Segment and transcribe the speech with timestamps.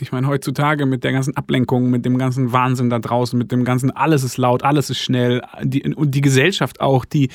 [0.00, 3.64] Ich meine, heutzutage mit der ganzen Ablenkung, mit dem ganzen Wahnsinn da draußen, mit dem
[3.64, 7.30] ganzen, alles ist laut, alles ist schnell, die, und die Gesellschaft auch, die,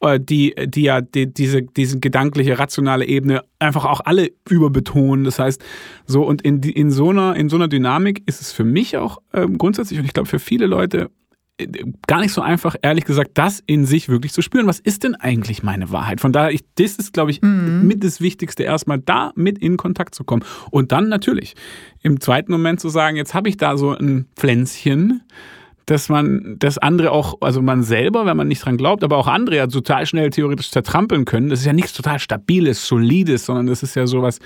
[0.00, 5.24] äh, die, die ja die, diese, diese gedankliche, rationale Ebene einfach auch alle überbetonen.
[5.24, 5.64] Das heißt,
[6.04, 9.18] so und in, in, so, einer, in so einer Dynamik ist es für mich auch
[9.32, 11.23] ähm, grundsätzlich und ich glaube für viele Leute äh,
[12.06, 14.66] gar nicht so einfach, ehrlich gesagt, das in sich wirklich zu spüren.
[14.66, 16.20] Was ist denn eigentlich meine Wahrheit?
[16.20, 17.86] Von daher, ich, das ist, glaube ich, mhm.
[17.86, 20.44] mit das Wichtigste, erstmal da mit in Kontakt zu kommen.
[20.70, 21.54] Und dann natürlich
[22.02, 25.22] im zweiten Moment zu sagen, jetzt habe ich da so ein Pflänzchen,
[25.86, 29.26] dass man das andere auch, also man selber, wenn man nicht dran glaubt, aber auch
[29.26, 31.50] andere ja total schnell theoretisch zertrampeln können.
[31.50, 34.38] Das ist ja nichts total Stabiles, Solides, sondern das ist ja sowas,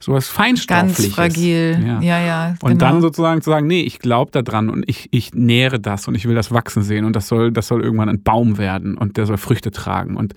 [0.00, 0.98] sowas Feinstoffliches.
[0.98, 2.20] Ganz fragil, ja, ja.
[2.20, 2.78] ja und genau.
[2.80, 6.14] dann sozusagen zu sagen, nee, ich glaube da dran und ich, ich nähere das und
[6.14, 9.16] ich will das wachsen sehen und das soll, das soll irgendwann ein Baum werden und
[9.16, 10.34] der soll Früchte tragen und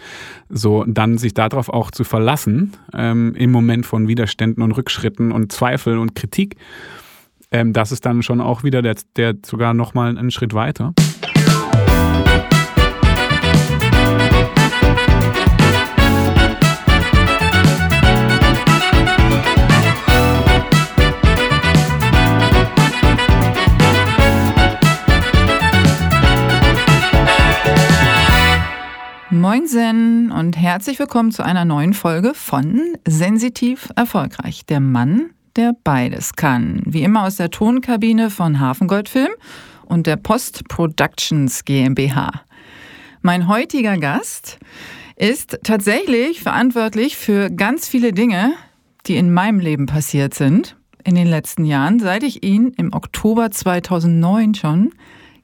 [0.49, 5.52] so dann sich darauf auch zu verlassen ähm, im Moment von Widerständen und Rückschritten und
[5.52, 6.55] Zweifeln und Kritik
[7.55, 10.93] ähm, das ist dann schon auch wieder der, der sogar nochmal einen Schritt weiter.
[29.30, 34.65] Moinsen und herzlich willkommen zu einer neuen Folge von Sensitiv Erfolgreich.
[34.65, 36.82] Der Mann, der beides kann.
[36.86, 39.32] Wie immer aus der Tonkabine von Hafengoldfilm
[39.86, 42.42] und der Post Productions GmbH.
[43.22, 44.60] Mein heutiger Gast
[45.16, 48.54] ist tatsächlich verantwortlich für ganz viele Dinge,
[49.08, 53.52] die in meinem Leben passiert sind in den letzten Jahren, seit ich ihn im Oktober
[53.52, 54.92] 2009 schon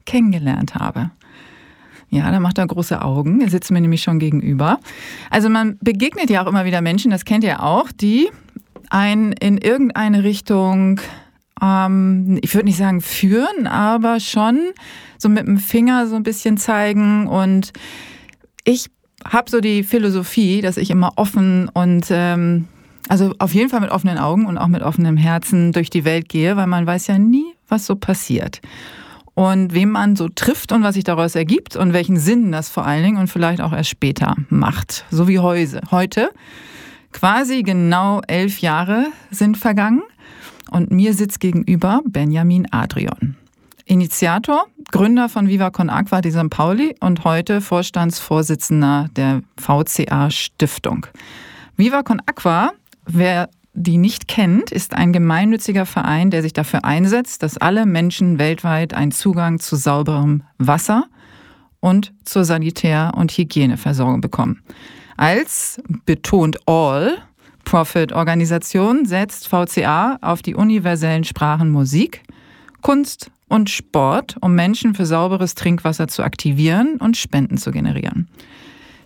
[0.04, 1.10] kennengelernt habe.
[2.10, 3.40] Ja, da macht er große Augen.
[3.40, 4.78] Er sitzt mir nämlich schon gegenüber.
[5.30, 8.28] Also man begegnet ja auch immer wieder Menschen, das kennt ihr auch, die
[8.92, 11.00] ein in irgendeine Richtung,
[11.60, 14.60] ähm, ich würde nicht sagen führen, aber schon
[15.18, 17.26] so mit dem Finger so ein bisschen zeigen.
[17.26, 17.72] Und
[18.64, 18.90] ich
[19.26, 22.68] habe so die Philosophie, dass ich immer offen und ähm,
[23.08, 26.28] also auf jeden Fall mit offenen Augen und auch mit offenem Herzen durch die Welt
[26.28, 28.60] gehe, weil man weiß ja nie, was so passiert.
[29.34, 32.86] Und wem man so trifft und was sich daraus ergibt und welchen Sinn das vor
[32.86, 35.06] allen Dingen und vielleicht auch erst später macht.
[35.10, 35.80] So wie Häuse.
[35.90, 36.30] Heute
[37.12, 40.02] Quasi genau elf Jahre sind vergangen
[40.70, 43.36] und mir sitzt gegenüber Benjamin Adrian.
[43.84, 46.50] Initiator, Gründer von Viva Con Aqua di St.
[46.50, 51.06] Pauli und heute Vorstandsvorsitzender der VCA Stiftung.
[51.76, 52.72] Viva Con Aqua,
[53.06, 58.38] wer die nicht kennt, ist ein gemeinnütziger Verein, der sich dafür einsetzt, dass alle Menschen
[58.38, 61.06] weltweit einen Zugang zu sauberem Wasser
[61.80, 64.62] und zur Sanitär- und Hygieneversorgung bekommen.
[65.22, 67.16] Als betont All
[67.62, 72.24] Profit-Organisation setzt VCA auf die universellen Sprachen Musik,
[72.80, 78.26] Kunst und Sport, um Menschen für sauberes Trinkwasser zu aktivieren und Spenden zu generieren.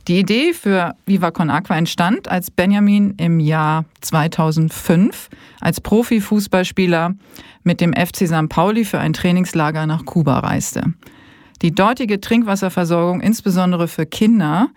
[0.09, 5.29] Die Idee für Viva Con Aqua entstand, als Benjamin im Jahr 2005
[5.61, 7.15] als Profifußballspieler
[7.63, 8.49] mit dem FC St.
[8.49, 10.95] Pauli für ein Trainingslager nach Kuba reiste.
[11.61, 14.71] Die dortige Trinkwasserversorgung, insbesondere für Kinder,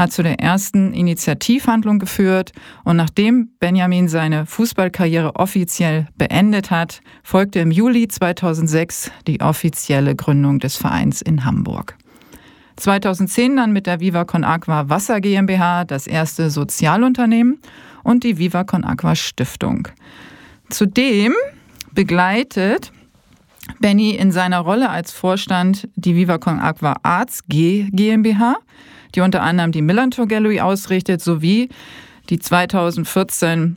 [0.00, 2.52] hat zu der ersten Initiativhandlung geführt
[2.84, 10.58] und nachdem Benjamin seine Fußballkarriere offiziell beendet hat, folgte im Juli 2006 die offizielle Gründung
[10.58, 11.98] des Vereins in Hamburg.
[12.76, 17.58] 2010 dann mit der Viva Con Aqua Wasser GmbH das erste Sozialunternehmen
[18.02, 19.86] und die Viva Con Aqua Stiftung.
[20.70, 21.34] Zudem
[21.92, 22.90] begleitet
[23.80, 28.56] Benny in seiner Rolle als Vorstand die Viva Con Aqua Arts G GmbH
[29.14, 31.68] die unter anderem die Millantor Gallery ausrichtet, sowie
[32.28, 33.76] die 2014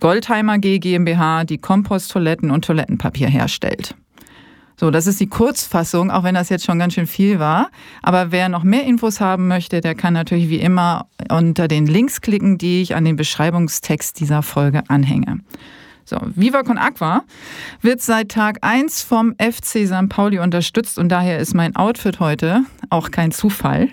[0.00, 3.94] Goldheimer G GmbH, die Komposttoiletten und Toilettenpapier herstellt.
[4.76, 7.70] So, das ist die Kurzfassung, auch wenn das jetzt schon ganz schön viel war.
[8.02, 12.20] Aber wer noch mehr Infos haben möchte, der kann natürlich wie immer unter den Links
[12.20, 15.38] klicken, die ich an den Beschreibungstext dieser Folge anhänge.
[16.04, 17.22] So, Viva Con Aqua
[17.80, 20.08] wird seit Tag 1 vom FC St.
[20.08, 23.88] Pauli unterstützt und daher ist mein Outfit heute auch kein Zufall.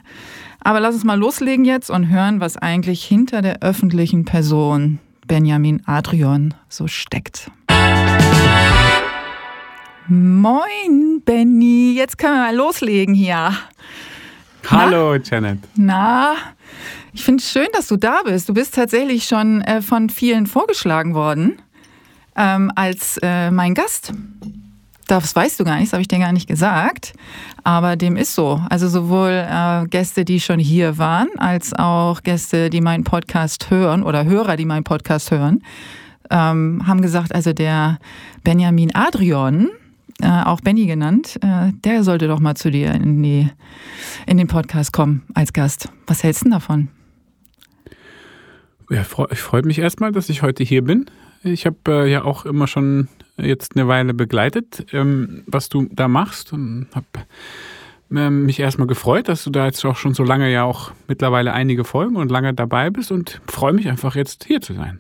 [0.62, 5.82] Aber lass uns mal loslegen jetzt und hören, was eigentlich hinter der öffentlichen Person Benjamin
[5.86, 7.50] Adrian so steckt.
[10.08, 11.94] Moin, Benny.
[11.96, 13.54] Jetzt können wir mal loslegen hier.
[14.70, 15.24] Hallo, Na?
[15.24, 15.60] Janet.
[15.76, 16.34] Na,
[17.14, 18.50] ich finde es schön, dass du da bist.
[18.50, 21.62] Du bist tatsächlich schon äh, von vielen vorgeschlagen worden
[22.36, 24.14] ähm, als äh, mein Gast.
[25.10, 27.14] Das weißt du gar nicht, das habe ich dir gar nicht gesagt.
[27.64, 28.62] Aber dem ist so.
[28.70, 34.04] Also sowohl äh, Gäste, die schon hier waren, als auch Gäste, die meinen Podcast hören
[34.04, 35.64] oder Hörer, die meinen Podcast hören,
[36.30, 37.98] ähm, haben gesagt, also der
[38.44, 39.70] Benjamin Adrian,
[40.22, 43.50] äh, auch Benny genannt, äh, der sollte doch mal zu dir in, die,
[44.28, 45.90] in den Podcast kommen als Gast.
[46.06, 46.90] Was hältst du denn davon?
[48.92, 49.02] Ja,
[49.32, 51.08] ich freue mich erstmal, dass ich heute hier bin.
[51.42, 53.08] Ich habe äh, ja auch immer schon
[53.42, 57.08] jetzt eine Weile begleitet, ähm, was du da machst und habe
[58.12, 61.54] ähm, mich erstmal gefreut, dass du da jetzt auch schon so lange ja auch mittlerweile
[61.54, 65.00] einige Folgen und lange dabei bist und freue mich einfach jetzt hier zu sein.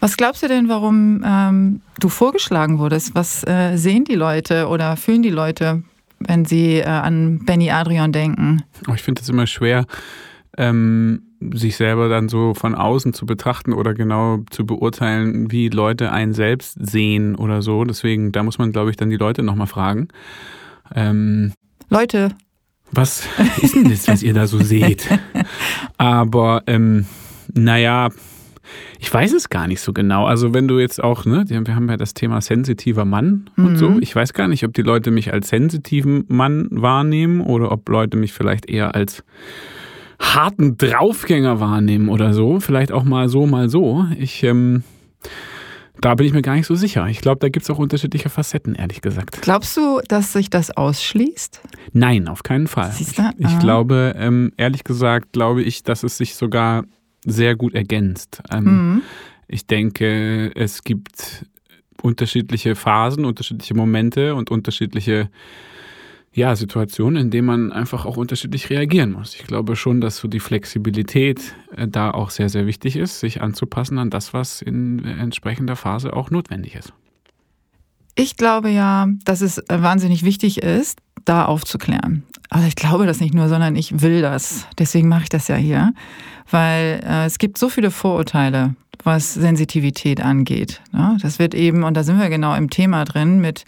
[0.00, 3.14] Was glaubst du denn, warum ähm, du vorgeschlagen wurdest?
[3.14, 5.82] Was äh, sehen die Leute oder fühlen die Leute,
[6.20, 8.62] wenn sie äh, an Benny Adrian denken?
[8.88, 9.84] Oh, ich finde es immer schwer,
[10.56, 11.22] ähm,
[11.54, 16.34] sich selber dann so von außen zu betrachten oder genau zu beurteilen, wie Leute einen
[16.34, 17.84] selbst sehen oder so.
[17.84, 20.08] Deswegen, da muss man, glaube ich, dann die Leute nochmal fragen.
[20.94, 21.52] Ähm,
[21.88, 22.30] Leute.
[22.92, 23.26] Was
[23.62, 25.08] ist denn das, was ihr da so seht?
[25.96, 27.06] Aber ähm,
[27.54, 28.10] naja,
[28.98, 30.26] ich weiß es gar nicht so genau.
[30.26, 33.76] Also wenn du jetzt auch, ne, wir haben ja das Thema sensitiver Mann und mhm.
[33.76, 33.98] so.
[34.00, 38.16] Ich weiß gar nicht, ob die Leute mich als sensitiven Mann wahrnehmen oder ob Leute
[38.16, 39.24] mich vielleicht eher als
[40.20, 42.60] harten Draufgänger wahrnehmen oder so.
[42.60, 44.06] Vielleicht auch mal so, mal so.
[44.18, 44.84] Ich, ähm,
[46.00, 47.06] da bin ich mir gar nicht so sicher.
[47.08, 49.42] Ich glaube, da gibt es auch unterschiedliche Facetten, ehrlich gesagt.
[49.42, 51.60] Glaubst du, dass sich das ausschließt?
[51.92, 52.92] Nein, auf keinen Fall.
[52.98, 53.08] Ich,
[53.38, 56.84] ich glaube, ähm, ehrlich gesagt, glaube ich, dass es sich sogar
[57.24, 58.42] sehr gut ergänzt.
[58.50, 59.02] Ähm, mhm.
[59.48, 61.46] Ich denke, es gibt
[62.02, 65.28] unterschiedliche Phasen, unterschiedliche Momente und unterschiedliche
[66.32, 69.34] ja, Situationen, in denen man einfach auch unterschiedlich reagieren muss.
[69.34, 73.42] Ich glaube schon, dass so die Flexibilität äh, da auch sehr, sehr wichtig ist, sich
[73.42, 76.92] anzupassen an das, was in entsprechender Phase auch notwendig ist.
[78.14, 82.24] Ich glaube ja, dass es wahnsinnig wichtig ist, da aufzuklären.
[82.48, 84.66] Also ich glaube das nicht nur, sondern ich will das.
[84.78, 85.92] Deswegen mache ich das ja hier,
[86.50, 90.80] weil äh, es gibt so viele Vorurteile, was Sensitivität angeht.
[90.92, 91.16] Ne?
[91.22, 93.64] Das wird eben, und da sind wir genau im Thema drin, mit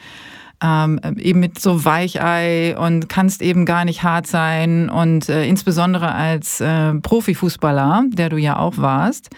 [0.62, 6.14] ähm, eben mit so Weichei und kannst eben gar nicht hart sein und äh, insbesondere
[6.14, 9.30] als äh, Profifußballer, der du ja auch warst,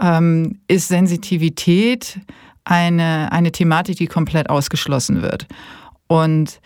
[0.00, 2.20] ähm, ist Sensitivität
[2.64, 5.46] eine, eine Thematik, die komplett ausgeschlossen wird.
[6.08, 6.60] Und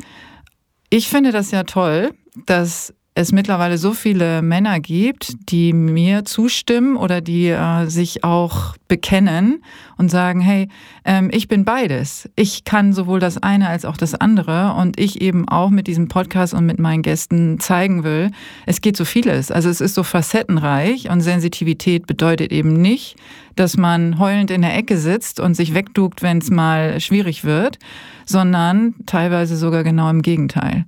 [0.89, 2.13] ich finde das ja toll,
[2.47, 8.75] dass es mittlerweile so viele Männer gibt, die mir zustimmen oder die äh, sich auch
[8.89, 9.63] bekennen
[9.99, 10.69] und sagen, hey,
[11.05, 12.29] ähm, ich bin beides.
[12.35, 16.09] Ich kann sowohl das eine als auch das andere und ich eben auch mit diesem
[16.09, 18.31] Podcast und mit meinen Gästen zeigen will,
[18.67, 19.51] es geht so vieles.
[19.51, 23.17] Also es ist so facettenreich und Sensitivität bedeutet eben nicht,
[23.55, 27.79] dass man heulend in der Ecke sitzt und sich wegduckt, wenn es mal schwierig wird,
[28.25, 30.87] sondern teilweise sogar genau im Gegenteil.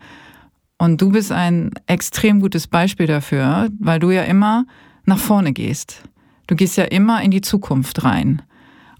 [0.83, 4.67] Und du bist ein extrem gutes Beispiel dafür, weil du ja immer
[5.05, 6.03] nach vorne gehst.
[6.49, 8.43] Du gehst ja immer in die Zukunft rein.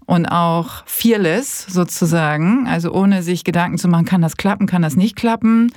[0.05, 4.95] Und auch fearless sozusagen, also ohne sich Gedanken zu machen, kann das klappen, kann das
[4.95, 5.73] nicht klappen,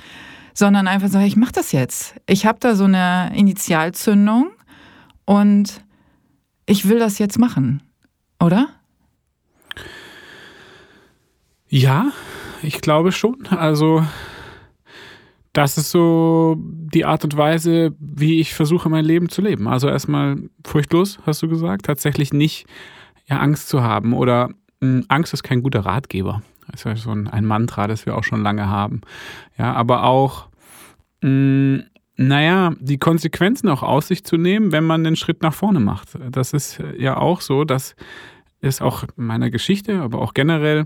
[0.53, 2.15] sondern einfach so, ich mach das jetzt.
[2.25, 4.51] Ich habe da so eine Initialzündung
[5.25, 5.81] und
[6.67, 7.83] ich will das jetzt machen,
[8.39, 8.69] oder?
[11.67, 12.13] Ja,
[12.63, 13.45] ich glaube schon.
[13.47, 14.05] Also
[15.57, 19.67] das ist so die Art und Weise, wie ich versuche, mein Leben zu leben.
[19.67, 22.67] Also erstmal furchtlos, hast du gesagt, tatsächlich nicht
[23.25, 24.49] ja, Angst zu haben oder
[24.81, 26.43] mh, hm, Angst ist kein guter Ratgeber.
[26.69, 29.01] Das ist ja so ein, ein, Mantra, das wir auch schon lange haben.
[29.57, 30.47] Ja, aber auch,
[31.21, 31.83] mh, hm,
[32.17, 36.09] naja, die Konsequenzen auch aus sich zu nehmen, wenn man den Schritt nach vorne macht.
[36.29, 37.95] Das ist ja auch so, dass
[38.61, 40.85] es auch in meiner Geschichte, aber auch generell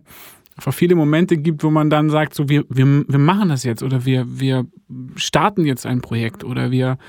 [0.61, 3.81] einfach viele Momente gibt, wo man dann sagt, so wir, wir, wir machen das jetzt
[3.81, 4.67] oder wir, wir
[5.15, 6.99] starten jetzt ein Projekt oder wir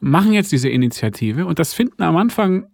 [0.00, 2.66] machen jetzt diese Initiative und das finden am Anfang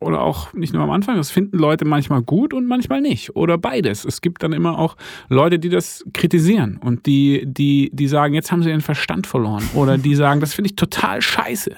[0.00, 3.58] oder auch nicht nur am Anfang, das finden Leute manchmal gut und manchmal nicht oder
[3.58, 4.06] beides.
[4.06, 4.96] Es gibt dann immer auch
[5.28, 9.68] Leute, die das kritisieren und die, die, die sagen, jetzt haben sie ihren Verstand verloren
[9.74, 11.72] oder die sagen, das finde ich total scheiße.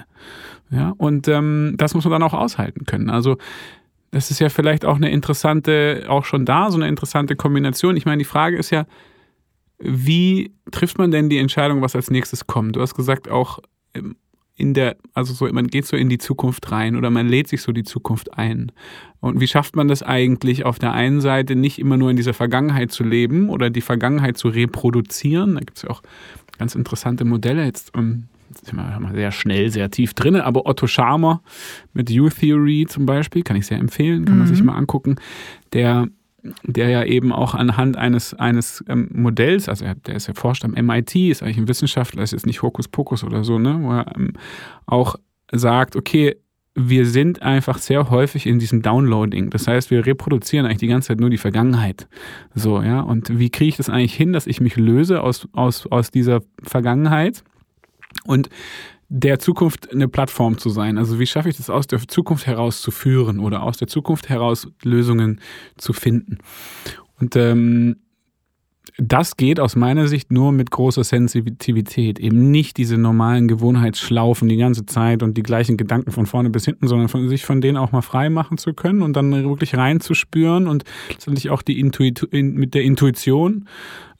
[0.70, 3.10] Ja, und ähm, das muss man dann auch aushalten können.
[3.10, 3.38] Also
[4.10, 7.96] das ist ja vielleicht auch eine interessante, auch schon da, so eine interessante Kombination.
[7.96, 8.86] Ich meine, die Frage ist ja,
[9.78, 12.76] wie trifft man denn die Entscheidung, was als nächstes kommt?
[12.76, 13.60] Du hast gesagt, auch
[13.94, 14.16] ähm,
[14.56, 17.62] in der, also so, man geht so in die Zukunft rein oder man lädt sich
[17.62, 18.72] so die Zukunft ein.
[19.20, 22.34] Und wie schafft man das eigentlich, auf der einen Seite nicht immer nur in dieser
[22.34, 25.54] Vergangenheit zu leben oder die Vergangenheit zu reproduzieren?
[25.54, 26.02] Da gibt es ja auch
[26.58, 27.64] ganz interessante Modelle.
[27.64, 28.28] Jetzt um,
[28.64, 31.42] sind wir sehr schnell, sehr tief drin, aber Otto Scharmer
[31.92, 34.40] mit U-Theory zum Beispiel, kann ich sehr empfehlen, kann mhm.
[34.40, 35.16] man sich mal angucken,
[35.72, 36.08] der
[36.62, 40.64] der ja eben auch anhand eines, eines ähm, Modells, also er, der ist ja forscht
[40.64, 44.16] am MIT, ist eigentlich ein Wissenschaftler, ist jetzt nicht Hokuspokus oder so, ne, wo er
[44.16, 44.32] ähm,
[44.86, 45.16] auch
[45.52, 46.36] sagt, okay,
[46.74, 49.50] wir sind einfach sehr häufig in diesem Downloading.
[49.50, 52.08] Das heißt, wir reproduzieren eigentlich die ganze Zeit nur die Vergangenheit.
[52.54, 53.00] So, ja.
[53.00, 56.42] Und wie kriege ich das eigentlich hin, dass ich mich löse aus, aus, aus dieser
[56.62, 57.42] Vergangenheit
[58.24, 58.48] und
[59.08, 60.96] der Zukunft eine Plattform zu sein?
[60.96, 64.28] Also wie schaffe ich das aus der Zukunft heraus zu führen oder aus der Zukunft
[64.28, 65.40] heraus Lösungen
[65.76, 66.38] zu finden?
[67.18, 67.96] Und ähm,
[68.98, 72.18] das geht aus meiner Sicht nur mit großer Sensitivität.
[72.18, 76.64] Eben nicht diese normalen Gewohnheitsschlaufen die ganze Zeit und die gleichen Gedanken von vorne bis
[76.64, 79.76] hinten, sondern von, sich von denen auch mal frei machen zu können und dann wirklich
[79.76, 83.68] reinzuspüren und letztendlich auch die Intuit mit der Intuition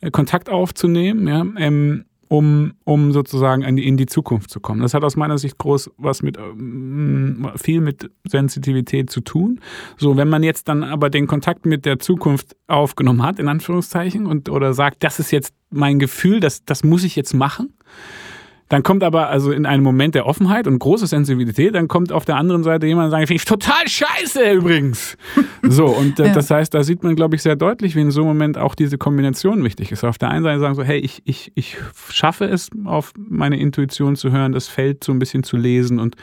[0.01, 1.29] äh, Kontakt aufzunehmen.
[1.29, 4.83] Ja, ähm, um, um sozusagen in die, in die Zukunft zu kommen.
[4.83, 9.59] Das hat aus meiner Sicht groß was mit ähm, viel mit Sensitivität zu tun.
[9.97, 14.27] So, wenn man jetzt dann aber den Kontakt mit der Zukunft aufgenommen hat, in Anführungszeichen,
[14.27, 17.75] und oder sagt, das ist jetzt mein Gefühl, das, das muss ich jetzt machen,
[18.71, 22.25] dann kommt aber also in einem Moment der Offenheit und große Sensibilität, dann kommt auf
[22.25, 25.19] der anderen Seite jemand und sagt, finde ich total scheiße übrigens.
[25.63, 26.33] so, und äh, ja.
[26.33, 28.77] das heißt, da sieht man, glaube ich, sehr deutlich, wie in so einem Moment auch
[28.77, 30.05] diese Kombination wichtig ist.
[30.05, 31.79] Auf der einen Seite sagen so, hey, ich, ich, ich
[32.11, 36.15] schaffe es, auf meine Intuition zu hören, das Feld so ein bisschen zu lesen und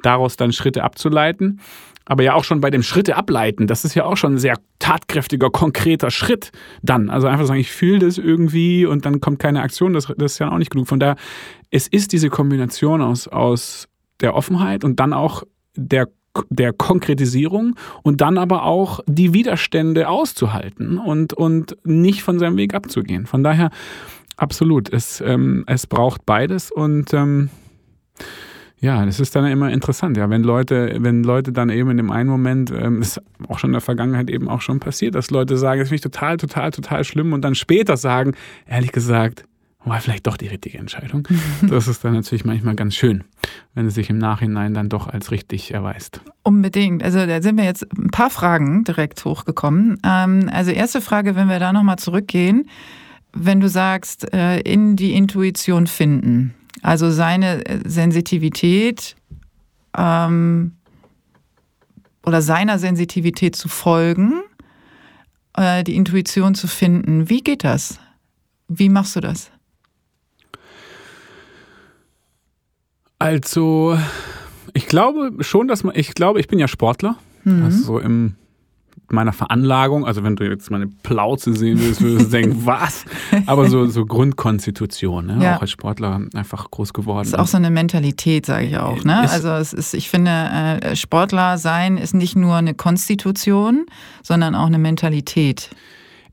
[0.00, 1.60] daraus dann Schritte abzuleiten
[2.04, 4.58] aber ja auch schon bei dem Schritte ableiten, das ist ja auch schon ein sehr
[4.78, 7.10] tatkräftiger, konkreter Schritt dann.
[7.10, 10.38] Also einfach sagen, ich fühle das irgendwie und dann kommt keine Aktion, das, das ist
[10.38, 10.88] ja auch nicht genug.
[10.88, 11.16] Von daher,
[11.70, 13.88] es ist diese Kombination aus, aus
[14.20, 15.42] der Offenheit und dann auch
[15.76, 16.08] der
[16.48, 22.74] der Konkretisierung und dann aber auch die Widerstände auszuhalten und, und nicht von seinem Weg
[22.74, 23.26] abzugehen.
[23.26, 23.70] Von daher
[24.36, 27.50] absolut, es, ähm, es braucht beides und ähm,
[28.82, 32.10] ja, das ist dann immer interessant, ja, wenn Leute, wenn Leute dann eben in dem
[32.10, 35.30] einen Moment, ähm, das ist auch schon in der Vergangenheit eben auch schon passiert, dass
[35.30, 38.34] Leute sagen, das finde ich total, total, total schlimm und dann später sagen,
[38.66, 39.44] ehrlich gesagt,
[39.84, 41.28] war vielleicht doch die richtige Entscheidung.
[41.68, 43.22] Das ist dann natürlich manchmal ganz schön,
[43.74, 46.20] wenn es sich im Nachhinein dann doch als richtig erweist.
[46.42, 47.04] Unbedingt.
[47.04, 49.98] Also da sind mir jetzt ein paar Fragen direkt hochgekommen.
[50.04, 52.68] Ähm, also erste Frage, wenn wir da nochmal zurückgehen,
[53.32, 56.54] wenn du sagst, äh, in die Intuition finden.
[56.82, 59.16] Also seine äh, Sensitivität
[59.96, 60.72] ähm,
[62.24, 64.42] oder seiner Sensitivität zu folgen,
[65.54, 67.28] äh, die Intuition zu finden.
[67.28, 67.98] Wie geht das?
[68.68, 69.50] Wie machst du das?
[73.18, 73.96] Also,
[74.74, 77.16] ich glaube schon, dass man, ich glaube, ich bin ja Sportler.
[77.44, 77.64] Mhm.
[77.64, 78.34] Also so im
[79.12, 83.04] meiner Veranlagung, also wenn du jetzt meine Plauze sehen würdest, würdest du denken, was?
[83.46, 85.38] Aber so, so Grundkonstitution, ne?
[85.42, 85.56] ja.
[85.56, 87.24] auch als Sportler einfach groß geworden.
[87.24, 89.04] Das ist auch so eine Mentalität, sage ich auch.
[89.04, 89.28] Ne?
[89.30, 93.86] Also es ist, ich finde, äh, Sportler sein ist nicht nur eine Konstitution,
[94.22, 95.70] sondern auch eine Mentalität.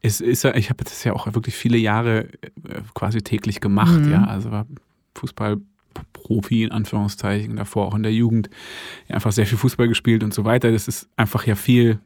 [0.02, 4.00] Es ist ja, ich habe das ja auch wirklich viele Jahre äh, quasi täglich gemacht,
[4.00, 4.12] mhm.
[4.12, 4.24] ja.
[4.24, 4.66] Also war
[5.16, 5.58] Fußball
[6.14, 8.50] Profi in Anführungszeichen, davor auch in der Jugend
[9.10, 10.72] einfach sehr viel Fußball gespielt und so weiter.
[10.72, 12.00] Das ist einfach ja viel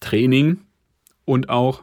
[0.00, 0.58] Training
[1.24, 1.82] und auch,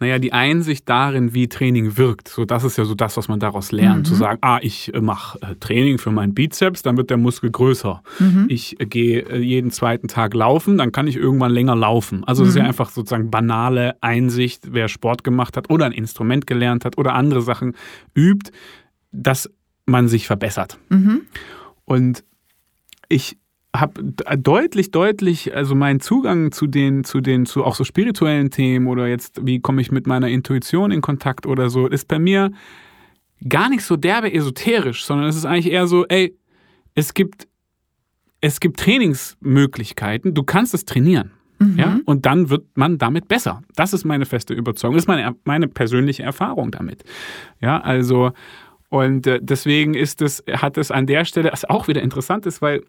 [0.00, 2.28] naja, die Einsicht darin, wie Training wirkt.
[2.28, 4.00] So, das ist ja so das, was man daraus lernt.
[4.00, 4.04] Mhm.
[4.04, 7.50] Zu sagen, ah, ich äh, mache äh, Training für meinen Bizeps, dann wird der Muskel
[7.50, 8.02] größer.
[8.18, 8.46] Mhm.
[8.48, 12.24] Ich äh, gehe jeden zweiten Tag laufen, dann kann ich irgendwann länger laufen.
[12.24, 12.46] Also, mhm.
[12.46, 12.68] das ist ja mhm.
[12.68, 17.40] einfach sozusagen banale Einsicht, wer Sport gemacht hat oder ein Instrument gelernt hat oder andere
[17.40, 17.74] Sachen
[18.14, 18.50] übt,
[19.12, 19.48] dass
[19.86, 20.78] man sich verbessert.
[20.88, 21.22] Mhm.
[21.84, 22.24] Und
[23.08, 23.38] ich
[23.74, 24.04] habe
[24.38, 29.08] deutlich, deutlich, also mein Zugang zu den, zu den, zu auch so spirituellen Themen oder
[29.08, 32.52] jetzt, wie komme ich mit meiner Intuition in Kontakt oder so, ist bei mir
[33.48, 36.36] gar nicht so derbe esoterisch, sondern es ist eigentlich eher so, ey,
[36.94, 37.48] es gibt,
[38.40, 41.32] es gibt Trainingsmöglichkeiten, du kannst es trainieren.
[41.58, 41.78] Mhm.
[41.78, 43.62] Ja, und dann wird man damit besser.
[43.74, 44.94] Das ist meine feste Überzeugung.
[44.94, 47.04] Das ist meine, meine persönliche Erfahrung damit.
[47.60, 48.32] Ja, also,
[48.88, 52.60] und äh, deswegen ist es, hat es an der Stelle, was auch wieder interessant ist,
[52.60, 52.82] weil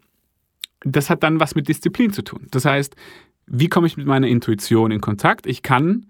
[0.80, 2.46] das hat dann was mit Disziplin zu tun.
[2.50, 2.96] Das heißt,
[3.46, 5.46] wie komme ich mit meiner Intuition in Kontakt?
[5.46, 6.06] Ich kann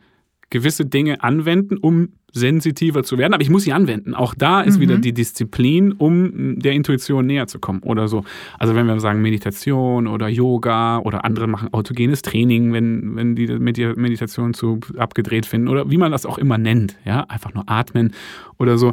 [0.51, 4.15] gewisse Dinge anwenden, um sensitiver zu werden, aber ich muss sie anwenden.
[4.15, 4.83] Auch da ist mhm.
[4.83, 8.25] wieder die Disziplin, um der Intuition näher zu kommen oder so.
[8.59, 13.47] Also wenn wir sagen Meditation oder Yoga oder andere machen autogenes Training, wenn, wenn die
[13.49, 18.13] Meditation zu abgedreht finden oder wie man das auch immer nennt, ja, einfach nur atmen
[18.59, 18.93] oder so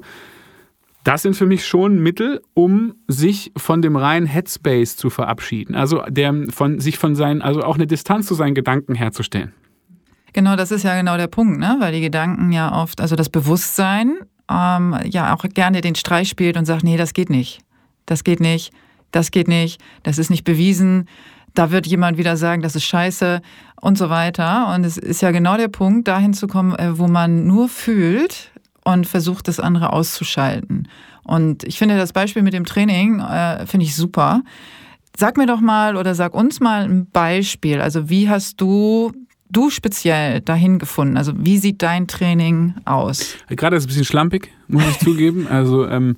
[1.03, 5.75] das sind für mich schon Mittel, um sich von dem reinen Headspace zu verabschieden.
[5.75, 9.53] Also der, von, sich von seinen, also auch eine Distanz zu seinen Gedanken herzustellen.
[10.31, 11.75] Genau, das ist ja genau der Punkt, ne?
[11.79, 14.15] weil die Gedanken ja oft, also das Bewusstsein
[14.50, 17.60] ähm, ja auch gerne den Streich spielt und sagt, nee, das geht nicht.
[18.05, 18.74] Das geht nicht,
[19.12, 21.07] das geht nicht, das ist nicht bewiesen.
[21.53, 23.41] Da wird jemand wieder sagen, das ist scheiße
[23.79, 24.74] und so weiter.
[24.74, 28.51] Und es ist ja genau der Punkt, dahin zu kommen, äh, wo man nur fühlt,
[28.84, 30.88] und versucht, das andere auszuschalten.
[31.24, 34.42] Und ich finde das Beispiel mit dem Training, äh, finde ich super.
[35.16, 37.82] sag mir doch mal oder sag uns mal ein Beispiel.
[37.82, 39.13] Also wie hast du
[39.54, 41.16] du speziell dahin gefunden?
[41.16, 43.36] Also wie sieht dein Training aus?
[43.50, 45.48] Gerade ist es ein bisschen schlampig, muss ich zugeben.
[45.54, 46.18] Also ähm,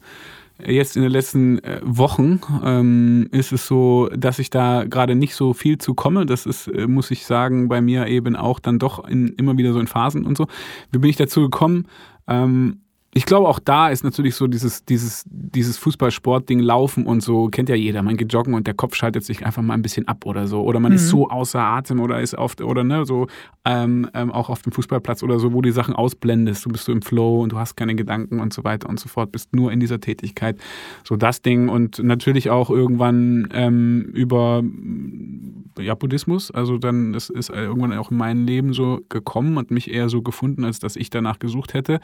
[0.66, 5.36] jetzt in den letzten äh, Wochen ähm, ist es so, dass ich da gerade nicht
[5.36, 6.26] so viel zu komme.
[6.26, 9.74] Das ist, äh, muss ich sagen, bei mir eben auch dann doch in, immer wieder
[9.74, 10.48] so in Phasen und so.
[10.92, 11.88] Wie bin ich dazu gekommen?
[12.28, 12.85] Ähm,
[13.18, 17.70] ich glaube, auch da ist natürlich so dieses, dieses, dieses Fußballsportding Laufen und so, kennt
[17.70, 18.04] ja jeder.
[18.04, 20.64] Man geht joggen und der Kopf schaltet sich einfach mal ein bisschen ab oder so.
[20.64, 20.98] Oder man mhm.
[20.98, 23.28] ist so außer Atem oder ist oft, oder ne, so
[23.64, 26.66] ähm, ähm, auch auf dem Fußballplatz oder so, wo die Sachen ausblendest.
[26.66, 29.08] Du bist so im Flow und du hast keine Gedanken und so weiter und so
[29.08, 30.60] fort, bist nur in dieser Tätigkeit.
[31.06, 34.62] So das Ding und natürlich auch irgendwann ähm, über
[35.80, 36.52] ja, Buddhismus.
[36.52, 40.22] Also dann, das ist irgendwann auch in mein Leben so gekommen und mich eher so
[40.22, 42.02] gefunden, als dass ich danach gesucht hätte.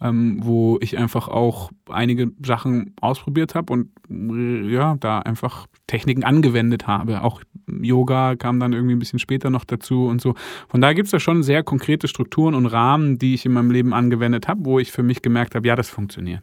[0.00, 6.24] Ähm, wo ich einfach auch einige Sachen ausprobiert habe und äh, ja, da einfach Techniken
[6.24, 7.22] angewendet habe.
[7.22, 10.34] Auch Yoga kam dann irgendwie ein bisschen später noch dazu und so.
[10.68, 13.70] Von daher gibt es da schon sehr konkrete Strukturen und Rahmen, die ich in meinem
[13.70, 16.42] Leben angewendet habe, wo ich für mich gemerkt habe, ja, das funktioniert.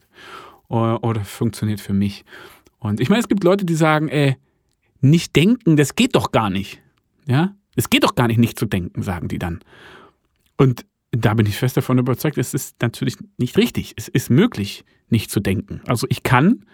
[0.67, 2.25] Oder, funktioniert für mich.
[2.79, 4.37] Und ich meine, es gibt Leute, die sagen, ey,
[5.01, 6.81] nicht denken, das geht doch gar nicht.
[7.27, 9.59] Ja, es geht doch gar nicht, nicht zu denken, sagen die dann.
[10.57, 13.93] Und da bin ich fest davon überzeugt, es ist natürlich nicht richtig.
[13.97, 15.81] Es ist möglich, nicht zu denken.
[15.85, 16.65] Also ich kann,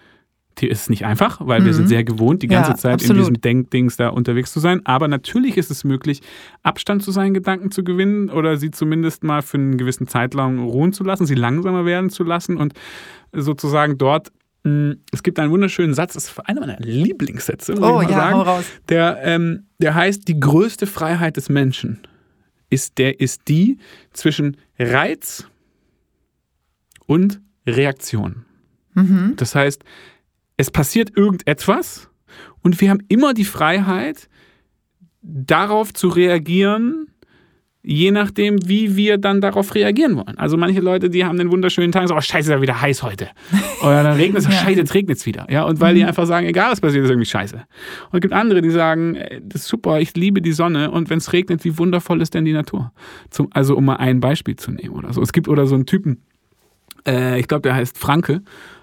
[0.60, 1.66] es ist nicht einfach, weil mhm.
[1.66, 3.16] wir sind sehr gewohnt, die ganze ja, Zeit absolut.
[3.16, 4.80] in diesem Denkdings da unterwegs zu sein.
[4.84, 6.20] Aber natürlich ist es möglich,
[6.62, 10.92] Abstand zu seinen Gedanken zu gewinnen oder sie zumindest mal für einen gewissen Zeitraum ruhen
[10.92, 12.74] zu lassen, sie langsamer werden zu lassen und
[13.32, 14.32] sozusagen dort
[14.64, 18.12] hm, es gibt einen wunderschönen Satz, das ist einer meiner Lieblingssätze, muss oh, ich mal
[18.12, 18.64] ja, sagen.
[18.88, 22.00] Der, ähm, der heißt, die größte Freiheit des Menschen
[22.70, 23.78] ist, der, ist die
[24.12, 25.46] zwischen Reiz
[27.06, 28.44] und Reaktion.
[28.94, 29.34] Mhm.
[29.36, 29.84] Das heißt,
[30.56, 32.08] es passiert irgendetwas
[32.62, 34.28] und wir haben immer die Freiheit,
[35.22, 37.09] darauf zu reagieren,
[37.82, 40.36] je nachdem, wie wir dann darauf reagieren wollen.
[40.36, 42.80] Also manche Leute, die haben den wunderschönen Tag und sagen, oh scheiße, ist ja wieder
[42.80, 43.28] heiß heute.
[43.82, 45.46] Oder dann regnet es, oh, scheiße, jetzt regnet es wieder.
[45.48, 45.98] Ja, und weil mhm.
[45.98, 47.56] die einfach sagen, egal was passiert, ist irgendwie scheiße.
[47.56, 51.18] Und es gibt andere, die sagen, das ist super, ich liebe die Sonne und wenn
[51.18, 52.92] es regnet, wie wundervoll ist denn die Natur?
[53.30, 55.22] Zum, also um mal ein Beispiel zu nehmen oder so.
[55.22, 56.22] Es gibt oder so einen Typen,
[57.06, 58.42] äh, ich glaube, der heißt Franke,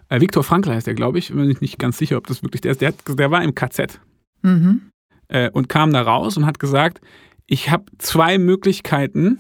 [0.10, 2.62] äh, Viktor Frankl heißt der, glaube ich, bin ich nicht ganz sicher, ob das wirklich
[2.62, 2.82] der ist.
[2.82, 4.00] Der, hat, der war im KZ
[4.42, 4.90] mhm.
[5.28, 7.02] äh, und kam da raus und hat gesagt,
[7.48, 9.40] ich habe zwei Möglichkeiten,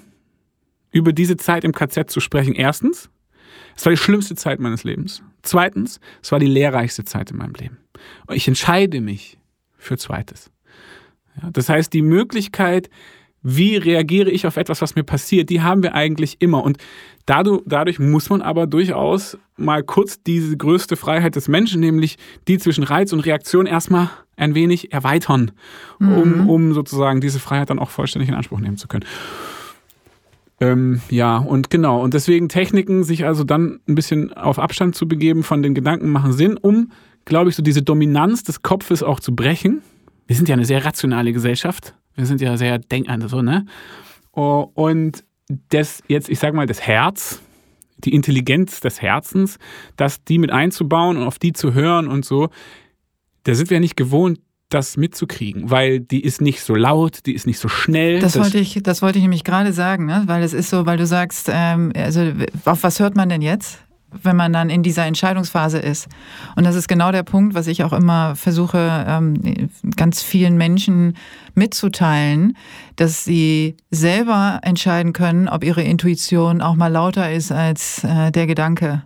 [0.91, 2.55] über diese Zeit im KZ zu sprechen.
[2.55, 3.09] Erstens,
[3.75, 5.21] es war die schlimmste Zeit meines Lebens.
[5.43, 7.77] Zweitens, es war die lehrreichste Zeit in meinem Leben.
[8.25, 9.37] Und ich entscheide mich
[9.77, 10.49] für zweites.
[11.41, 12.89] Ja, das heißt, die Möglichkeit,
[13.43, 16.63] wie reagiere ich auf etwas, was mir passiert, die haben wir eigentlich immer.
[16.63, 16.77] Und
[17.25, 22.17] dadurch, dadurch muss man aber durchaus mal kurz diese größte Freiheit des Menschen, nämlich
[22.47, 25.51] die zwischen Reiz und Reaktion, erstmal ein wenig erweitern,
[25.99, 26.49] um, mhm.
[26.49, 29.05] um sozusagen diese Freiheit dann auch vollständig in Anspruch nehmen zu können.
[30.59, 32.01] Ähm, ja, und genau.
[32.01, 36.09] Und deswegen Techniken, sich also dann ein bisschen auf Abstand zu begeben von den Gedanken
[36.09, 36.91] machen Sinn, um,
[37.25, 39.81] glaube ich, so diese Dominanz des Kopfes auch zu brechen.
[40.25, 41.95] Wir sind ja eine sehr rationale Gesellschaft.
[42.15, 43.65] Wir sind ja sehr denk, also so, ne?
[44.31, 45.23] Und
[45.69, 47.41] das jetzt, ich sag mal, das Herz,
[47.97, 49.57] die Intelligenz des Herzens,
[49.95, 52.49] das die mit einzubauen und auf die zu hören und so,
[53.47, 57.33] da sind wir ja nicht gewohnt, das mitzukriegen, weil die ist nicht so laut, die
[57.33, 58.19] ist nicht so schnell.
[58.19, 60.23] Das, das wollte ich, das wollte ich nämlich gerade sagen, ne?
[60.25, 62.33] weil es ist so, weil du sagst, ähm, also
[62.65, 63.79] auf was hört man denn jetzt?
[64.23, 66.07] wenn man dann in dieser Entscheidungsphase ist.
[66.55, 71.17] Und das ist genau der Punkt, was ich auch immer versuche, ähm, ganz vielen Menschen
[71.55, 72.55] mitzuteilen,
[72.95, 78.47] dass sie selber entscheiden können, ob ihre Intuition auch mal lauter ist als äh, der
[78.47, 79.03] Gedanke.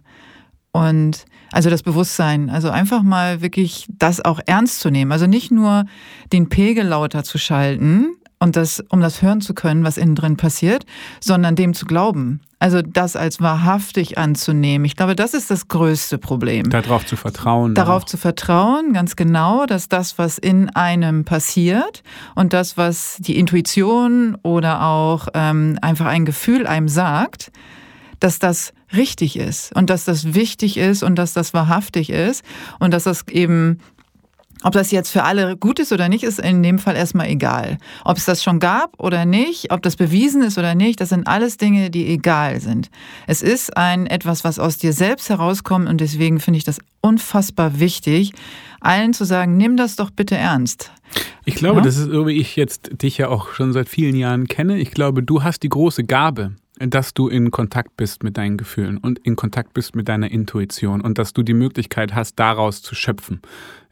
[0.71, 5.11] Und also das Bewusstsein, also einfach mal wirklich das auch ernst zu nehmen.
[5.11, 5.85] Also nicht nur
[6.31, 10.35] den Pegel lauter zu schalten, und das, um das hören zu können, was innen drin
[10.35, 10.85] passiert,
[11.19, 12.41] sondern dem zu glauben.
[12.57, 14.83] Also das als wahrhaftig anzunehmen.
[14.85, 16.69] Ich glaube, das ist das größte Problem.
[16.69, 17.75] Darauf zu vertrauen.
[17.75, 18.07] Darauf auch.
[18.07, 22.01] zu vertrauen, ganz genau, dass das, was in einem passiert
[22.33, 27.51] und das, was die Intuition oder auch ähm, einfach ein Gefühl einem sagt,
[28.19, 32.43] dass das richtig ist und dass das wichtig ist und dass das wahrhaftig ist
[32.79, 33.79] und dass das eben
[34.63, 37.77] ob das jetzt für alle gut ist oder nicht, ist in dem Fall erstmal egal.
[38.05, 41.27] Ob es das schon gab oder nicht, ob das bewiesen ist oder nicht, das sind
[41.27, 42.89] alles Dinge, die egal sind.
[43.25, 47.79] Es ist ein etwas, was aus dir selbst herauskommt und deswegen finde ich das unfassbar
[47.79, 48.33] wichtig,
[48.79, 50.91] allen zu sagen, nimm das doch bitte ernst.
[51.43, 51.85] Ich glaube, ja?
[51.85, 54.77] das ist so, wie ich jetzt dich ja auch schon seit vielen Jahren kenne.
[54.77, 56.51] Ich glaube, du hast die große Gabe,
[56.87, 61.01] dass du in Kontakt bist mit deinen Gefühlen und in Kontakt bist mit deiner Intuition
[61.01, 63.41] und dass du die Möglichkeit hast, daraus zu schöpfen.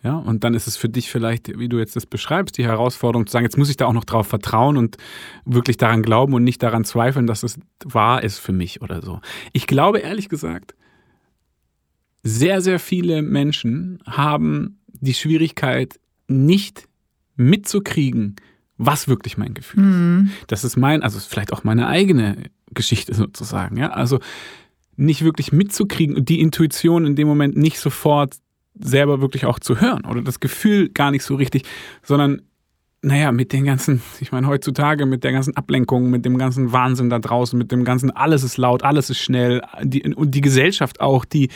[0.01, 3.27] Ja, und dann ist es für dich vielleicht, wie du jetzt das beschreibst, die Herausforderung
[3.27, 4.97] zu sagen, jetzt muss ich da auch noch drauf vertrauen und
[5.43, 9.19] wirklich daran glauben und nicht daran zweifeln, dass es wahr ist für mich oder so.
[9.51, 10.73] Ich glaube ehrlich gesagt,
[12.23, 16.87] sehr, sehr viele Menschen haben die Schwierigkeit, nicht
[17.35, 18.35] mitzukriegen,
[18.77, 20.25] was wirklich mein Gefühl mhm.
[20.25, 20.51] ist.
[20.51, 23.77] Das ist mein, also vielleicht auch meine eigene Geschichte sozusagen.
[23.77, 24.19] Ja, also
[24.95, 28.35] nicht wirklich mitzukriegen und die Intuition in dem Moment nicht sofort
[28.77, 31.63] selber wirklich auch zu hören oder das Gefühl gar nicht so richtig,
[32.03, 32.41] sondern
[33.01, 37.09] naja, mit den ganzen, ich meine, heutzutage mit der ganzen Ablenkung, mit dem ganzen Wahnsinn
[37.09, 40.99] da draußen, mit dem ganzen, alles ist laut, alles ist schnell, die, und die Gesellschaft
[40.99, 41.49] auch, die,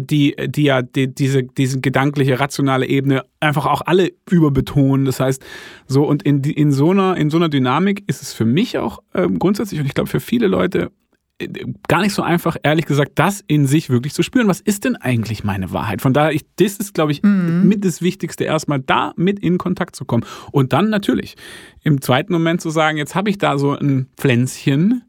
[0.00, 5.06] die, die ja die, diese, diese gedankliche, rationale Ebene einfach auch alle überbetonen.
[5.06, 5.44] Das heißt,
[5.86, 9.00] so und in, in, so, einer, in so einer Dynamik ist es für mich auch
[9.14, 10.90] ähm, grundsätzlich und ich glaube für viele Leute
[11.38, 11.48] äh,
[11.88, 14.48] gar nicht so einfach, ehrlich gesagt, das in sich wirklich zu spüren.
[14.48, 16.00] Was ist denn eigentlich meine Wahrheit?
[16.02, 17.68] Von daher, ich, das ist, glaube ich, mhm.
[17.68, 20.24] mit das Wichtigste, erstmal da mit in Kontakt zu kommen.
[20.50, 21.36] Und dann natürlich
[21.82, 25.04] im zweiten Moment zu sagen, jetzt habe ich da so ein Pflänzchen,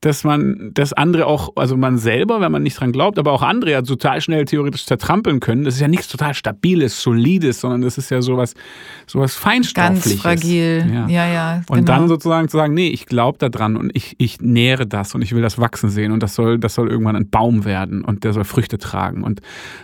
[0.00, 3.42] dass man das andere auch, also man selber, wenn man nicht dran glaubt, aber auch
[3.42, 5.64] andere ja total schnell theoretisch zertrampeln können.
[5.64, 8.54] Das ist ja nichts total Stabiles, Solides, sondern das ist ja sowas,
[9.06, 10.22] sowas Feinstoffliches.
[10.22, 10.86] Ganz fragil.
[10.90, 11.26] Ja, ja.
[11.26, 11.78] ja genau.
[11.78, 15.14] Und dann sozusagen zu sagen, nee, ich glaube da dran und ich, ich nähere das
[15.14, 18.02] und ich will das wachsen sehen und das soll, das soll irgendwann ein Baum werden
[18.02, 19.40] und der soll Früchte tragen und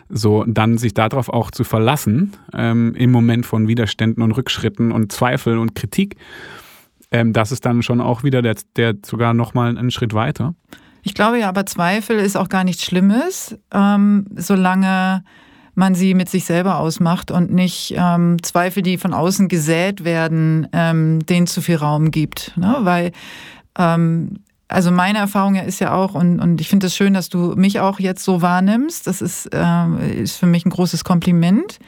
[0.09, 5.13] so dann sich darauf auch zu verlassen ähm, im Moment von Widerständen und Rückschritten und
[5.13, 6.17] Zweifeln und Kritik
[7.11, 10.55] ähm, das ist dann schon auch wieder der, der sogar nochmal einen Schritt weiter.
[11.03, 15.23] Ich glaube ja, aber Zweifel ist auch gar nichts Schlimmes, ähm, solange
[15.75, 20.67] man sie mit sich selber ausmacht und nicht ähm, Zweifel, die von außen gesät werden,
[20.73, 22.57] ähm, denen zu viel Raum gibt.
[22.57, 22.79] Ne?
[22.81, 23.13] Weil
[23.79, 24.39] ähm,
[24.69, 27.55] also meine Erfahrung ist ja auch, und, und ich finde es das schön, dass du
[27.57, 29.07] mich auch jetzt so wahrnimmst.
[29.07, 31.79] Das ist, äh, ist für mich ein großes Kompliment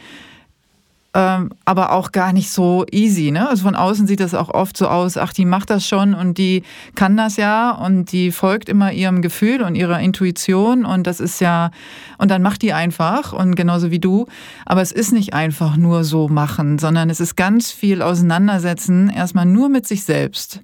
[1.19, 3.33] ähm, aber auch gar nicht so easy.
[3.33, 3.49] Ne?
[3.49, 6.39] Also von außen sieht das auch oft so aus, ach, die macht das schon und
[6.39, 6.63] die
[6.95, 11.41] kann das ja und die folgt immer ihrem Gefühl und ihrer Intuition und das ist
[11.41, 11.73] ja,
[12.19, 14.27] und dann macht die einfach und genauso wie du.
[14.65, 19.47] Aber es ist nicht einfach nur so machen, sondern es ist ganz viel Auseinandersetzen, erstmal
[19.47, 20.61] nur mit sich selbst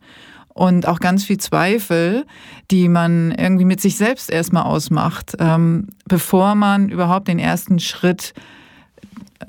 [0.51, 2.27] und auch ganz viel Zweifel,
[2.71, 8.35] die man irgendwie mit sich selbst erstmal ausmacht, ähm, bevor man überhaupt den ersten Schritt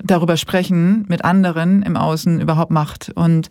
[0.02, 3.10] darüber sprechen mit anderen im Außen überhaupt macht.
[3.14, 3.50] Und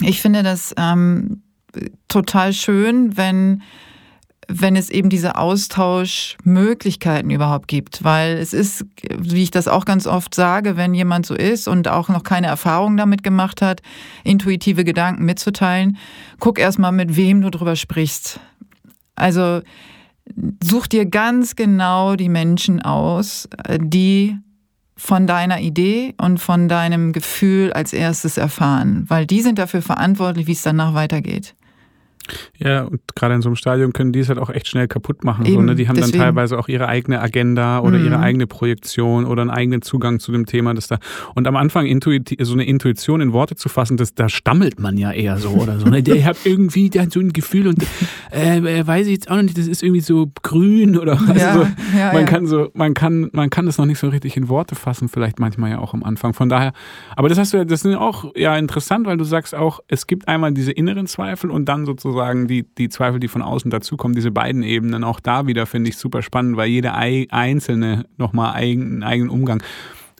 [0.00, 1.42] ich finde das ähm,
[2.08, 3.62] total schön, wenn
[4.48, 8.04] wenn es eben diese Austauschmöglichkeiten überhaupt gibt.
[8.04, 8.84] Weil es ist,
[9.18, 12.46] wie ich das auch ganz oft sage, wenn jemand so ist und auch noch keine
[12.46, 13.82] Erfahrung damit gemacht hat,
[14.24, 15.96] intuitive Gedanken mitzuteilen,
[16.38, 18.38] guck erstmal, mit wem du drüber sprichst.
[19.16, 19.62] Also
[20.62, 24.38] such dir ganz genau die Menschen aus, die
[24.96, 30.46] von deiner Idee und von deinem Gefühl als erstes erfahren, weil die sind dafür verantwortlich,
[30.46, 31.54] wie es danach weitergeht.
[32.58, 35.24] Ja, und gerade in so einem Stadium können die es halt auch echt schnell kaputt
[35.24, 35.46] machen.
[35.46, 35.74] Eben, so, ne?
[35.74, 36.18] Die haben deswegen.
[36.18, 38.06] dann teilweise auch ihre eigene Agenda oder mhm.
[38.06, 40.74] ihre eigene Projektion oder einen eigenen Zugang zu dem Thema.
[40.74, 40.98] Das da
[41.34, 45.12] und am Anfang so eine Intuition in Worte zu fassen, das, da stammelt man ja
[45.12, 45.86] eher so oder so.
[45.86, 46.02] Ne?
[46.02, 47.82] Der hat irgendwie der hat so ein Gefühl und
[48.32, 51.34] äh, äh, weiß ich jetzt auch noch nicht, das ist irgendwie so grün oder also
[51.34, 51.60] ja, so,
[51.96, 52.24] ja, man ja.
[52.24, 55.38] kann so, man kann, man kann das noch nicht so richtig in Worte fassen, vielleicht
[55.38, 56.32] manchmal ja auch am Anfang.
[56.32, 56.72] Von daher,
[57.16, 60.06] aber das hast du ja, das ist auch ja interessant, weil du sagst auch, es
[60.06, 63.70] gibt einmal diese inneren Zweifel und dann sozusagen sozusagen die, die Zweifel, die von außen
[63.70, 68.54] dazukommen, diese beiden Ebenen, auch da wieder finde ich super spannend, weil jede einzelne nochmal
[68.54, 69.62] einen eigenen Umgang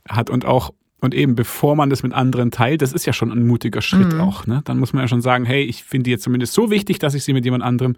[0.09, 3.31] hat und auch und eben bevor man das mit anderen teilt, das ist ja schon
[3.31, 4.21] ein mutiger Schritt mhm.
[4.21, 4.47] auch.
[4.47, 4.63] Ne?
[4.65, 7.15] Dann muss man ja schon sagen, hey, ich finde die jetzt zumindest so wichtig, dass
[7.15, 7.97] ich sie mit jemand anderem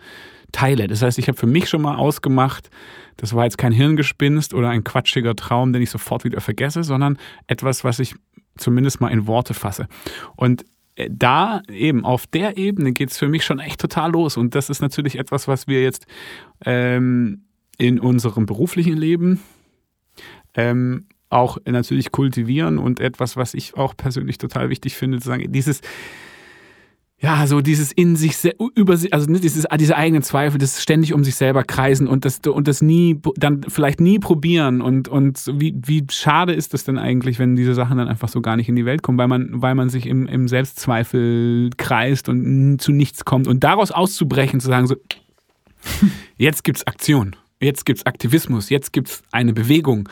[0.50, 0.88] teile.
[0.88, 2.70] Das heißt, ich habe für mich schon mal ausgemacht,
[3.16, 7.18] das war jetzt kein Hirngespinst oder ein quatschiger Traum, den ich sofort wieder vergesse, sondern
[7.46, 8.16] etwas, was ich
[8.56, 9.86] zumindest mal in Worte fasse.
[10.34, 10.64] Und
[11.10, 14.36] da eben auf der Ebene geht es für mich schon echt total los.
[14.36, 16.06] Und das ist natürlich etwas, was wir jetzt
[16.64, 17.44] ähm,
[17.78, 19.40] in unserem beruflichen Leben
[20.54, 25.52] ähm, auch natürlich kultivieren und etwas, was ich auch persönlich total wichtig finde, zu sagen,
[25.52, 25.82] dieses
[27.20, 28.36] ja, so dieses in sich
[28.76, 32.68] über also dieses, diese eigenen Zweifel, das ständig um sich selber kreisen und das und
[32.68, 37.40] das nie dann vielleicht nie probieren und und wie wie schade ist das denn eigentlich,
[37.40, 39.74] wenn diese Sachen dann einfach so gar nicht in die Welt kommen, weil man weil
[39.74, 44.86] man sich im, im Selbstzweifel kreist und zu nichts kommt und daraus auszubrechen, zu sagen
[44.86, 44.94] so
[46.36, 50.08] jetzt gibt's Aktion, jetzt gibt's Aktivismus, jetzt gibt's eine Bewegung,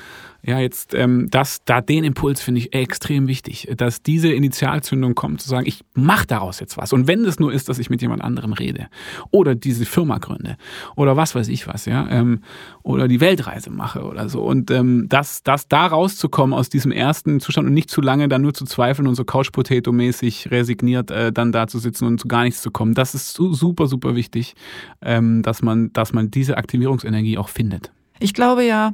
[0.46, 5.40] Ja, jetzt, ähm, das, da den Impuls finde ich extrem wichtig, dass diese Initialzündung kommt,
[5.40, 6.92] zu sagen, ich mache daraus jetzt was.
[6.92, 8.86] Und wenn es nur ist, dass ich mit jemand anderem rede
[9.32, 10.56] oder diese Firma gründe
[10.94, 12.42] oder was weiß ich was, ja, ähm,
[12.84, 14.40] oder die Weltreise mache oder so.
[14.44, 18.42] Und ähm, das, das da rauszukommen aus diesem ersten Zustand und nicht zu lange dann
[18.42, 22.44] nur zu zweifeln und so Couch-Potato-mäßig resigniert äh, dann da zu sitzen und zu gar
[22.44, 24.54] nichts zu kommen, das ist super, super wichtig,
[25.02, 27.90] ähm, dass man, dass man diese Aktivierungsenergie auch findet.
[28.18, 28.92] Ich glaube ja,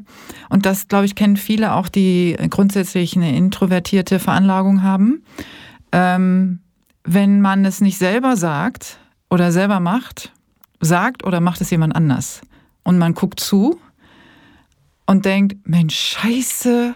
[0.49, 5.23] und das glaube ich kennen viele auch, die grundsätzlich eine introvertierte Veranlagung haben.
[5.93, 6.61] Ähm,
[7.05, 8.99] wenn man es nicht selber sagt
[9.31, 10.33] oder selber macht,
[10.81, 12.43] sagt oder macht es jemand anders.
[12.83, 13.81] Und man guckt zu
[15.07, 16.95] und denkt, Mensch, scheiße,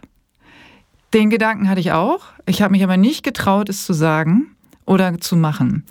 [1.15, 2.21] den Gedanken hatte ich auch.
[2.47, 5.85] Ich habe mich aber nicht getraut, es zu sagen oder zu machen.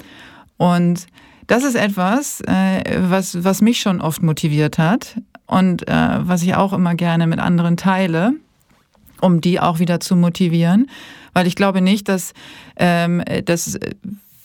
[0.57, 1.07] Und
[1.47, 6.55] das ist etwas, äh, was, was mich schon oft motiviert hat und äh, was ich
[6.55, 8.33] auch immer gerne mit anderen teile,
[9.21, 10.89] um die auch wieder zu motivieren.
[11.33, 12.33] Weil ich glaube nicht, dass,
[12.77, 13.77] ähm, dass,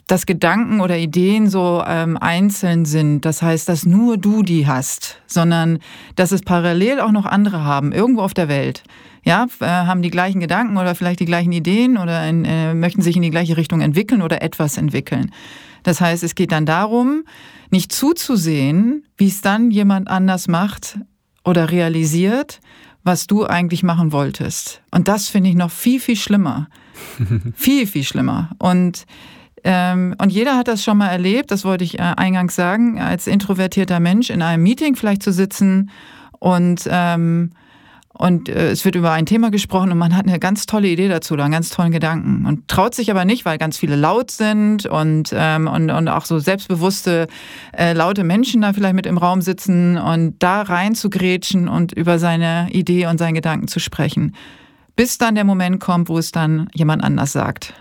[0.06, 3.24] dass Gedanken oder Ideen so ähm, einzeln sind.
[3.24, 5.78] Das heißt, dass nur du die hast, sondern
[6.16, 8.82] dass es parallel auch noch andere haben, irgendwo auf der Welt.
[9.22, 13.02] Ja, äh, haben die gleichen Gedanken oder vielleicht die gleichen Ideen oder in, äh, möchten
[13.02, 15.30] sich in die gleiche Richtung entwickeln oder etwas entwickeln.
[15.82, 17.24] Das heißt, es geht dann darum,
[17.70, 20.98] nicht zuzusehen, wie es dann jemand anders macht
[21.44, 22.60] oder realisiert,
[23.02, 24.82] was du eigentlich machen wolltest.
[24.90, 26.68] Und das finde ich noch viel, viel schlimmer.
[27.54, 28.50] viel, viel schlimmer.
[28.58, 29.06] Und,
[29.64, 33.26] ähm, und jeder hat das schon mal erlebt, das wollte ich äh, eingangs sagen, als
[33.26, 35.90] introvertierter Mensch in einem Meeting vielleicht zu sitzen
[36.38, 37.52] und ähm,
[38.20, 41.08] und äh, es wird über ein Thema gesprochen und man hat eine ganz tolle Idee
[41.08, 44.30] dazu oder einen ganz tollen Gedanken und traut sich aber nicht, weil ganz viele laut
[44.30, 47.28] sind und, ähm, und, und auch so selbstbewusste,
[47.72, 51.92] äh, laute Menschen da vielleicht mit im Raum sitzen und da rein zu grätschen und
[51.92, 54.36] über seine Idee und seinen Gedanken zu sprechen.
[54.96, 57.72] Bis dann der Moment kommt, wo es dann jemand anders sagt.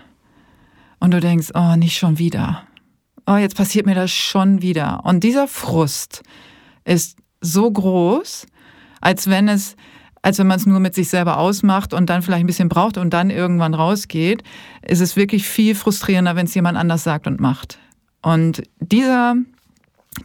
[1.00, 2.62] Und du denkst, oh, nicht schon wieder.
[3.26, 5.04] Oh, jetzt passiert mir das schon wieder.
[5.04, 6.22] Und dieser Frust
[6.86, 8.46] ist so groß,
[9.02, 9.76] als wenn es
[10.22, 12.98] als wenn man es nur mit sich selber ausmacht und dann vielleicht ein bisschen braucht
[12.98, 14.42] und dann irgendwann rausgeht,
[14.82, 17.78] ist es wirklich viel frustrierender, wenn es jemand anders sagt und macht.
[18.22, 19.34] Und dieser,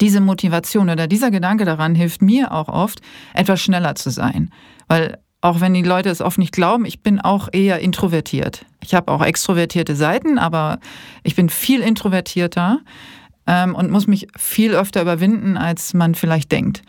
[0.02, 3.02] diese Motivation oder dieser Gedanke daran hilft mir auch oft,
[3.34, 4.52] etwas schneller zu sein.
[4.88, 8.66] Weil auch wenn die Leute es oft nicht glauben, ich bin auch eher introvertiert.
[8.82, 10.80] Ich habe auch extrovertierte Seiten, aber
[11.24, 12.80] ich bin viel introvertierter
[13.48, 16.82] ähm, und muss mich viel öfter überwinden, als man vielleicht denkt.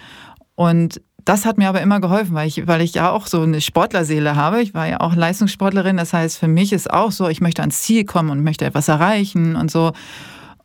[0.55, 3.61] Und das hat mir aber immer geholfen, weil ich, weil ich ja auch so eine
[3.61, 4.63] Sportlerseele habe.
[4.63, 5.97] Ich war ja auch Leistungssportlerin.
[5.97, 8.87] Das heißt, für mich ist auch so, ich möchte ans Ziel kommen und möchte etwas
[8.87, 9.93] erreichen und so.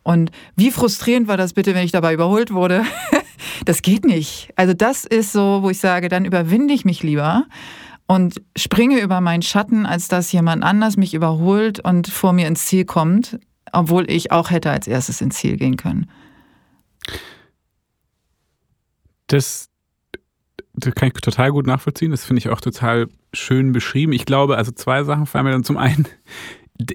[0.03, 2.83] Und wie frustrierend war das bitte, wenn ich dabei überholt wurde?
[3.65, 4.53] das geht nicht.
[4.55, 7.45] Also das ist so, wo ich sage, dann überwinde ich mich lieber
[8.05, 12.67] und springe über meinen Schatten, als dass jemand anders mich überholt und vor mir ins
[12.67, 13.39] Ziel kommt,
[13.71, 16.07] obwohl ich auch hätte als erstes ins Ziel gehen können.
[19.25, 19.70] Das,
[20.85, 22.11] das kann ich total gut nachvollziehen.
[22.11, 24.13] Das finde ich auch total schön beschrieben.
[24.13, 26.07] Ich glaube, also zwei Sachen fallen mir dann zum einen.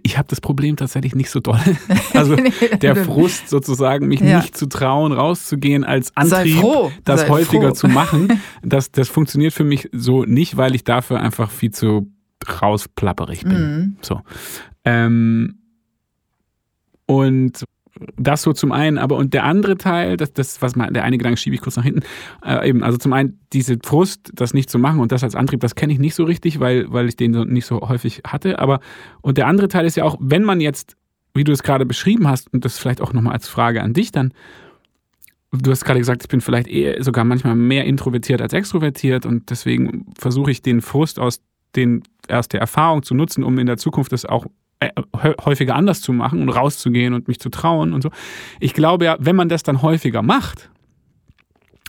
[0.03, 1.61] Ich habe das Problem tatsächlich nicht so doll.
[2.15, 2.35] Also
[2.81, 4.39] der Frust sozusagen, mich ja.
[4.39, 6.65] nicht zu trauen, rauszugehen als Antrieb,
[7.05, 7.75] das Sei häufiger froh.
[7.75, 12.11] zu machen, das, das funktioniert für mich so nicht, weil ich dafür einfach viel zu
[12.63, 13.53] rausplapperig bin.
[13.53, 13.97] Mhm.
[14.01, 14.23] So.
[14.85, 15.59] Ähm,
[17.07, 17.65] und
[18.17, 21.19] das so zum einen, aber und der andere Teil, das, das was mal, der eine
[21.19, 22.03] Gedanke schiebe ich kurz nach hinten,
[22.45, 25.61] äh, eben, also zum einen diese Frust, das nicht zu machen und das als Antrieb,
[25.61, 28.59] das kenne ich nicht so richtig, weil, weil ich den so nicht so häufig hatte,
[28.59, 28.81] aber
[29.23, 30.97] und der andere Teil ist ja auch, wenn man jetzt,
[31.35, 34.13] wie du es gerade beschrieben hast, und das vielleicht auch nochmal als Frage an dich
[34.13, 34.33] dann,
[35.53, 39.51] du hast gerade gesagt, ich bin vielleicht eher sogar manchmal mehr introvertiert als extrovertiert und
[39.51, 41.41] deswegen versuche ich den Frust aus
[41.77, 44.47] den, aus der Erfahrung zu nutzen, um in der Zukunft das auch
[45.45, 48.11] häufiger anders zu machen und rauszugehen und mich zu trauen und so.
[48.61, 50.71] Ich glaube ja, wenn man das dann häufiger macht,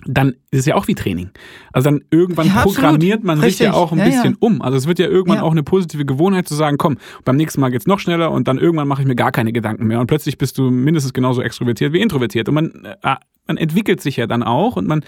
[0.07, 1.29] dann ist es ja auch wie Training.
[1.71, 3.57] Also dann irgendwann ja, programmiert man Richtig.
[3.57, 4.37] sich ja auch ein ja, bisschen ja.
[4.39, 4.61] um.
[4.61, 7.69] Also es wird ja irgendwann auch eine positive Gewohnheit zu sagen, komm, beim nächsten Mal
[7.69, 10.37] geht's noch schneller und dann irgendwann mache ich mir gar keine Gedanken mehr und plötzlich
[10.37, 13.15] bist du mindestens genauso extrovertiert wie introvertiert und man äh,
[13.47, 15.03] man entwickelt sich ja dann auch und man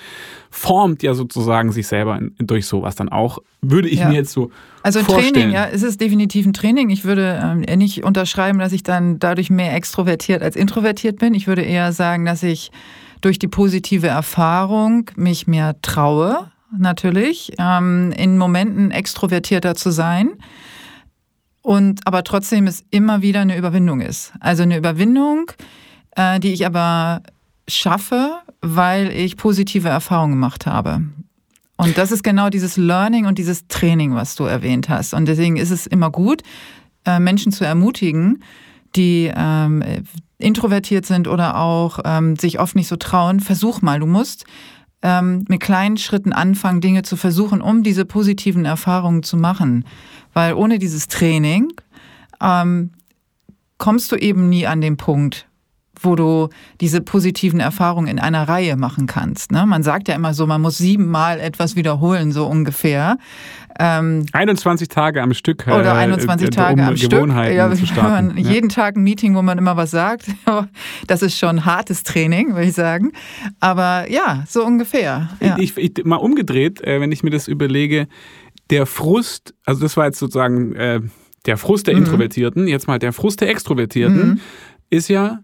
[0.49, 4.09] formt ja sozusagen sich selber durch sowas dann auch, würde ich ja.
[4.09, 4.49] mir jetzt so
[4.81, 5.33] also ein vorstellen.
[5.33, 6.89] Training, ja, es ist definitiv ein Training.
[6.89, 11.33] Ich würde äh, nicht unterschreiben, dass ich dann dadurch mehr extrovertiert als introvertiert bin.
[11.33, 12.71] Ich würde eher sagen, dass ich
[13.21, 20.31] durch die positive Erfahrung mich mehr traue, natürlich, ähm, in Momenten extrovertierter zu sein.
[21.61, 24.33] Und aber trotzdem es immer wieder eine Überwindung ist.
[24.39, 25.51] Also eine Überwindung,
[26.15, 27.23] äh, die ich aber
[27.67, 31.01] schaffe, weil ich positive Erfahrungen gemacht habe.
[31.77, 35.13] Und das ist genau dieses Learning und dieses Training, was du erwähnt hast.
[35.13, 36.43] Und deswegen ist es immer gut,
[37.05, 38.43] äh, Menschen zu ermutigen,
[38.95, 39.83] die ähm,
[40.39, 43.39] introvertiert sind oder auch ähm, sich oft nicht so trauen.
[43.39, 44.45] Versuch mal, du musst
[45.01, 49.85] ähm, mit kleinen Schritten anfangen, Dinge zu versuchen, um diese positiven Erfahrungen zu machen.
[50.33, 51.71] Weil ohne dieses Training
[52.41, 52.91] ähm,
[53.77, 55.47] kommst du eben nie an den Punkt,
[56.01, 56.49] wo du
[56.79, 59.51] diese positiven Erfahrungen in einer Reihe machen kannst.
[59.51, 59.65] Ne?
[59.65, 63.17] Man sagt ja immer so, man muss siebenmal etwas wiederholen, so ungefähr.
[63.81, 65.65] Ähm, 21 Tage am Stück.
[65.65, 67.11] Äh, oder 21 äh, Tage um am Stück.
[67.13, 68.37] Ja, zu starten.
[68.37, 68.51] Ja.
[68.51, 70.25] Jeden Tag ein Meeting, wo man immer was sagt.
[71.07, 73.13] Das ist schon hartes Training, würde ich sagen.
[73.59, 75.29] Aber ja, so ungefähr.
[75.39, 75.57] Ja.
[75.57, 78.07] Ich, ich, mal umgedreht, äh, wenn ich mir das überlege,
[78.69, 81.01] der Frust, also das war jetzt sozusagen äh,
[81.45, 82.03] der Frust der mhm.
[82.03, 84.39] Introvertierten, jetzt mal der Frust der Extrovertierten, mhm.
[84.89, 85.39] ist ja,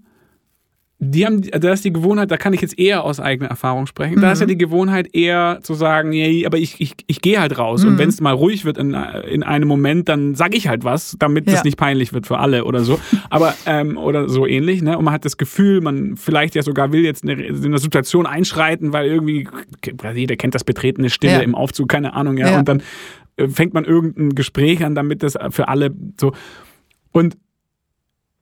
[1.00, 4.16] die haben, da ist die Gewohnheit, da kann ich jetzt eher aus eigener Erfahrung sprechen.
[4.16, 4.22] Mhm.
[4.22, 4.50] Da ist ja mhm.
[4.50, 7.84] die Gewohnheit eher zu sagen, nee, aber ich, ich, ich gehe halt raus.
[7.84, 7.90] Mhm.
[7.90, 11.18] Und wenn es mal ruhig wird in, in einem Moment, dann sage ich halt was,
[11.20, 11.64] damit es ja.
[11.64, 12.98] nicht peinlich wird für alle oder so.
[13.30, 14.98] Aber, ähm, oder so ähnlich, ne?
[14.98, 18.94] Und man hat das Gefühl, man vielleicht ja sogar will jetzt in eine Situation einschreiten,
[18.94, 19.50] weil irgendwie,
[20.14, 21.40] jeder kennt das betretene Stille ja.
[21.40, 22.52] im Aufzug, keine Ahnung, ja.
[22.52, 22.60] ja.
[22.60, 22.82] Und dann
[23.36, 26.32] äh, fängt man irgendein Gespräch an, damit das für alle so.
[27.12, 27.36] Und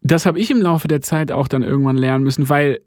[0.04, 2.80] das habe ich im Laufe der Zeit auch dann irgendwann lernen müssen, weil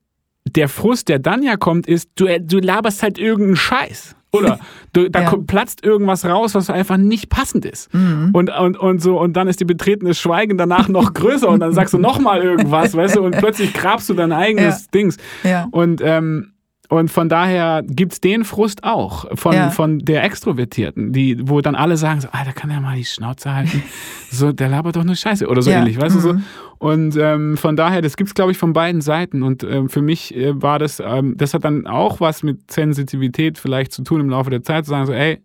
[0.44, 4.14] der Frust, der dann ja kommt, ist, du, du laberst halt irgendeinen Scheiß.
[4.32, 4.58] Oder
[4.92, 5.36] du, da ja.
[5.46, 7.92] platzt irgendwas raus, was einfach nicht passend ist.
[7.92, 8.30] Mhm.
[8.32, 11.72] Und, und, und so, und dann ist die betretene Schweigen danach noch größer und dann
[11.72, 14.90] sagst du nochmal irgendwas, weißt du, und plötzlich grabst du dein eigenes ja.
[14.94, 15.16] Dings.
[15.42, 15.68] Ja.
[15.70, 16.52] Und ähm,
[16.88, 19.70] und von daher gibt es den Frust auch von, ja.
[19.70, 23.04] von der Extrovertierten, die, wo dann alle sagen so, ah, da kann er mal die
[23.04, 23.82] Schnauze halten.
[24.30, 25.78] so, der labert doch nur Scheiße oder so ja.
[25.78, 26.20] ähnlich, weißt mhm.
[26.20, 26.32] du so.
[26.34, 26.44] Mhm.
[26.78, 29.42] Und ähm, von daher, das gibt es, glaube ich, von beiden Seiten.
[29.42, 33.58] Und ähm, für mich äh, war das, ähm, das hat dann auch was mit Sensitivität
[33.58, 35.42] vielleicht zu tun im Laufe der Zeit, zu sagen so, ey,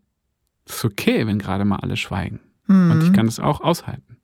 [0.68, 2.40] ist okay, wenn gerade mal alle schweigen.
[2.68, 2.92] Mhm.
[2.92, 4.18] Und ich kann das auch aushalten.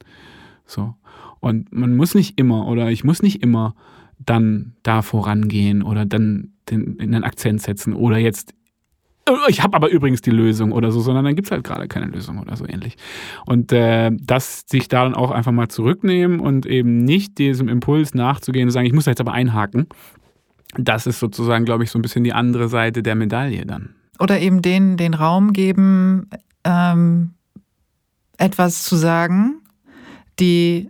[0.65, 0.95] So.
[1.39, 3.73] Und man muss nicht immer oder ich muss nicht immer
[4.19, 8.53] dann da vorangehen oder dann den, in den Akzent setzen oder jetzt
[9.27, 11.87] äh, ich habe aber übrigens die Lösung oder so, sondern dann gibt es halt gerade
[11.87, 12.95] keine Lösung oder so ähnlich.
[13.45, 18.13] Und äh, dass sich da dann auch einfach mal zurücknehmen und eben nicht diesem Impuls
[18.13, 19.87] nachzugehen und sagen, ich muss da jetzt aber einhaken,
[20.77, 23.95] das ist sozusagen, glaube ich, so ein bisschen die andere Seite der Medaille dann.
[24.19, 26.29] Oder eben denen den Raum geben,
[26.63, 27.31] ähm,
[28.37, 29.61] etwas zu sagen,
[30.39, 30.89] die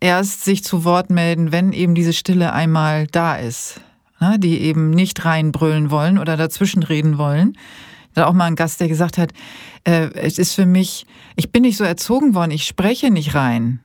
[0.00, 3.80] erst sich zu Wort melden, wenn eben diese Stille einmal da ist
[4.20, 7.56] ne, die eben nicht reinbrüllen wollen oder dazwischenreden wollen.
[8.14, 9.32] Da auch mal ein Gast, der gesagt hat,
[9.84, 13.80] äh, es ist für mich, ich bin nicht so erzogen worden, ich spreche nicht rein.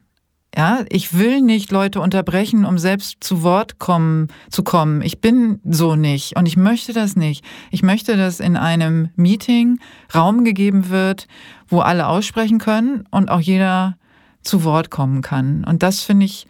[0.55, 5.03] Ja, ich will nicht Leute unterbrechen, um selbst zu Wort kommen, zu kommen.
[5.03, 7.45] Ich bin so nicht und ich möchte das nicht.
[7.69, 9.79] Ich möchte, dass in einem Meeting
[10.13, 11.27] Raum gegeben wird,
[11.67, 13.97] wo alle aussprechen können und auch jeder
[14.41, 15.63] zu Wort kommen kann.
[15.65, 16.47] Und das finde ich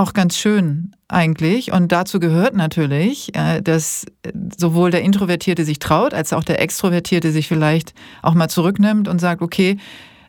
[0.00, 1.72] auch ganz schön eigentlich.
[1.72, 4.06] Und dazu gehört natürlich, äh, dass
[4.56, 9.18] sowohl der Introvertierte sich traut, als auch der Extrovertierte sich vielleicht auch mal zurücknimmt und
[9.18, 9.76] sagt, okay,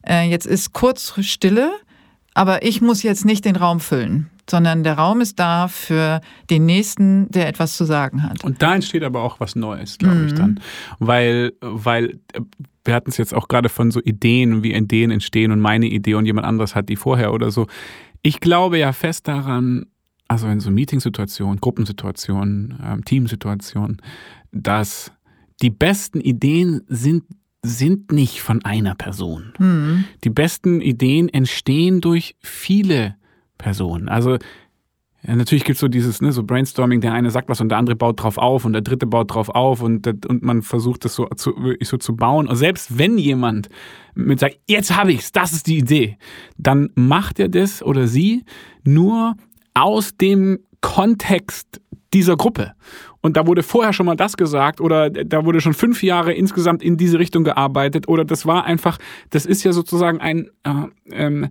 [0.05, 1.71] äh, jetzt ist kurz Stille,
[2.33, 6.65] aber ich muss jetzt nicht den Raum füllen, sondern der Raum ist da für den
[6.65, 8.43] Nächsten, der etwas zu sagen hat.
[8.43, 10.27] Und da entsteht aber auch was Neues, glaube mhm.
[10.27, 10.59] ich dann.
[10.99, 12.41] Weil, weil äh,
[12.83, 16.15] wir hatten es jetzt auch gerade von so Ideen, wie Ideen entstehen und meine Idee
[16.15, 17.67] und jemand anderes hat die vorher oder so.
[18.21, 19.87] Ich glaube ja fest daran,
[20.27, 24.01] also in so Meetingsituationen, Gruppensituationen, ähm, Teamsituationen,
[24.51, 25.11] dass
[25.61, 27.23] die besten Ideen sind
[27.63, 29.53] sind nicht von einer Person.
[29.59, 30.05] Mhm.
[30.23, 33.15] Die besten Ideen entstehen durch viele
[33.59, 34.09] Personen.
[34.09, 34.39] Also
[35.27, 37.95] ja, natürlich gibt's so dieses, ne, so Brainstorming, der eine sagt was und der andere
[37.95, 41.27] baut drauf auf und der dritte baut drauf auf und, und man versucht das so
[41.35, 42.47] zu, wirklich so zu bauen.
[42.47, 43.69] Und selbst wenn jemand
[44.15, 46.17] mit sagt, jetzt habe ich's, das ist die Idee,
[46.57, 48.45] dann macht er das oder sie
[48.83, 49.35] nur
[49.75, 51.79] aus dem Kontext
[52.13, 52.73] dieser Gruppe.
[53.21, 56.81] Und da wurde vorher schon mal das gesagt oder da wurde schon fünf Jahre insgesamt
[56.81, 58.97] in diese Richtung gearbeitet oder das war einfach,
[59.29, 60.71] das ist ja sozusagen ein, äh,
[61.11, 61.49] ähm,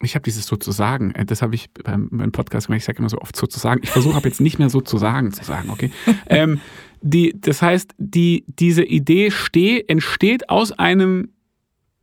[0.00, 3.08] ich habe dieses sozusagen, äh, das habe ich beim, beim Podcast gemacht, ich sage immer
[3.08, 5.90] so oft sozusagen, ich versuche ab jetzt nicht mehr sozusagen zu sagen, okay?
[6.26, 6.60] ähm,
[7.00, 11.30] die, das heißt, die, diese Idee steh, entsteht aus einem,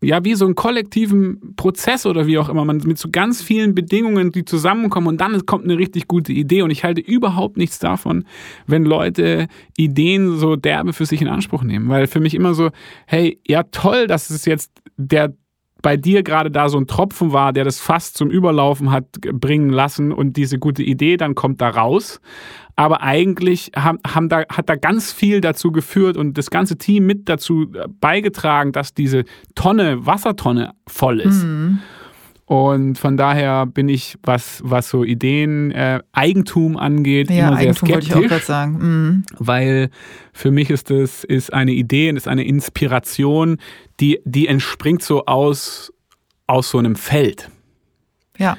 [0.04, 3.76] ja, wie so einem kollektiven Prozess oder wie auch immer, man mit so ganz vielen
[3.76, 6.64] Bedingungen, die zusammenkommen und dann kommt eine richtig gute Idee.
[6.64, 8.26] Und ich halte überhaupt nichts davon,
[8.66, 12.72] wenn Leute Ideen so derbe für sich in Anspruch nehmen, weil für mich immer so,
[13.06, 15.34] hey, ja toll, dass es jetzt der
[15.82, 19.70] bei dir gerade da so ein Tropfen war, der das fast zum Überlaufen hat bringen
[19.70, 22.20] lassen und diese gute Idee dann kommt da raus.
[22.76, 27.06] aber eigentlich haben, haben da, hat da ganz viel dazu geführt und das ganze Team
[27.06, 29.26] mit dazu äh, beigetragen, dass diese
[29.56, 31.44] Tonne, Wassertonne voll ist.
[31.44, 31.80] Mhm.
[32.52, 37.70] Und von daher bin ich, was, was so Ideen, äh, Eigentum angeht, Ja, immer sehr
[37.70, 38.78] Eigentum wollte ich auch skeptisch gerade sagen.
[38.82, 39.24] Mhm.
[39.40, 39.90] weil
[40.34, 43.58] für mich ist das ist eine Idee und ist eine Inspiration,
[44.02, 45.94] die, die entspringt so aus,
[46.46, 47.50] aus so einem Feld.
[48.38, 48.58] Ja.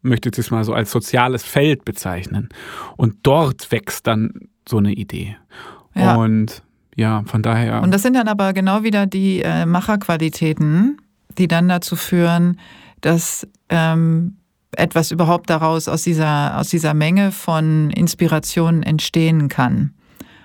[0.00, 2.48] Möchte ich das mal so als soziales Feld bezeichnen.
[2.96, 5.36] Und dort wächst dann so eine Idee.
[5.94, 6.16] Ja.
[6.16, 6.62] Und
[6.96, 7.82] ja, von daher.
[7.82, 10.96] Und das sind dann aber genau wieder die äh, Macherqualitäten,
[11.36, 12.58] die dann dazu führen,
[13.04, 14.36] dass ähm,
[14.72, 19.92] etwas überhaupt daraus aus dieser, aus dieser Menge von Inspirationen entstehen kann.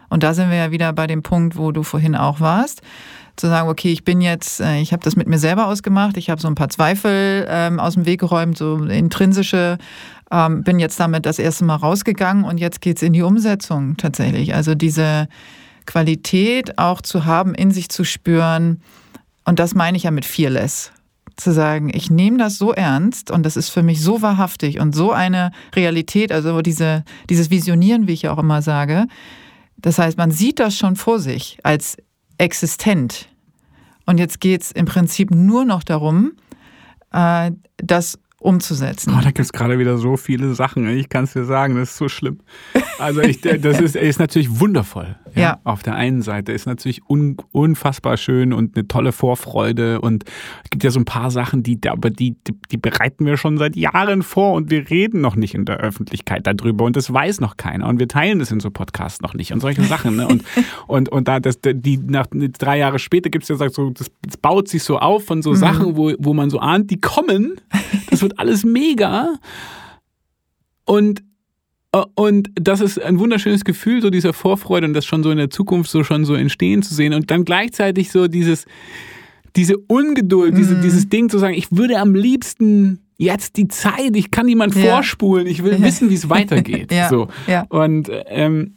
[0.09, 2.81] Und da sind wir ja wieder bei dem Punkt, wo du vorhin auch warst.
[3.37, 6.29] Zu sagen, okay, ich bin jetzt, äh, ich habe das mit mir selber ausgemacht, ich
[6.29, 9.77] habe so ein paar Zweifel ähm, aus dem Weg geräumt, so intrinsische,
[10.29, 14.53] ähm, bin jetzt damit das erste Mal rausgegangen und jetzt geht's in die Umsetzung tatsächlich.
[14.53, 15.29] Also diese
[15.85, 18.81] Qualität auch zu haben, in sich zu spüren,
[19.45, 20.91] und das meine ich ja mit Fearless.
[21.39, 24.93] Zu sagen, ich nehme das so ernst und das ist für mich so wahrhaftig und
[24.93, 29.07] so eine Realität, also diese, dieses Visionieren, wie ich ja auch immer sage.
[29.77, 31.97] Das heißt, man sieht das schon vor sich als
[32.37, 33.29] existent.
[34.05, 36.33] Und jetzt geht es im Prinzip nur noch darum,
[37.13, 39.13] äh, das umzusetzen.
[39.13, 40.87] Oh, da gibt es gerade wieder so viele Sachen.
[40.87, 42.39] Ich kann es dir sagen, das ist so schlimm.
[42.97, 45.15] Also ich, das ist, ist natürlich wundervoll.
[45.35, 45.59] Ja, Ja.
[45.63, 50.25] Auf der einen Seite ist natürlich un, unfassbar schön und eine tolle Vorfreude und
[50.63, 53.57] es gibt ja so ein paar Sachen, die, aber die, die, die bereiten wir schon
[53.57, 57.39] seit Jahren vor und wir reden noch nicht in der Öffentlichkeit darüber und das weiß
[57.41, 60.15] noch keiner und wir teilen das in so Podcasts noch nicht und solche Sachen.
[60.15, 60.27] Ne?
[60.27, 60.43] Und,
[60.87, 64.37] und, und da das, die nach drei Jahre später gibt es ja so, das, das
[64.37, 67.59] baut sich so auf von so Sachen, wo, wo man so ahnt, die kommen.
[68.09, 69.35] Das wird alles mega.
[70.85, 71.21] Und
[72.15, 75.49] und das ist ein wunderschönes Gefühl, so dieser Vorfreude und das schon so in der
[75.49, 78.65] Zukunft so schon so entstehen zu sehen und dann gleichzeitig so dieses,
[79.55, 84.29] diese Ungeduld, diese, dieses Ding zu sagen, ich würde am liebsten jetzt die Zeit, ich
[84.29, 84.81] kann niemand Ja.
[84.91, 85.81] vorspulen, ich will Ja.
[85.81, 86.91] wissen, wie es weitergeht.
[86.91, 87.27] Ja, So.
[87.47, 87.65] ja.
[87.69, 88.75] Und ähm,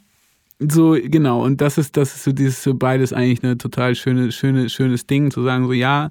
[0.59, 4.31] so, genau, und das ist, das ist so dieses so beides eigentlich eine total schöne,
[4.31, 6.09] schöne, schönes Ding, zu sagen, so ja,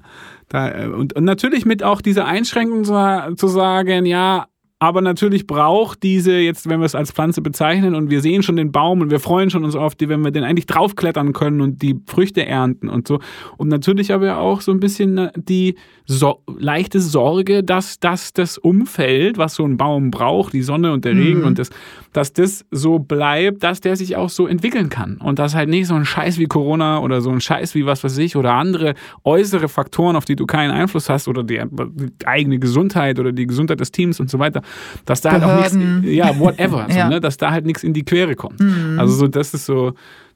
[0.48, 4.46] da, äh, und, und natürlich mit auch dieser Einschränkung zu, zu sagen, ja,
[4.82, 8.56] aber natürlich braucht diese, jetzt wenn wir es als Pflanze bezeichnen und wir sehen schon
[8.56, 11.60] den Baum und wir freuen schon uns auf die, wenn wir den eigentlich draufklettern können
[11.60, 13.20] und die Früchte ernten und so.
[13.56, 18.58] Und natürlich aber auch so ein bisschen äh, die so leichte Sorge, dass, dass das
[18.58, 21.70] Umfeld, was so ein Baum braucht, die Sonne und der Regen und das,
[22.12, 25.18] dass das so bleibt, dass der sich auch so entwickeln kann.
[25.18, 28.02] Und dass halt nicht so ein Scheiß wie Corona oder so ein Scheiß wie was
[28.02, 32.26] weiß ich oder andere äußere Faktoren, auf die du keinen Einfluss hast oder die, die
[32.26, 34.62] eigene Gesundheit oder die Gesundheit des Teams und so weiter,
[35.04, 36.04] dass da halt auch nichts, Behörden.
[36.12, 37.08] ja, whatever, so, Ja.
[37.08, 38.60] ne, dass da halt nichts in die Quere kommt.
[38.98, 39.94] Also so, das ist so,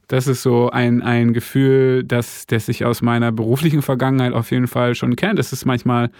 [0.09, 4.69] das ist so ein, ein Gefühl, das, das ich aus meiner beruflichen Vergangenheit auf jeden
[4.69, 5.35] Fall schon kenne.
[5.35, 6.11] Das ist manchmal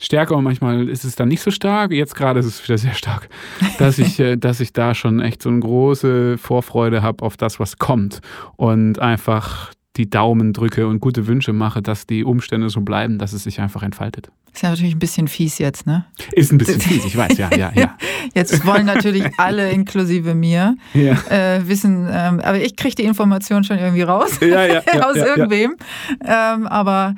[0.00, 1.92] stärker und manchmal ist es dann nicht so stark.
[1.92, 3.28] Jetzt gerade ist es wieder sehr stark,
[3.78, 7.60] dass ich, äh, dass ich da schon echt so eine große Vorfreude habe auf das,
[7.60, 8.20] was kommt
[8.56, 13.32] und einfach die Daumen drücke und gute Wünsche mache, dass die Umstände so bleiben, dass
[13.32, 14.30] es sich einfach entfaltet.
[14.52, 16.06] Ist ja natürlich ein bisschen fies jetzt, ne?
[16.32, 17.96] Ist ein bisschen fies, ich weiß, ja, ja, ja.
[18.34, 23.64] Jetzt wollen natürlich alle, inklusive mir, Ja, äh, wissen, ähm, aber ich kriege die Information
[23.64, 24.38] schon irgendwie raus.
[24.40, 24.82] ja, ja.
[24.94, 25.76] ja, aus irgendwem.
[26.24, 27.14] Ähm, aber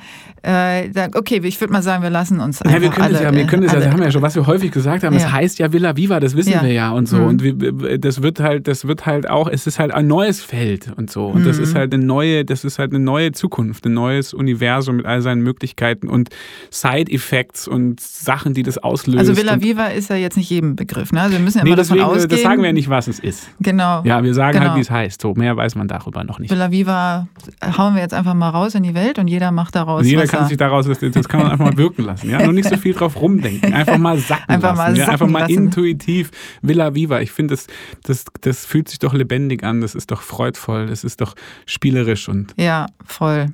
[0.49, 3.21] äh, okay, ich würde mal sagen, wir lassen uns einfach Ja, wir können alle, es
[3.23, 5.23] ja, wir können es ja, das haben ja schon, was wir häufig gesagt haben, es
[5.25, 5.33] Ja.
[5.33, 6.63] heißt ja Villa Viva, das wissen Ja.
[6.63, 7.19] wir ja und so.
[7.19, 7.27] Mhm.
[7.27, 10.91] Und wir, das wird halt, das wird halt auch, es ist halt ein neues Feld
[10.97, 11.27] und so.
[11.27, 11.63] Und das Mhm.
[11.65, 15.21] ist halt eine neue, das ist halt eine neue Zukunft, ein neues Universum mit all
[15.23, 16.31] seinen Möglichkeiten und
[16.71, 19.19] Side-Effects und Sachen, die das auslöst.
[19.19, 21.13] Also Villa Viva ist ja jetzt nicht jedem Begriff.
[21.13, 21.21] Ne?
[21.21, 22.29] Also wir müssen ja Nee, immer davon deswegen, ausgehen.
[22.31, 23.49] das sagen wir ja nicht, was es ist.
[23.61, 24.03] Genau.
[24.05, 24.71] Ja, wir sagen Genau.
[24.71, 25.21] halt, wie es heißt.
[25.21, 26.51] So, mehr weiß man darüber noch nicht.
[26.51, 27.29] Villa Viva
[27.77, 30.23] hauen wir jetzt einfach mal raus in die Welt und jeder macht daraus Und jeder
[30.23, 32.31] was kann sich daraus, das, kann man einfach mal wirken lassen.
[32.31, 32.43] Ja?
[32.43, 33.73] Nur nicht so viel drauf rumdenken.
[33.73, 34.97] Einfach mal sacken Einfach mal lassen.
[34.97, 35.07] ja?
[35.07, 35.55] sacken Einfach mal lassen.
[35.65, 36.31] intuitiv
[36.63, 37.21] Villa Viva.
[37.21, 37.67] Ich finde, das,
[38.05, 39.81] das, das fühlt sich doch lebendig an.
[39.81, 40.87] Das ist doch freudvoll.
[40.87, 41.35] Das ist doch
[41.67, 43.47] spielerisch und Ja, voll.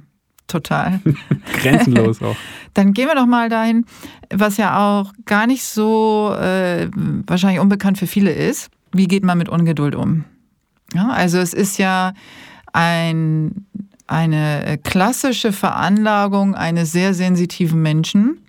[0.46, 1.00] Total.
[1.62, 2.36] grenzenlos auch.
[2.74, 3.86] Dann gehen wir doch mal dahin,
[4.32, 6.88] was ja auch gar nicht so äh,
[7.26, 8.70] wahrscheinlich unbekannt für viele ist.
[8.92, 10.24] Wie geht man mit Ungeduld um?
[10.94, 12.12] Ja, also es ist ja
[12.72, 13.66] ein,
[14.06, 18.40] eine klassische Veranlagung eines sehr sensitiven Menschen,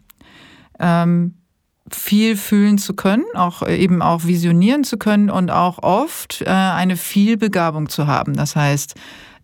[0.79, 1.35] ähm,
[1.91, 6.49] viel fühlen zu können, auch äh, eben auch visionieren zu können und auch oft äh,
[6.49, 8.33] eine Vielbegabung zu haben.
[8.33, 8.95] Das heißt,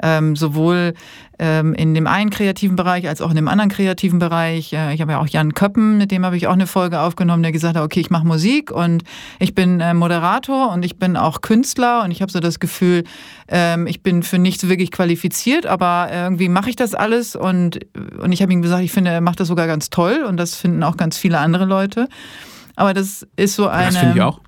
[0.01, 0.93] ähm, sowohl
[1.39, 4.73] ähm, in dem einen kreativen Bereich als auch in dem anderen kreativen Bereich.
[4.73, 7.41] Äh, ich habe ja auch Jan Köppen, mit dem habe ich auch eine Folge aufgenommen,
[7.43, 9.03] der gesagt hat, okay, ich mache Musik und
[9.39, 13.03] ich bin äh, Moderator und ich bin auch Künstler und ich habe so das Gefühl,
[13.47, 17.79] ähm, ich bin für nichts wirklich qualifiziert, aber irgendwie mache ich das alles und,
[18.21, 20.55] und ich habe ihm gesagt, ich finde, er macht das sogar ganz toll und das
[20.55, 22.07] finden auch ganz viele andere Leute.
[22.75, 23.87] Aber das ist so eine.
[23.87, 24.39] Das finde ich auch.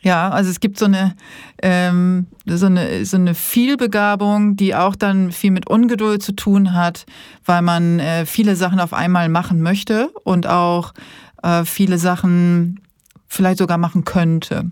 [0.00, 1.16] Ja, also es gibt so eine,
[1.60, 7.04] ähm, so eine, so eine Vielbegabung, die auch dann viel mit Ungeduld zu tun hat,
[7.44, 10.94] weil man äh, viele Sachen auf einmal machen möchte und auch
[11.42, 12.80] äh, viele Sachen
[13.26, 14.70] vielleicht sogar machen könnte.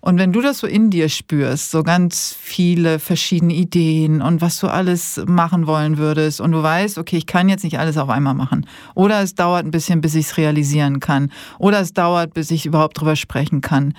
[0.00, 4.60] Und wenn du das so in dir spürst, so ganz viele verschiedene Ideen und was
[4.60, 8.08] du alles machen wollen würdest und du weißt, okay, ich kann jetzt nicht alles auf
[8.08, 8.66] einmal machen.
[8.94, 11.32] Oder es dauert ein bisschen, bis ich es realisieren kann.
[11.58, 13.94] Oder es dauert, bis ich überhaupt drüber sprechen kann.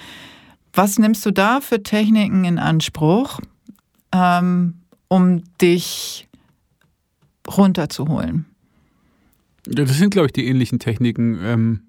[0.78, 3.39] Was nimmst du da für Techniken in Anspruch,
[4.13, 4.75] ähm,
[5.07, 6.28] um dich
[7.47, 8.45] runterzuholen?
[9.67, 11.39] Ja, das sind, glaube ich, die ähnlichen Techniken.
[11.43, 11.82] Ähm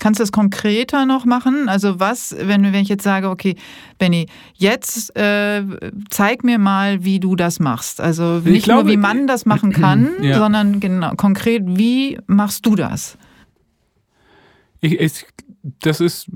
[0.00, 1.68] Kannst du das konkreter noch machen?
[1.68, 3.54] Also was, wenn, wenn ich jetzt sage, okay,
[3.98, 5.62] Benny, jetzt äh,
[6.10, 8.00] zeig mir mal, wie du das machst.
[8.00, 10.36] Also nicht glaube, nur, wie man das machen kann, ja.
[10.36, 13.16] sondern genau, konkret, wie machst du das?
[14.80, 15.26] Ich, ich,
[15.78, 16.26] das ist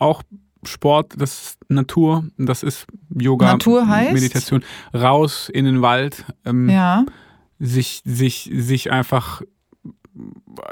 [0.00, 0.24] auch
[0.64, 4.12] Sport, das ist Natur, das ist Yoga, Natur heißt?
[4.12, 4.64] Meditation.
[4.94, 7.06] Raus in den Wald, ähm, ja.
[7.58, 9.42] sich, sich, sich einfach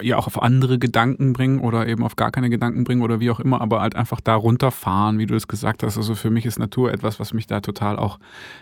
[0.01, 3.31] ja auch auf andere Gedanken bringen oder eben auf gar keine Gedanken bringen oder wie
[3.31, 5.97] auch immer, aber halt einfach da runterfahren, wie du es gesagt hast.
[5.97, 8.19] Also für mich ist Natur etwas, was mich da total auch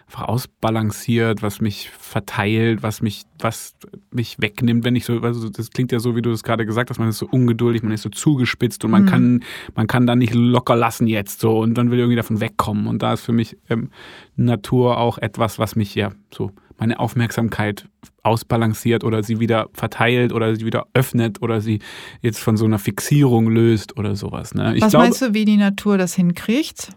[0.06, 3.74] einfach ausbalanciert, was mich verteilt, was mich, was
[4.10, 6.90] mich wegnimmt, wenn ich so, also das klingt ja so, wie du es gerade gesagt
[6.90, 9.06] hast, man ist so ungeduldig, man ist so zugespitzt und man mhm.
[9.06, 12.86] kann, man kann da nicht locker lassen jetzt so und dann will irgendwie davon wegkommen.
[12.86, 13.90] Und da ist für mich ähm,
[14.36, 17.88] Natur auch etwas, was mich ja so meine Aufmerksamkeit
[18.26, 21.80] ausbalanciert oder sie wieder verteilt oder sie wieder öffnet oder sie
[22.20, 24.54] jetzt von so einer Fixierung löst oder sowas.
[24.54, 24.74] Ne?
[24.78, 26.90] Was glaube, meinst du, wie die Natur das hinkriegt?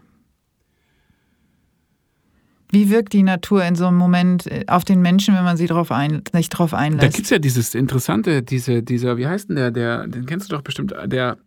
[2.71, 5.65] Wie wirkt die Natur in so einem Moment äh, auf den Menschen, wenn man sie
[5.65, 7.03] drauf ein, nicht drauf einlässt?
[7.03, 10.51] Da gibt es ja dieses interessante, diese, dieser, wie heißt denn der, der, den kennst
[10.51, 11.37] du doch bestimmt, der,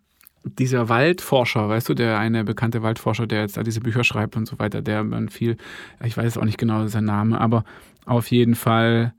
[0.44, 4.46] dieser Waldforscher, weißt du, der eine bekannte Waldforscher, der jetzt da diese Bücher schreibt und
[4.46, 5.56] so weiter, der man viel,
[6.04, 7.64] ich weiß auch nicht genau sein Name, aber
[8.04, 9.14] auf jeden Fall.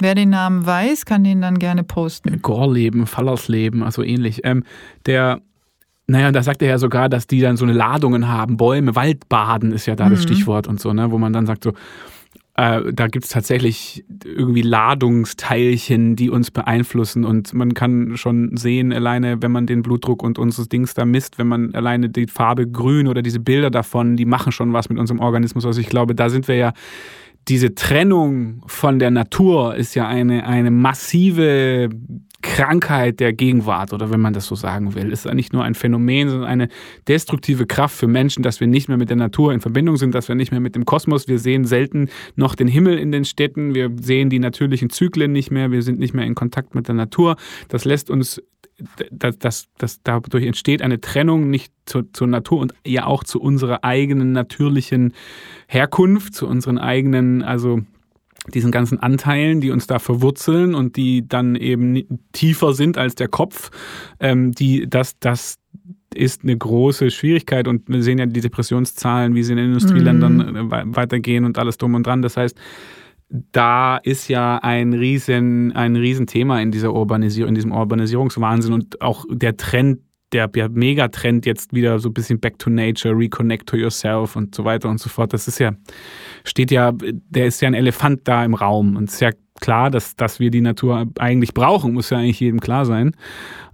[0.00, 2.40] Wer den Namen weiß, kann den dann gerne posten.
[2.42, 4.40] Gorleben, Fallersleben, also ähnlich.
[4.44, 4.64] Ähm,
[5.06, 5.40] der,
[6.06, 9.72] naja, da sagt er ja sogar, dass die dann so eine Ladungen haben, Bäume, Waldbaden
[9.72, 10.10] ist ja da mhm.
[10.10, 11.72] das Stichwort und so, ne, wo man dann sagt so,
[12.60, 17.24] äh, da gibt es tatsächlich irgendwie Ladungsteilchen, die uns beeinflussen.
[17.24, 21.38] Und man kann schon sehen, alleine, wenn man den Blutdruck und unseres Dings da misst,
[21.38, 24.98] wenn man alleine die Farbe grün oder diese Bilder davon, die machen schon was mit
[24.98, 25.64] unserem Organismus.
[25.64, 26.72] Also ich glaube, da sind wir ja
[27.50, 31.90] diese Trennung von der Natur ist ja eine, eine massive
[32.42, 35.10] Krankheit der Gegenwart oder wenn man das so sagen will.
[35.10, 36.68] Ist ja nicht nur ein Phänomen, sondern eine
[37.08, 40.28] destruktive Kraft für Menschen, dass wir nicht mehr mit der Natur in Verbindung sind, dass
[40.28, 43.74] wir nicht mehr mit dem Kosmos, wir sehen selten noch den Himmel in den Städten,
[43.74, 46.94] wir sehen die natürlichen Zyklen nicht mehr, wir sind nicht mehr in Kontakt mit der
[46.94, 47.34] Natur.
[47.68, 48.40] Das lässt uns
[49.10, 53.40] dass, dass, dass dadurch entsteht eine Trennung nicht zu, zur Natur und ja auch zu
[53.40, 55.14] unserer eigenen natürlichen
[55.68, 57.80] Herkunft, zu unseren eigenen, also
[58.54, 63.28] diesen ganzen Anteilen, die uns da verwurzeln und die dann eben tiefer sind als der
[63.28, 63.70] Kopf,
[64.18, 65.58] ähm, die das, das
[66.14, 70.36] ist eine große Schwierigkeit und wir sehen ja die Depressionszahlen, wie sie in den Industrieländern
[70.36, 70.96] mhm.
[70.96, 72.22] weitergehen und alles drum und dran.
[72.22, 72.58] Das heißt,
[73.30, 79.24] da ist ja ein riesen, ein Riesenthema in dieser Urbanisierung, in diesem Urbanisierungswahnsinn und auch
[79.30, 80.00] der Trend,
[80.32, 84.54] der, der Megatrend jetzt wieder so ein bisschen back to nature, reconnect to yourself und
[84.54, 85.32] so weiter und so fort.
[85.32, 85.72] Das ist ja,
[86.44, 89.90] steht ja, der ist ja ein Elefant da im Raum und es ist ja klar,
[89.90, 93.12] dass, dass wir die Natur eigentlich brauchen, muss ja eigentlich jedem klar sein.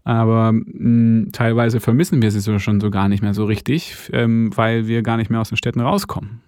[0.05, 3.95] Aber mh, hm, teilweise vermissen wir sie so schon so gar nicht mehr so richtig,
[4.13, 6.43] ähm, weil wir gar nicht mehr aus den Städten rauskommen.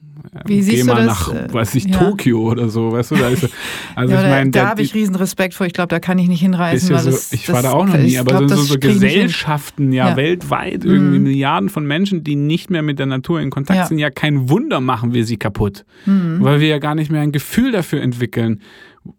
[0.46, 1.28] Wie siehst Geh mal du das?
[1.28, 1.98] nach, äh, weiß ich, ja.
[1.98, 3.16] Tokio oder so, weißt du?
[3.16, 3.48] Da, ist,
[3.94, 5.66] also ja, ich mein, da habe ich riesen Respekt vor.
[5.66, 6.92] Ich glaube, da kann ich nicht hinreisen.
[6.92, 10.16] Ja so, das, ich war da auch noch nie, aber glaub, so, so Gesellschaften, ja,
[10.16, 11.24] weltweit, irgendwie mhm.
[11.24, 14.80] Milliarden von Menschen, die nicht mehr mit der Natur in Kontakt sind, ja kein Wunder
[14.80, 15.84] machen wir sie kaputt.
[16.06, 16.38] Mhm.
[16.40, 18.60] Weil wir ja gar nicht mehr ein Gefühl dafür entwickeln,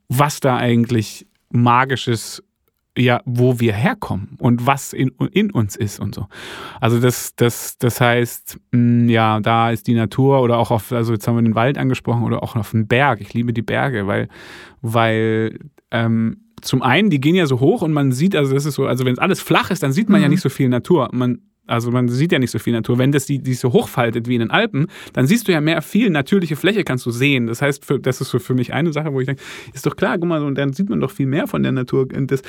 [0.07, 2.43] was da eigentlich magisches
[2.99, 6.27] ja, wo wir herkommen und was in, in uns ist und so.
[6.81, 11.13] Also das, das, das heißt, mm, ja, da ist die Natur oder auch auf, also
[11.13, 13.21] jetzt haben wir den Wald angesprochen oder auch auf den Berg.
[13.21, 14.27] Ich liebe die Berge, weil,
[14.81, 15.59] weil
[15.91, 18.85] ähm, zum einen, die gehen ja so hoch und man sieht, also das ist so,
[18.85, 20.23] also wenn es alles flach ist, dann sieht man mhm.
[20.23, 21.09] ja nicht so viel Natur.
[21.13, 21.39] Man
[21.70, 22.97] Also man sieht ja nicht so viel Natur.
[22.97, 25.82] Wenn das die, die so hochfaltet wie in den Alpen, dann siehst du ja mehr
[25.82, 27.47] viel natürliche Fläche kannst du sehen.
[27.47, 29.41] Das heißt, für, das ist so für mich eine Sache, wo ich denke,
[29.74, 32.07] ist doch klar, guck mal, und dann sieht man doch viel mehr von der Natur.
[32.15, 32.41] Und das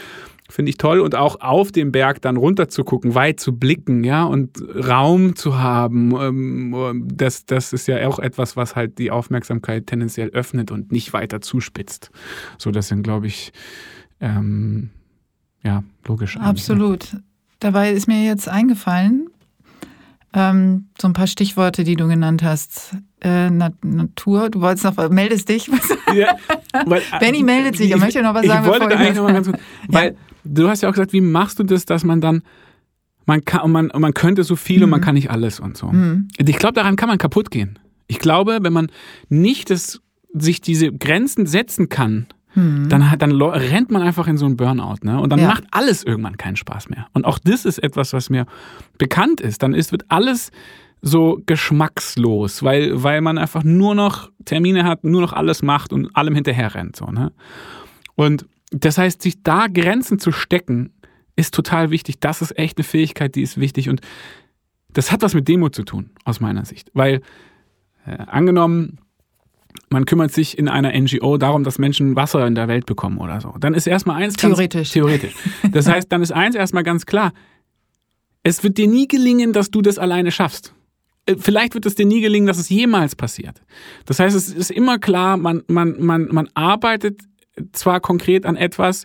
[0.48, 1.00] finde ich toll.
[1.00, 5.36] Und auch auf dem Berg dann runter zu gucken, weit zu blicken, ja, und Raum
[5.36, 6.14] zu haben.
[6.20, 11.12] Ähm, das, das ist ja auch etwas, was halt die Aufmerksamkeit tendenziell öffnet und nicht
[11.12, 12.10] weiter zuspitzt.
[12.58, 13.52] So, das sind, glaube ich,
[14.20, 14.90] ähm,
[15.62, 16.36] ja, logisch.
[16.36, 17.12] Absolut.
[17.12, 17.22] Ne?
[17.60, 19.28] Dabei ist mir jetzt eingefallen,
[20.32, 22.96] ähm, so ein paar Stichworte, die du genannt hast.
[23.20, 25.70] Äh, Natur, du wolltest noch, meldest dich.
[26.12, 26.36] Ja,
[26.86, 28.64] weil, Benny meldet sich, er möchte noch was sagen.
[28.64, 30.18] Ich wollte da eigentlich noch mal ganz kurz, weil ja.
[30.42, 32.42] du hast ja auch gesagt, wie machst du das, dass man dann,
[33.26, 34.84] man kann, man, man könnte so viel mhm.
[34.84, 35.04] und man mhm.
[35.04, 35.86] kann nicht alles und so.
[35.86, 36.26] Mhm.
[36.36, 37.78] Ich glaube, daran kann man kaputt gehen.
[38.08, 38.90] Ich glaube, wenn man
[39.28, 40.00] nicht das,
[40.32, 42.88] sich diese Grenzen setzen kann, hm.
[42.88, 44.98] dann, dann rennt man einfach in so einen Burnout.
[45.02, 45.20] Ne?
[45.20, 45.48] Und dann ja.
[45.48, 47.06] macht alles irgendwann keinen Spaß mehr.
[47.12, 48.46] Und auch das ist etwas, was mir
[48.98, 49.62] bekannt ist.
[49.62, 50.50] Dann ist, wird alles
[51.02, 56.14] so geschmackslos, weil, weil man einfach nur noch Termine hat, nur noch alles macht und
[56.14, 56.96] allem hinterher rennt.
[56.96, 57.32] So, ne?
[58.16, 60.92] Und das heißt, sich da Grenzen zu stecken,
[61.36, 62.20] ist total wichtig.
[62.20, 63.88] Das ist echt eine Fähigkeit, die ist wichtig.
[63.88, 64.00] Und
[64.92, 66.90] das hat was mit Demo zu tun, aus meiner Sicht.
[66.92, 67.22] Weil,
[68.04, 68.98] äh, angenommen,
[69.88, 73.40] man kümmert sich in einer NGO darum, dass Menschen Wasser in der Welt bekommen oder
[73.40, 73.54] so.
[73.58, 74.88] Dann ist erstmal eins theoretisch.
[74.88, 75.34] Ganz, theoretisch.
[75.72, 77.32] Das heißt, dann ist eins erstmal ganz klar.
[78.42, 80.74] Es wird dir nie gelingen, dass du das alleine schaffst.
[81.26, 83.62] Äh, vielleicht wird es dir nie gelingen, dass es jemals passiert.
[84.06, 87.20] Das heißt, es ist immer klar, man, man, man, man arbeitet
[87.72, 89.04] zwar konkret an etwas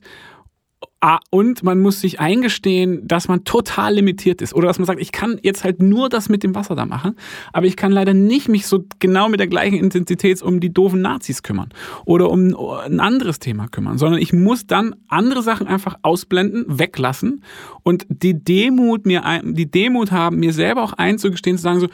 [1.29, 4.55] und man muss sich eingestehen, dass man total limitiert ist.
[4.55, 7.15] Oder dass man sagt, ich kann jetzt halt nur das mit dem Wasser da machen,
[7.53, 11.01] aber ich kann leider nicht mich so genau mit der gleichen Intensität um die doofen
[11.01, 11.69] Nazis kümmern
[12.05, 17.43] oder um ein anderes Thema kümmern, sondern ich muss dann andere Sachen einfach ausblenden, weglassen.
[17.83, 21.87] Und die Demut mir, die Demut haben, mir selber auch einzugestehen, zu sagen so,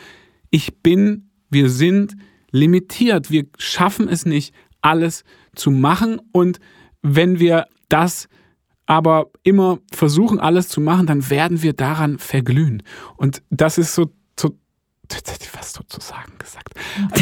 [0.49, 2.15] ich bin, wir sind
[2.51, 5.23] limitiert, wir schaffen es nicht, alles
[5.55, 6.21] zu machen.
[6.31, 6.59] Und
[7.01, 8.27] wenn wir das
[8.85, 12.83] aber immer versuchen, alles zu machen, dann werden wir daran verglühen.
[13.15, 14.55] Und das ist so, so
[15.53, 16.73] was sozusagen gesagt.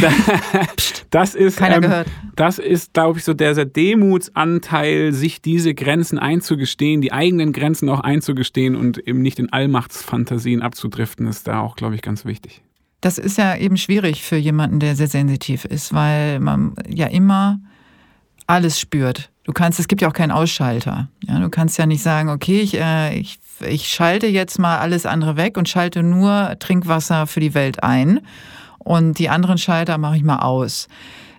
[1.12, 2.07] Das ist, Keiner ähm, gehört.
[2.36, 7.89] das ist, glaube ich, so der, der Demutsanteil, sich diese Grenzen einzugestehen, die eigenen Grenzen
[7.89, 12.62] auch einzugestehen und eben nicht in Allmachtsfantasien abzudriften, ist da auch, glaube ich, ganz wichtig.
[13.01, 17.60] Das ist ja eben schwierig für jemanden, der sehr sensitiv ist, weil man ja immer
[18.45, 19.32] alles spürt.
[19.50, 21.08] Du kannst, es gibt ja auch keinen Ausschalter.
[21.28, 25.08] Ja, du kannst ja nicht sagen, okay, ich, äh, ich, ich schalte jetzt mal alles
[25.08, 28.20] andere weg und schalte nur Trinkwasser für die Welt ein
[28.78, 30.88] und die anderen Schalter mache ich mal aus.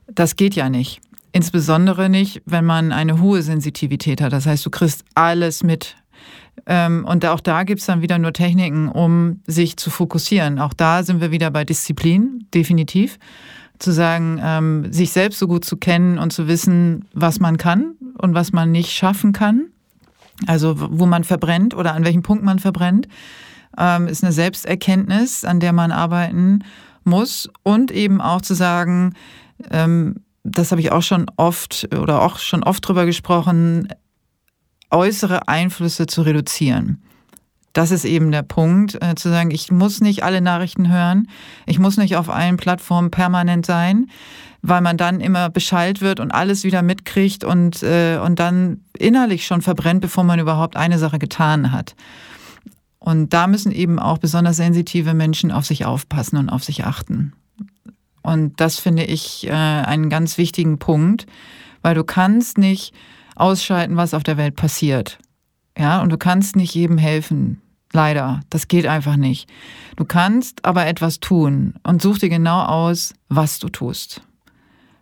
[0.08, 1.00] Das geht ja nicht.
[1.30, 4.32] Insbesondere nicht, wenn man eine hohe Sensitivität hat.
[4.32, 5.94] Das heißt, du kriegst alles mit.
[6.66, 10.58] Ähm, und auch da gibt es dann wieder nur Techniken, um sich zu fokussieren.
[10.58, 13.20] Auch da sind wir wieder bei Disziplin, definitiv
[13.80, 17.94] zu sagen, ähm, sich selbst so gut zu kennen und zu wissen, was man kann
[18.18, 19.66] und was man nicht schaffen kann.
[20.46, 23.08] Also wo man verbrennt oder an welchem Punkt man verbrennt,
[23.76, 26.64] ähm, ist eine Selbsterkenntnis, an der man arbeiten
[27.04, 27.48] muss.
[27.62, 29.14] Und eben auch zu sagen,
[29.70, 33.88] ähm, das habe ich auch schon oft oder auch schon oft drüber gesprochen,
[34.90, 37.02] äußere Einflüsse zu reduzieren.
[37.72, 41.28] Das ist eben der Punkt, äh, zu sagen, ich muss nicht alle Nachrichten hören,
[41.66, 44.06] ich muss nicht auf allen Plattformen permanent sein,
[44.62, 49.46] weil man dann immer beschallt wird und alles wieder mitkriegt und, äh, und dann innerlich
[49.46, 51.94] schon verbrennt, bevor man überhaupt eine Sache getan hat.
[52.98, 57.32] Und da müssen eben auch besonders sensitive Menschen auf sich aufpassen und auf sich achten.
[58.22, 61.26] Und das finde ich äh, einen ganz wichtigen Punkt,
[61.82, 62.92] weil du kannst nicht
[63.36, 65.18] ausschalten, was auf der Welt passiert.
[65.80, 67.62] Ja, und du kannst nicht jedem helfen.
[67.92, 68.40] Leider.
[68.50, 69.48] Das geht einfach nicht.
[69.96, 74.20] Du kannst aber etwas tun und such dir genau aus, was du tust.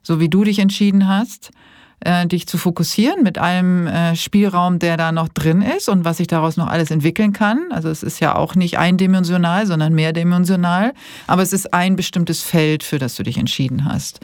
[0.04, 1.50] So wie du dich entschieden hast,
[2.00, 6.18] äh, dich zu fokussieren mit allem äh, Spielraum, der da noch drin ist und was
[6.18, 7.66] sich daraus noch alles entwickeln kann.
[7.70, 10.94] Also es ist ja auch nicht eindimensional, sondern mehrdimensional.
[11.26, 14.20] Aber es ist ein bestimmtes Feld, für das du dich entschieden hast.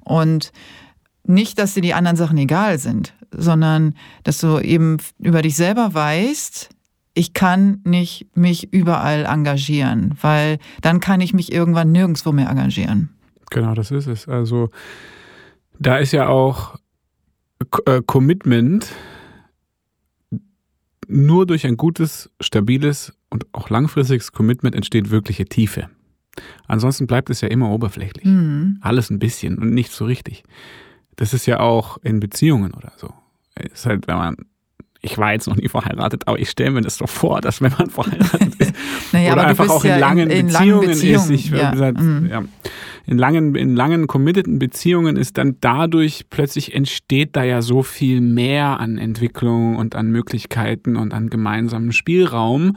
[0.00, 0.50] Und
[1.24, 5.94] nicht, dass dir die anderen Sachen egal sind, sondern dass du eben über dich selber
[5.94, 6.70] weißt,
[7.14, 13.10] ich kann nicht mich überall engagieren, weil dann kann ich mich irgendwann nirgendwo mehr engagieren.
[13.50, 14.28] Genau, das ist es.
[14.28, 14.70] Also
[15.78, 16.76] da ist ja auch
[17.86, 18.92] äh, Commitment
[21.08, 25.90] nur durch ein gutes, stabiles und auch langfristiges Commitment entsteht wirkliche Tiefe.
[26.66, 28.24] Ansonsten bleibt es ja immer oberflächlich.
[28.24, 28.78] Mhm.
[28.80, 30.44] Alles ein bisschen und nicht so richtig.
[31.16, 33.12] Das ist ja auch in Beziehungen oder so.
[33.72, 34.36] Ist halt, wenn man
[35.04, 37.72] ich war jetzt noch nie verheiratet, aber ich stelle mir das doch vor, dass wenn
[37.76, 38.74] man verheiratet ist
[39.12, 41.70] naja, oder einfach auch in, ja langen, in, in Beziehungen langen Beziehungen ist, ich ja.
[41.72, 42.28] gesagt, mhm.
[42.30, 42.44] ja,
[43.06, 48.20] in langen, in langen committeden Beziehungen ist dann dadurch plötzlich entsteht da ja so viel
[48.20, 52.76] mehr an Entwicklung und an Möglichkeiten und an gemeinsamen Spielraum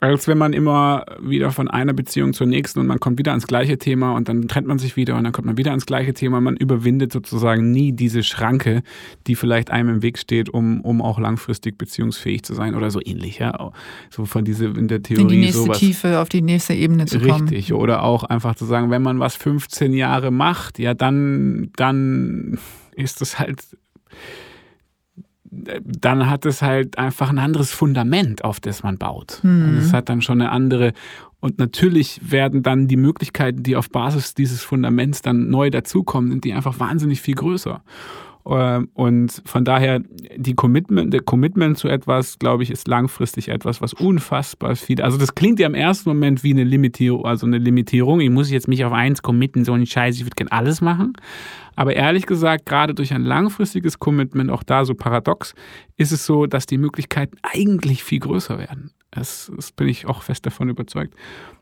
[0.00, 3.48] als wenn man immer wieder von einer Beziehung zur nächsten und man kommt wieder ans
[3.48, 6.14] gleiche Thema und dann trennt man sich wieder und dann kommt man wieder ans gleiche
[6.14, 6.40] Thema.
[6.40, 8.82] Man überwindet sozusagen nie diese Schranke,
[9.26, 13.00] die vielleicht einem im Weg steht, um, um auch langfristig beziehungsfähig zu sein oder so
[13.04, 13.38] ähnlich.
[13.38, 13.72] Ja?
[14.10, 15.22] So von diese in der Theorie.
[15.22, 15.78] In die nächste sowas.
[15.78, 17.48] Tiefe, auf die nächste Ebene zu kommen.
[17.48, 17.72] Richtig.
[17.72, 22.58] Oder auch einfach zu sagen, wenn man was 15 Jahre macht, ja, dann, dann
[22.94, 23.64] ist das halt
[25.50, 29.40] dann hat es halt einfach ein anderes Fundament, auf das man baut.
[29.42, 29.64] Mhm.
[29.66, 30.92] Also es hat dann schon eine andere
[31.40, 36.44] und natürlich werden dann die Möglichkeiten, die auf Basis dieses Fundaments dann neu dazukommen, sind
[36.44, 37.80] die einfach wahnsinnig viel größer.
[38.48, 40.00] Ähm, und von daher,
[40.36, 45.02] die Commitment, der Commitment zu etwas, glaube ich, ist langfristig etwas, was unfassbar viel.
[45.02, 48.20] Also das klingt ja im ersten Moment wie eine Limitierung, also eine Limitierung.
[48.20, 51.12] Ich muss jetzt mich auf eins committen, so ein Scheiß, ich würde gerne alles machen.
[51.78, 55.54] Aber ehrlich gesagt, gerade durch ein langfristiges Commitment, auch da so paradox,
[55.96, 58.90] ist es so, dass die Möglichkeiten eigentlich viel größer werden.
[59.12, 61.14] Das, das bin ich auch fest davon überzeugt.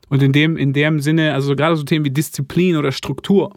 [0.09, 3.53] Und in dem, in dem Sinne, also gerade so Themen wie Disziplin oder Struktur,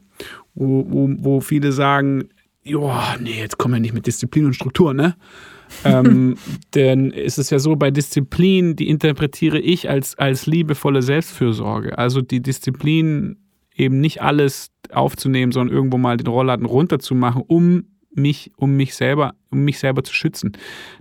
[0.53, 2.28] wo, wo, wo viele sagen,
[2.64, 5.16] ja, nee, jetzt kommen wir nicht mit Disziplin und Struktur, ne?
[5.86, 6.36] ähm,
[6.76, 11.97] denn ist es ja so, bei Disziplin, die interpretiere ich als, als liebevolle Selbstfürsorge.
[11.97, 13.38] Also die Disziplin,
[13.76, 19.36] eben nicht alles aufzunehmen, sondern irgendwo mal den Rollladen runterzumachen, um mich, um mich selber,
[19.50, 20.54] um mich selber zu schützen.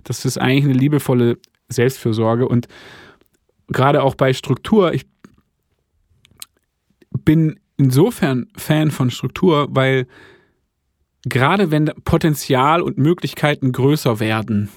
[0.03, 1.37] Das ist eigentlich eine liebevolle
[1.69, 2.67] Selbstfürsorge und
[3.67, 5.05] gerade auch bei Struktur, ich
[7.23, 10.07] bin insofern Fan von Struktur, weil
[11.23, 14.69] gerade wenn Potenzial und Möglichkeiten größer werden,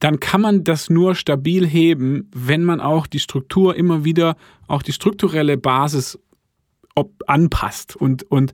[0.00, 4.82] dann kann man das nur stabil heben, wenn man auch die Struktur immer wieder, auch
[4.82, 6.18] die strukturelle Basis
[6.94, 7.96] ob, anpasst.
[7.96, 8.52] Und, und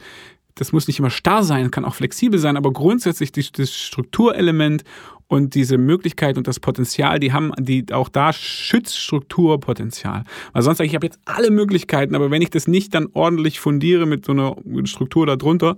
[0.55, 4.85] das muss nicht immer starr sein, kann auch flexibel sein, aber grundsätzlich das Strukturelement
[5.31, 10.25] und diese Möglichkeit und das Potenzial, die haben, die auch da schützt Strukturpotenzial.
[10.53, 13.09] Weil sonst sage ich, ich habe jetzt alle Möglichkeiten, aber wenn ich das nicht dann
[13.13, 15.77] ordentlich fundiere mit so einer Struktur darunter,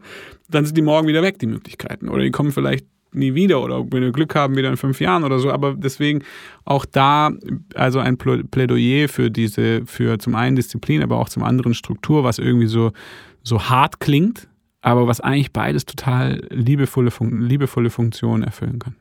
[0.49, 2.09] dann sind die morgen wieder weg, die Möglichkeiten.
[2.09, 5.25] Oder die kommen vielleicht nie wieder oder wenn wir Glück haben, wieder in fünf Jahren
[5.25, 5.51] oder so.
[5.51, 6.23] Aber deswegen
[6.65, 7.31] auch da,
[7.75, 12.39] also ein Plädoyer für diese, für zum einen Disziplin, aber auch zum anderen Struktur, was
[12.39, 12.93] irgendwie so,
[13.43, 14.49] so hart klingt,
[14.81, 18.97] aber was eigentlich beides total liebevolle, liebevolle Funktionen erfüllen kann.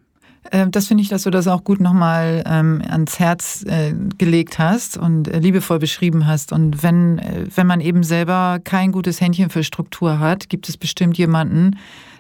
[0.52, 4.58] Ähm, das finde ich, dass du das auch gut nochmal ähm, ans Herz äh, gelegt
[4.58, 6.52] hast und äh, liebevoll beschrieben hast.
[6.52, 10.78] Und wenn, äh, wenn man eben selber kein gutes Händchen für Struktur hat, gibt es
[10.78, 11.78] bestimmt jemanden,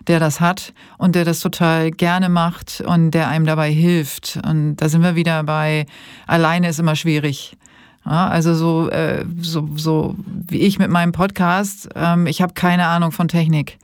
[0.07, 4.39] der das hat und der das total gerne macht und der einem dabei hilft.
[4.45, 5.85] Und da sind wir wieder bei,
[6.27, 7.57] alleine ist immer schwierig.
[8.05, 12.87] Ja, also so, äh, so, so wie ich mit meinem Podcast, ähm, ich habe keine
[12.87, 13.77] Ahnung von Technik.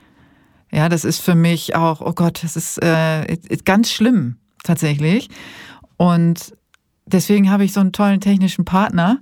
[0.71, 5.29] Ja, das ist für mich auch, oh Gott, das ist äh, ganz schlimm tatsächlich.
[5.97, 6.55] Und
[7.05, 9.19] deswegen habe ich so einen tollen technischen Partner.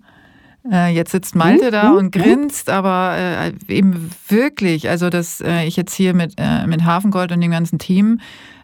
[0.72, 5.76] Äh, jetzt sitzt Malte da und grinst, aber äh, eben wirklich, also dass äh, ich
[5.76, 8.20] jetzt hier mit, äh, mit Hafengold und dem ganzen Team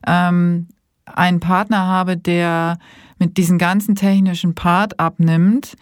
[0.08, 0.68] ähm,
[1.06, 2.80] einen Partner habe, der
[3.20, 5.76] mit diesem ganzen technischen Part abnimmt,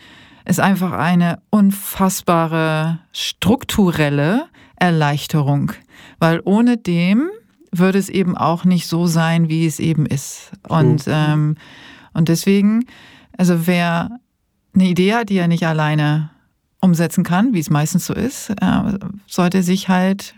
[0.45, 4.45] ist einfach eine unfassbare strukturelle
[4.75, 5.71] Erleichterung.
[6.19, 7.29] Weil ohne dem
[7.71, 10.51] würde es eben auch nicht so sein, wie es eben ist.
[10.67, 11.55] Und, ähm,
[12.13, 12.85] und deswegen,
[13.37, 14.19] also wer
[14.79, 16.29] eine Idee hat, die er nicht alleine
[16.81, 20.35] umsetzen kann, wie es meistens so ist, äh, sollte sich halt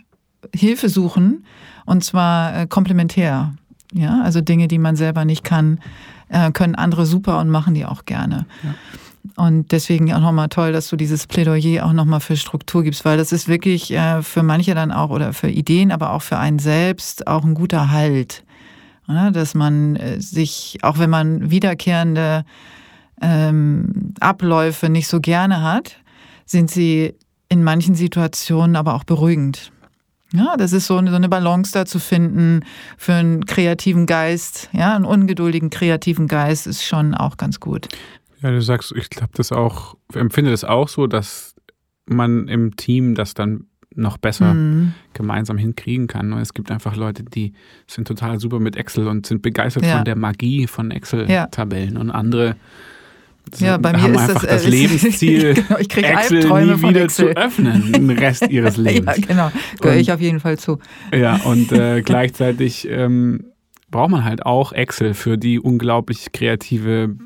[0.54, 1.46] Hilfe suchen
[1.86, 3.54] und zwar äh, komplementär.
[3.92, 5.78] Ja, also Dinge, die man selber nicht kann,
[6.28, 8.46] äh, können andere super und machen die auch gerne.
[8.62, 8.74] Ja.
[9.36, 13.16] Und deswegen auch nochmal toll, dass du dieses Plädoyer auch nochmal für Struktur gibst, weil
[13.16, 17.28] das ist wirklich für manche dann auch oder für Ideen, aber auch für einen selbst
[17.28, 18.42] auch ein guter Halt.
[19.06, 22.44] Dass man sich, auch wenn man wiederkehrende
[23.22, 25.96] ähm, Abläufe nicht so gerne hat,
[26.44, 27.14] sind sie
[27.48, 29.72] in manchen Situationen aber auch beruhigend.
[30.32, 32.64] Ja, das ist so eine, so eine Balance da zu finden
[32.96, 34.70] für einen kreativen Geist.
[34.72, 37.88] Ja, einen ungeduldigen kreativen Geist ist schon auch ganz gut.
[38.40, 41.54] Ja, du sagst, ich glaube das auch, empfinde das auch so, dass
[42.06, 44.94] man im Team das dann noch besser mhm.
[45.12, 46.32] gemeinsam hinkriegen kann.
[46.32, 47.52] Und es gibt einfach Leute, die
[47.86, 49.96] sind total super mit Excel und sind begeistert ja.
[49.96, 52.00] von der Magie von Excel-Tabellen ja.
[52.00, 52.56] und andere
[53.58, 57.08] ja, bei mir haben ist einfach das, das Lebenssziel, genau, ich krieg Excel nie wieder
[57.08, 59.16] zu öffnen, den Rest ihres Lebens.
[59.18, 60.78] ja, genau, gehöre ich auf jeden Fall zu.
[61.14, 63.52] Ja, und äh, gleichzeitig ähm,
[63.90, 67.16] braucht man halt auch Excel für die unglaublich kreative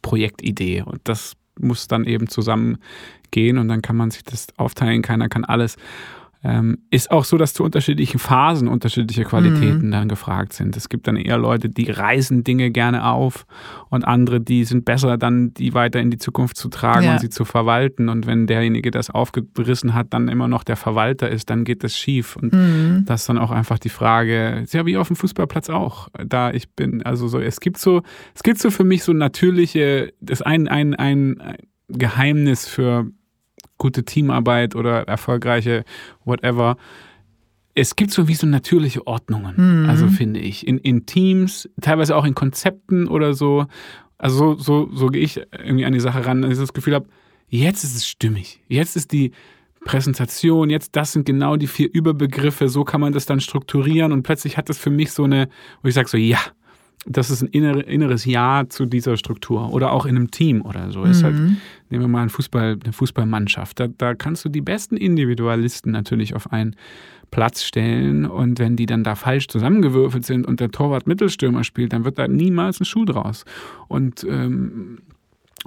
[0.00, 0.82] Projektidee.
[0.82, 5.02] Und das muss dann eben zusammengehen und dann kann man sich das aufteilen.
[5.02, 5.76] Keiner kann alles.
[6.46, 9.90] Ähm, ist auch so, dass zu unterschiedlichen Phasen unterschiedliche Qualitäten mhm.
[9.90, 10.76] dann gefragt sind.
[10.76, 13.46] Es gibt dann eher Leute, die reißen Dinge gerne auf
[13.88, 17.12] und andere, die sind besser, dann die weiter in die Zukunft zu tragen ja.
[17.14, 18.10] und sie zu verwalten.
[18.10, 21.96] Und wenn derjenige das aufgerissen hat, dann immer noch der Verwalter ist, dann geht das
[21.96, 22.36] schief.
[22.36, 23.04] Und mhm.
[23.06, 26.08] das ist dann auch einfach die Frage, ist ja wie auf dem Fußballplatz auch.
[26.26, 28.02] Da ich bin, also so, es gibt so,
[28.34, 31.40] es gibt so für mich so natürliche, das ist ein, ein, ein
[31.88, 33.06] Geheimnis für
[33.84, 35.84] gute Teamarbeit oder erfolgreiche
[36.24, 36.78] whatever.
[37.74, 39.90] Es gibt so wie so natürliche Ordnungen, mhm.
[39.90, 43.66] also finde ich, in, in Teams, teilweise auch in Konzepten oder so.
[44.16, 46.94] Also so, so, so gehe ich irgendwie an die Sache ran, dass ich das Gefühl
[46.94, 47.08] habe,
[47.48, 48.62] jetzt ist es stimmig.
[48.68, 49.32] Jetzt ist die
[49.84, 54.22] Präsentation, jetzt das sind genau die vier Überbegriffe, so kann man das dann strukturieren und
[54.22, 55.50] plötzlich hat das für mich so eine,
[55.82, 56.38] wo ich sage so, ja,
[57.06, 61.00] das ist ein inneres Ja zu dieser Struktur oder auch in einem Team oder so.
[61.00, 61.22] Mhm.
[61.22, 61.56] Halt, mhm.
[61.90, 63.78] nehmen wir mal einen Fußball, eine Fußballmannschaft.
[63.78, 66.76] Da, da kannst du die besten Individualisten natürlich auf einen
[67.30, 71.92] Platz stellen und wenn die dann da falsch zusammengewürfelt sind und der Torwart Mittelstürmer spielt,
[71.92, 73.44] dann wird da niemals ein Schuh draus.
[73.88, 74.98] Und ähm,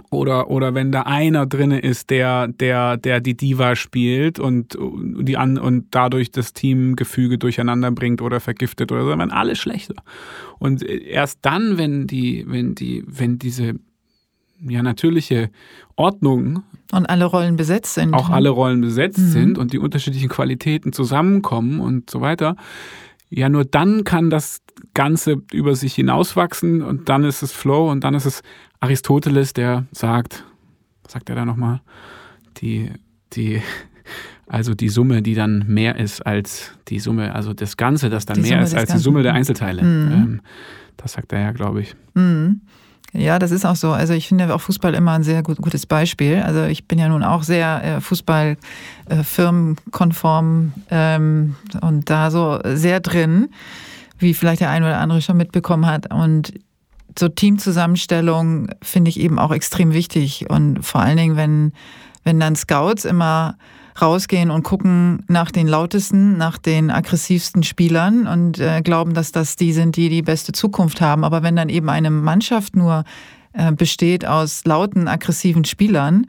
[0.10, 5.38] oder, oder wenn da einer drinne ist, der, der, der die Diva spielt und, die
[5.38, 9.96] an, und dadurch das Teamgefüge durcheinander bringt oder vergiftet oder so, dann werden alle schlechter.
[10.60, 13.76] Und erst dann, wenn die, wenn die, wenn diese
[14.68, 15.50] ja, natürliche
[15.96, 18.14] Ordnung und alle Rollen besetzt sind.
[18.14, 19.30] Auch alle Rollen besetzt mhm.
[19.30, 22.56] sind und die unterschiedlichen Qualitäten zusammenkommen und so weiter.
[23.30, 24.62] Ja, nur dann kann das
[24.94, 28.42] Ganze über sich hinauswachsen und dann ist es Flow und dann ist es
[28.80, 30.46] Aristoteles, der sagt,
[31.04, 31.82] was sagt er da nochmal?
[32.58, 32.92] Die,
[33.34, 33.62] die,
[34.48, 38.36] also die Summe, die dann mehr ist als die Summe, also das Ganze, das dann
[38.36, 38.98] die mehr Summe ist als Ganzen.
[38.98, 39.84] die Summe der Einzelteile.
[39.84, 40.12] Mhm.
[40.12, 40.42] Ähm,
[40.96, 41.96] das sagt er ja, glaube ich.
[42.14, 42.62] Mhm.
[43.14, 43.92] Ja, das ist auch so.
[43.92, 46.42] Also ich finde auch Fußball immer ein sehr gut, gutes Beispiel.
[46.42, 48.58] Also ich bin ja nun auch sehr äh, Fußball
[49.10, 49.24] äh,
[50.92, 53.50] ähm, und da so sehr drin,
[54.20, 56.14] wie vielleicht der eine oder andere schon mitbekommen hat.
[56.14, 56.54] Und
[57.18, 60.50] so Teamzusammenstellung finde ich eben auch extrem wichtig.
[60.50, 61.74] Und vor allen Dingen, wenn,
[62.24, 63.58] wenn dann Scouts immer
[64.02, 69.56] rausgehen und gucken nach den lautesten, nach den aggressivsten Spielern und äh, glauben, dass das
[69.56, 71.24] die sind, die die beste Zukunft haben.
[71.24, 73.04] Aber wenn dann eben eine Mannschaft nur
[73.54, 76.28] äh, besteht aus lauten, aggressiven Spielern,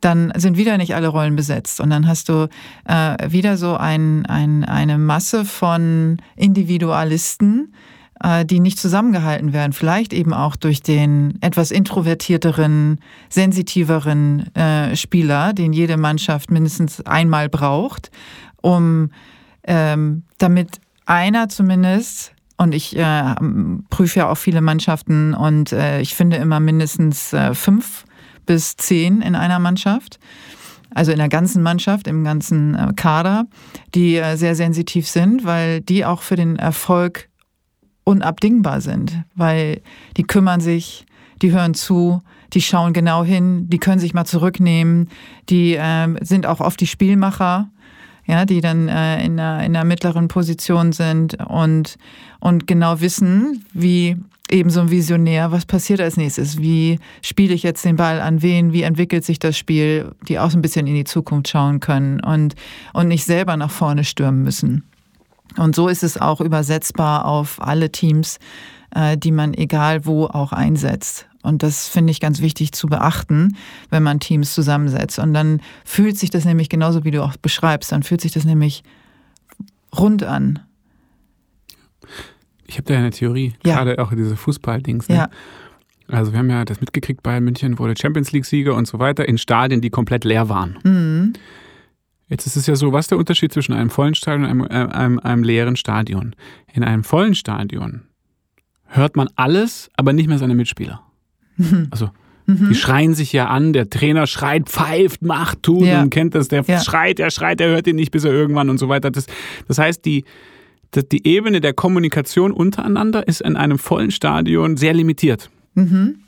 [0.00, 1.80] dann sind wieder nicht alle Rollen besetzt.
[1.80, 2.48] Und dann hast du
[2.86, 7.74] äh, wieder so ein, ein, eine Masse von Individualisten,
[8.44, 9.72] die nicht zusammengehalten werden.
[9.72, 13.00] Vielleicht eben auch durch den etwas introvertierteren,
[13.30, 18.10] sensitiveren äh, Spieler, den jede Mannschaft mindestens einmal braucht,
[18.60, 19.10] um
[19.64, 23.34] ähm, damit einer zumindest und ich äh,
[23.88, 28.04] prüfe ja auch viele Mannschaften und äh, ich finde immer mindestens äh, fünf
[28.44, 30.18] bis zehn in einer Mannschaft.
[30.94, 33.46] Also in der ganzen Mannschaft, im ganzen äh, Kader,
[33.94, 37.29] die äh, sehr sensitiv sind, weil die auch für den Erfolg
[38.10, 39.80] unabdingbar sind, weil
[40.16, 41.06] die kümmern sich,
[41.42, 45.08] die hören zu, die schauen genau hin, die können sich mal zurücknehmen,
[45.48, 47.70] die äh, sind auch oft die Spielmacher,
[48.26, 51.96] ja, die dann äh, in, einer, in einer mittleren Position sind und,
[52.40, 54.16] und genau wissen, wie
[54.50, 58.42] eben so ein Visionär, was passiert als nächstes, wie spiele ich jetzt den Ball an
[58.42, 61.78] wen, wie entwickelt sich das Spiel, die auch so ein bisschen in die Zukunft schauen
[61.78, 62.56] können und,
[62.92, 64.89] und nicht selber nach vorne stürmen müssen.
[65.56, 68.38] Und so ist es auch übersetzbar auf alle Teams,
[68.94, 71.26] äh, die man egal wo auch einsetzt.
[71.42, 73.56] Und das finde ich ganz wichtig zu beachten,
[73.88, 75.18] wenn man Teams zusammensetzt.
[75.18, 78.44] Und dann fühlt sich das nämlich genauso, wie du auch beschreibst, dann fühlt sich das
[78.44, 78.82] nämlich
[79.96, 80.60] rund an.
[82.66, 83.76] Ich habe da eine Theorie, ja.
[83.76, 85.08] gerade auch diese Fußballdings.
[85.08, 85.16] Ne?
[85.16, 85.30] Ja.
[86.08, 89.38] Also wir haben ja das mitgekriegt, Bayern München wurde Champions League-Sieger und so weiter in
[89.38, 90.78] Stadien, die komplett leer waren.
[90.82, 91.32] Mhm.
[92.30, 94.90] Jetzt ist es ja so, was ist der Unterschied zwischen einem vollen Stadion und einem,
[94.90, 96.34] äh, einem, einem leeren Stadion?
[96.72, 98.02] In einem vollen Stadion
[98.86, 101.02] hört man alles, aber nicht mehr seine Mitspieler.
[101.56, 101.88] Mhm.
[101.90, 102.10] Also
[102.46, 102.74] die mhm.
[102.74, 105.98] schreien sich ja an, der Trainer schreit, pfeift, macht, tut, ja.
[105.98, 106.80] man kennt das, der ja.
[106.80, 109.10] schreit, er schreit, er hört ihn nicht, bis er irgendwann und so weiter.
[109.10, 109.26] Das,
[109.68, 110.24] das heißt, die,
[110.94, 115.50] die Ebene der Kommunikation untereinander ist in einem vollen Stadion sehr limitiert.
[115.74, 116.20] Mhm.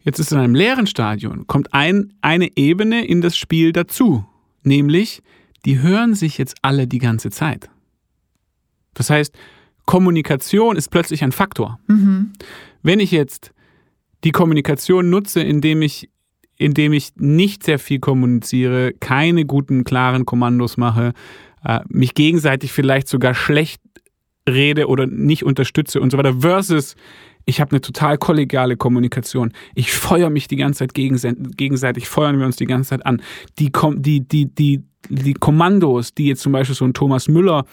[0.00, 4.24] Jetzt ist in einem leeren Stadion, kommt ein, eine Ebene in das Spiel dazu,
[4.62, 5.22] nämlich
[5.66, 7.68] die hören sich jetzt alle die ganze Zeit.
[8.94, 9.36] Das heißt,
[9.84, 11.78] Kommunikation ist plötzlich ein Faktor.
[11.86, 12.32] Mhm.
[12.82, 13.52] Wenn ich jetzt
[14.24, 16.08] die Kommunikation nutze, indem ich,
[16.56, 21.12] indem ich nicht sehr viel kommuniziere, keine guten, klaren Kommandos mache,
[21.64, 23.82] äh, mich gegenseitig vielleicht sogar schlecht
[24.48, 26.94] rede oder nicht unterstütze und so weiter, versus
[27.46, 29.52] ich habe eine total kollegiale Kommunikation.
[29.74, 33.22] Ich feuere mich die ganze Zeit gegenseitig, feuern wir uns die ganze Zeit an.
[33.60, 37.64] Die, die, die, die, die Kommandos, die jetzt zum Beispiel so ein Thomas Müller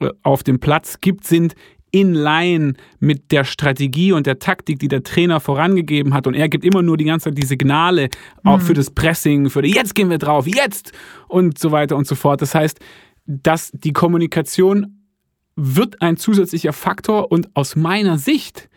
[0.00, 1.56] äh, auf dem Platz gibt, sind
[1.90, 6.28] in line mit der Strategie und der Taktik, die der Trainer vorangegeben hat.
[6.28, 8.10] Und er gibt immer nur die ganze Zeit die Signale,
[8.44, 8.62] auch mhm.
[8.62, 10.92] für das Pressing, für die, jetzt gehen wir drauf, jetzt
[11.26, 12.42] und so weiter und so fort.
[12.42, 12.78] Das heißt,
[13.26, 15.06] dass die Kommunikation
[15.56, 18.68] wird ein zusätzlicher Faktor und aus meiner Sicht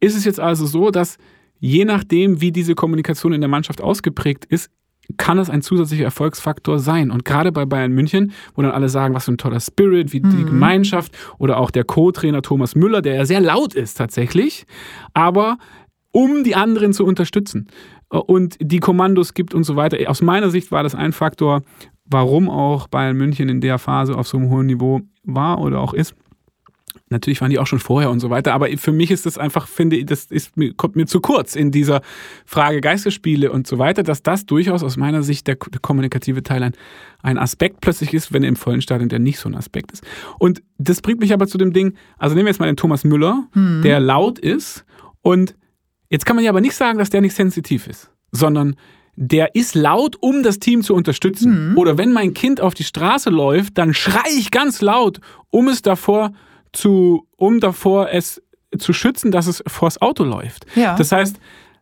[0.00, 1.18] ist es jetzt also so, dass
[1.58, 4.70] je nachdem, wie diese Kommunikation in der Mannschaft ausgeprägt ist,
[5.16, 7.10] kann es ein zusätzlicher Erfolgsfaktor sein.
[7.10, 10.20] Und gerade bei Bayern München, wo dann alle sagen, was für ein toller Spirit, wie
[10.20, 10.30] mhm.
[10.30, 14.66] die Gemeinschaft oder auch der Co-Trainer Thomas Müller, der ja sehr laut ist tatsächlich,
[15.14, 15.58] aber
[16.12, 17.68] um die anderen zu unterstützen
[18.08, 19.98] und die Kommandos gibt und so weiter.
[20.10, 21.62] Aus meiner Sicht war das ein Faktor,
[22.04, 25.94] warum auch Bayern München in der Phase auf so einem hohen Niveau war oder auch
[25.94, 26.14] ist.
[27.10, 29.66] Natürlich waren die auch schon vorher und so weiter, aber für mich ist das einfach,
[29.66, 32.02] finde ich, das ist, kommt mir zu kurz in dieser
[32.44, 36.72] Frage Geisterspiele und so weiter, dass das durchaus aus meiner Sicht der, kommunikative Teil ein,
[37.22, 40.04] ein Aspekt plötzlich ist, wenn im vollen Stadion der nicht so ein Aspekt ist.
[40.38, 43.04] Und das bringt mich aber zu dem Ding, also nehmen wir jetzt mal den Thomas
[43.04, 43.82] Müller, hm.
[43.82, 44.84] der laut ist
[45.22, 45.54] und
[46.10, 48.76] jetzt kann man ja aber nicht sagen, dass der nicht sensitiv ist, sondern
[49.20, 51.70] der ist laut, um das Team zu unterstützen.
[51.70, 51.78] Mhm.
[51.78, 55.82] Oder wenn mein Kind auf die Straße läuft, dann schrei ich ganz laut, um es
[55.82, 56.32] davor
[56.72, 58.42] zu, um davor es
[58.76, 60.66] zu schützen, dass es vors Auto läuft.
[60.74, 60.96] Ja.
[60.96, 61.38] Das heißt,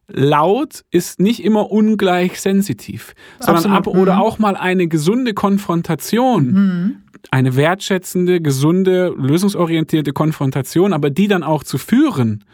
[0.09, 4.20] laut ist nicht immer ungleich sensitiv, sondern ab oder mhm.
[4.20, 6.97] auch mal eine gesunde Konfrontation, mhm.
[7.30, 12.45] eine wertschätzende, gesunde, lösungsorientierte Konfrontation, aber die dann auch zu führen,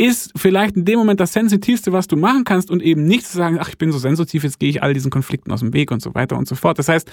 [0.00, 3.36] ist vielleicht in dem Moment das Sensitivste, was du machen kannst und eben nicht zu
[3.36, 5.90] sagen, ach, ich bin so sensitiv, jetzt gehe ich all diesen Konflikten aus dem Weg
[5.90, 6.78] und so weiter und so fort.
[6.78, 7.10] Das heißt,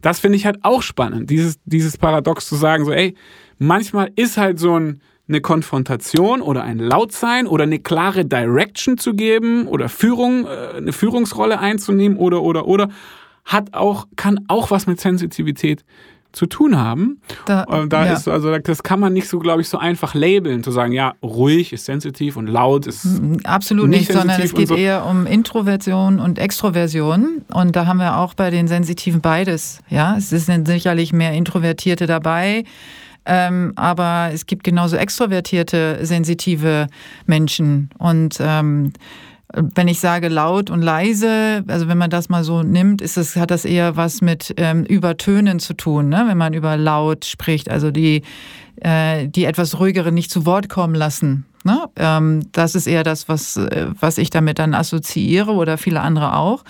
[0.00, 3.14] das finde ich halt auch spannend, dieses, dieses Paradox zu sagen, so, ey,
[3.58, 9.14] manchmal ist halt so ein, eine Konfrontation oder ein Lautsein oder eine klare Direction zu
[9.14, 12.88] geben oder Führung, äh, eine Führungsrolle einzunehmen oder, oder, oder,
[13.44, 15.84] hat auch, kann auch was mit Sensitivität
[16.34, 17.20] zu tun haben.
[17.46, 18.12] Da, da ja.
[18.12, 21.14] ist also das kann man nicht so, glaube ich, so einfach labeln, zu sagen, ja,
[21.22, 24.74] ruhig ist sensitiv und laut ist mm, absolut nicht, nicht sondern es geht so.
[24.74, 29.80] eher um Introversion und Extroversion und da haben wir auch bei den Sensitiven beides.
[29.88, 32.64] Ja, es sind sicherlich mehr Introvertierte dabei.
[33.26, 36.88] Ähm, aber es gibt genauso extrovertierte, sensitive
[37.26, 37.90] Menschen.
[37.98, 38.92] Und ähm,
[39.56, 43.36] wenn ich sage laut und leise, also wenn man das mal so nimmt, ist es,
[43.36, 46.24] hat das eher was mit ähm, Übertönen zu tun, ne?
[46.26, 48.22] wenn man über laut spricht, also die,
[48.80, 51.46] äh, die etwas ruhigere nicht zu Wort kommen lassen.
[51.62, 51.88] Ne?
[51.96, 56.36] Ähm, das ist eher das, was, äh, was ich damit dann assoziiere oder viele andere
[56.36, 56.64] auch.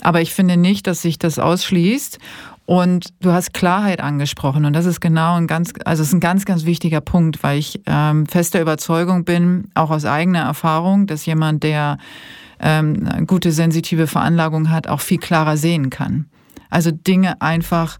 [0.00, 2.18] Aber ich finde nicht, dass sich das ausschließt.
[2.68, 6.44] Und du hast Klarheit angesprochen und das ist genau ein ganz, also ist ein ganz,
[6.44, 11.62] ganz wichtiger Punkt, weil ich ähm, fester Überzeugung bin, auch aus eigener Erfahrung, dass jemand,
[11.62, 11.96] der
[12.60, 16.26] ähm, eine gute sensitive Veranlagung hat, auch viel klarer sehen kann.
[16.68, 17.96] Also Dinge einfach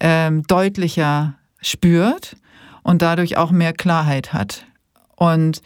[0.00, 2.36] ähm, deutlicher spürt
[2.82, 4.66] und dadurch auch mehr Klarheit hat.
[5.14, 5.62] Und,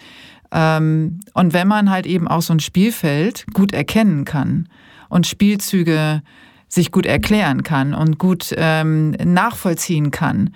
[0.50, 4.68] ähm, und wenn man halt eben auch so ein Spielfeld gut erkennen kann
[5.08, 6.20] und Spielzüge
[6.72, 10.54] sich gut erklären kann und gut ähm, nachvollziehen kann,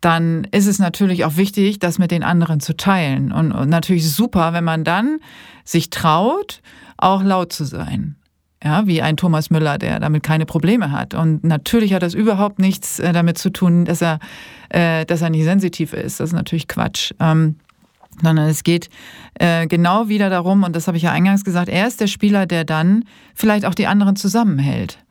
[0.00, 3.32] dann ist es natürlich auch wichtig, das mit den anderen zu teilen.
[3.32, 5.18] Und, und natürlich super, wenn man dann
[5.62, 6.62] sich traut,
[6.96, 8.16] auch laut zu sein.
[8.64, 11.12] Ja, wie ein Thomas Müller, der damit keine Probleme hat.
[11.12, 14.20] Und natürlich hat das überhaupt nichts äh, damit zu tun, dass er,
[14.70, 16.18] äh, dass er nicht sensitiv ist.
[16.18, 17.12] Das ist natürlich Quatsch.
[17.20, 17.56] Ähm,
[18.22, 18.88] sondern es geht
[19.34, 22.46] äh, genau wieder darum, und das habe ich ja eingangs gesagt, er ist der Spieler,
[22.46, 25.01] der dann vielleicht auch die anderen zusammenhält.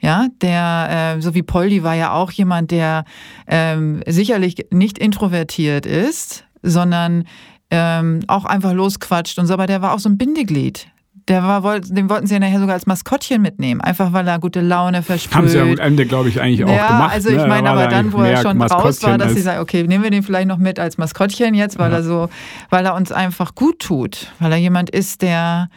[0.00, 3.04] Ja, der, äh, so wie Poldi war ja auch jemand, der
[3.46, 7.24] ähm, sicherlich nicht introvertiert ist, sondern
[7.70, 10.88] ähm, auch einfach losquatscht und so, aber der war auch so ein Bindeglied.
[11.28, 14.62] Der war, den wollten sie ja nachher sogar als Maskottchen mitnehmen, einfach weil er gute
[14.62, 15.36] Laune versprüht.
[15.36, 17.12] Haben sie ja am Ende, glaube ich, eigentlich auch ja, gemacht.
[17.12, 17.46] Also ich ne?
[17.46, 20.24] meine, aber dann, wo er schon raus war, dass sie sagen, okay, nehmen wir den
[20.24, 21.98] vielleicht noch mit als Maskottchen jetzt, weil ja.
[21.98, 22.30] er so,
[22.70, 25.68] weil er uns einfach gut tut, weil er jemand ist, der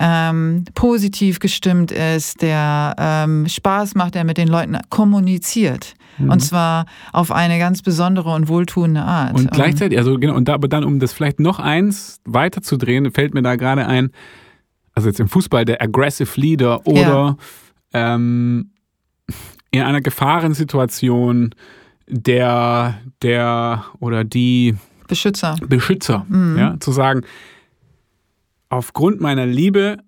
[0.00, 5.94] ähm, positiv gestimmt ist, der ähm, Spaß macht, der mit den Leuten kommuniziert.
[6.16, 6.30] Mhm.
[6.30, 9.34] Und zwar auf eine ganz besondere und wohltuende Art.
[9.34, 13.34] Und gleichzeitig, also genau, und da, aber dann, um das vielleicht noch eins weiterzudrehen, fällt
[13.34, 14.10] mir da gerade ein,
[14.94, 17.36] also jetzt im Fußball der Aggressive Leader oder
[17.92, 18.14] ja.
[18.14, 18.70] ähm,
[19.70, 21.54] in einer Gefahrensituation
[22.08, 24.74] der, der oder die
[25.08, 25.56] Beschützer.
[25.60, 26.56] Beschützer, mhm.
[26.58, 27.22] ja, zu sagen,
[28.70, 29.98] aufgrund meiner Liebe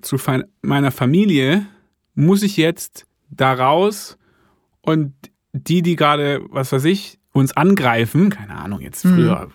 [0.00, 0.16] zu
[0.62, 1.66] meiner Familie
[2.14, 4.16] muss ich jetzt da raus
[4.80, 5.12] und
[5.52, 9.14] die, die gerade, was weiß ich, uns angreifen, keine Ahnung, jetzt Mhm.
[9.14, 9.48] früher,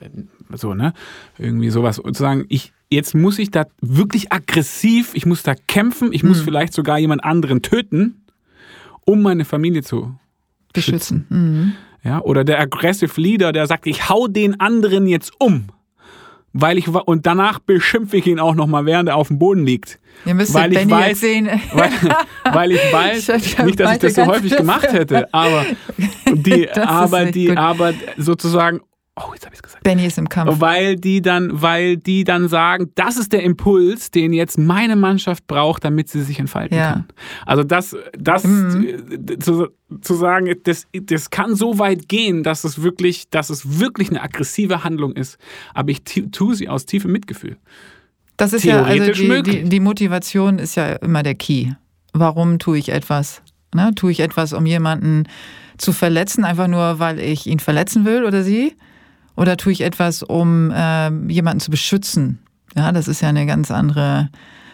[0.00, 0.92] äh, so, ne?
[1.38, 1.98] Irgendwie sowas.
[1.98, 6.22] Und zu sagen, ich, jetzt muss ich da wirklich aggressiv, ich muss da kämpfen, ich
[6.22, 6.30] Mhm.
[6.30, 8.22] muss vielleicht sogar jemand anderen töten,
[9.04, 10.14] um meine Familie zu
[10.72, 11.26] Beschützen.
[11.28, 11.72] Mhm.
[12.04, 15.66] ja, oder der Aggressive Leader, der sagt, ich hau den anderen jetzt um.
[16.60, 19.64] Weil ich und danach beschimpfe ich ihn auch noch mal, während er auf dem Boden
[19.64, 19.98] liegt.
[20.26, 21.48] Ihr müsstet Weil ich Benny weiß- sehen.
[21.72, 21.90] Weil,
[22.52, 25.64] weil ich weiß, Ich nicht, dass ich das so häufig gemacht hätte, aber
[26.26, 28.80] die, aber die, aber sozusagen,
[29.26, 29.82] oh, jetzt habe ich es gesagt.
[29.84, 30.60] Benny ist im Kampf.
[30.60, 35.46] Weil die dann, weil die dann sagen, das ist der Impuls, den jetzt meine Mannschaft
[35.46, 36.92] braucht, damit sie sich entfalten Ja.
[36.92, 37.04] kann.
[37.46, 39.68] Also das, das äh, zu,
[40.00, 44.22] zu sagen, das, das kann so weit gehen, dass es wirklich, dass es wirklich eine
[44.22, 45.38] aggressive Handlung ist.
[45.74, 47.56] Aber ich tu- tue sie aus tiefem Mitgefühl.
[48.36, 49.62] Das ist ja, also die, möglich.
[49.64, 51.72] die, die Motivation ist ja immer der Key.
[52.12, 53.42] Warum tue ich etwas?
[53.74, 53.92] Ne?
[53.96, 55.24] Tue ich etwas, um jemanden
[55.76, 58.74] zu verletzen, einfach nur, weil ich ihn verletzen will oder sie?
[59.38, 62.40] Oder tue ich etwas, um äh, jemanden zu beschützen?
[62.74, 64.30] Ja, das ist ja eine ganz andere,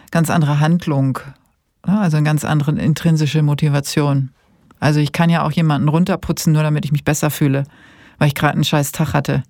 [0.09, 1.19] ganz andere Handlung.
[1.85, 4.31] Ja, also eine ganz andere intrinsische Motivation.
[4.79, 7.65] Also ich kann ja auch jemanden runterputzen, nur damit ich mich besser fühle,
[8.17, 9.43] weil ich gerade einen scheiß Tag hatte.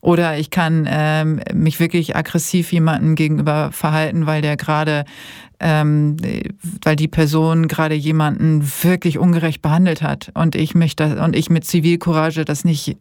[0.00, 5.04] Oder ich kann ähm, mich wirklich aggressiv jemandem gegenüber verhalten, weil der gerade,
[5.58, 6.16] ähm,
[6.82, 11.50] weil die Person gerade jemanden wirklich ungerecht behandelt hat und ich mich das, und ich
[11.50, 12.96] mit Zivilcourage das nicht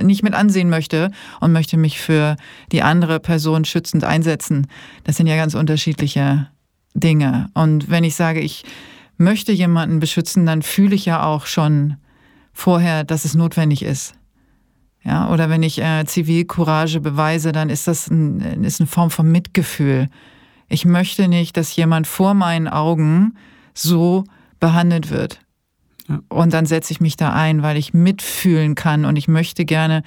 [0.00, 2.36] nicht mit ansehen möchte und möchte mich für
[2.72, 4.66] die andere Person schützend einsetzen.
[5.04, 6.48] Das sind ja ganz unterschiedliche
[6.94, 7.50] Dinge.
[7.54, 8.64] Und wenn ich sage, ich
[9.16, 11.96] möchte jemanden beschützen, dann fühle ich ja auch schon
[12.52, 14.14] vorher, dass es notwendig ist.
[15.02, 19.30] Ja, oder wenn ich äh, Zivilcourage beweise, dann ist das ein, ist eine Form von
[19.30, 20.08] Mitgefühl.
[20.68, 23.34] Ich möchte nicht, dass jemand vor meinen Augen
[23.74, 24.24] so
[24.60, 25.40] behandelt wird.
[26.08, 26.20] Ja.
[26.28, 30.02] Und dann setze ich mich da ein, weil ich mitfühlen kann und ich möchte gerne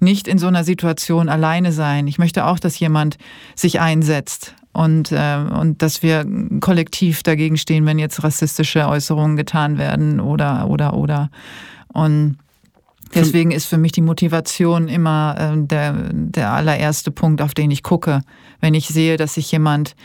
[0.00, 2.06] nicht in so einer Situation alleine sein.
[2.06, 3.18] Ich möchte auch, dass jemand
[3.54, 6.24] sich einsetzt und, äh, und dass wir
[6.60, 11.30] kollektiv dagegen stehen, wenn jetzt rassistische Äußerungen getan werden oder, oder, oder.
[11.88, 12.38] Und
[13.14, 17.82] Deswegen ist für mich die Motivation immer äh, der, der allererste Punkt, auf den ich
[17.82, 18.22] gucke.
[18.60, 19.96] Wenn ich sehe, dass sich jemand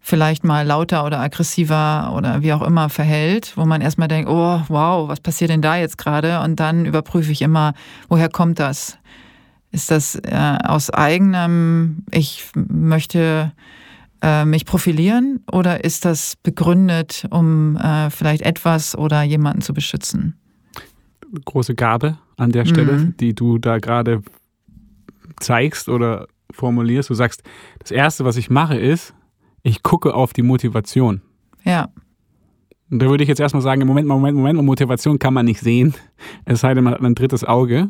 [0.00, 4.60] vielleicht mal lauter oder aggressiver oder wie auch immer verhält, wo man erstmal denkt, oh,
[4.68, 6.40] wow, was passiert denn da jetzt gerade?
[6.40, 7.72] Und dann überprüfe ich immer,
[8.08, 8.98] woher kommt das?
[9.70, 13.52] Ist das äh, aus eigenem, ich möchte
[14.20, 20.41] äh, mich profilieren oder ist das begründet, um äh, vielleicht etwas oder jemanden zu beschützen?
[21.44, 23.16] Große Gabe an der Stelle, Mhm.
[23.18, 24.22] die du da gerade
[25.40, 27.10] zeigst oder formulierst.
[27.10, 27.42] Du sagst,
[27.78, 29.14] das Erste, was ich mache, ist,
[29.62, 31.22] ich gucke auf die Motivation.
[31.64, 31.88] Ja,
[32.90, 35.94] Und da würde ich jetzt erstmal sagen, Moment, Moment, Moment, Motivation kann man nicht sehen.
[36.44, 37.88] Es sei denn, man hat ein drittes Auge.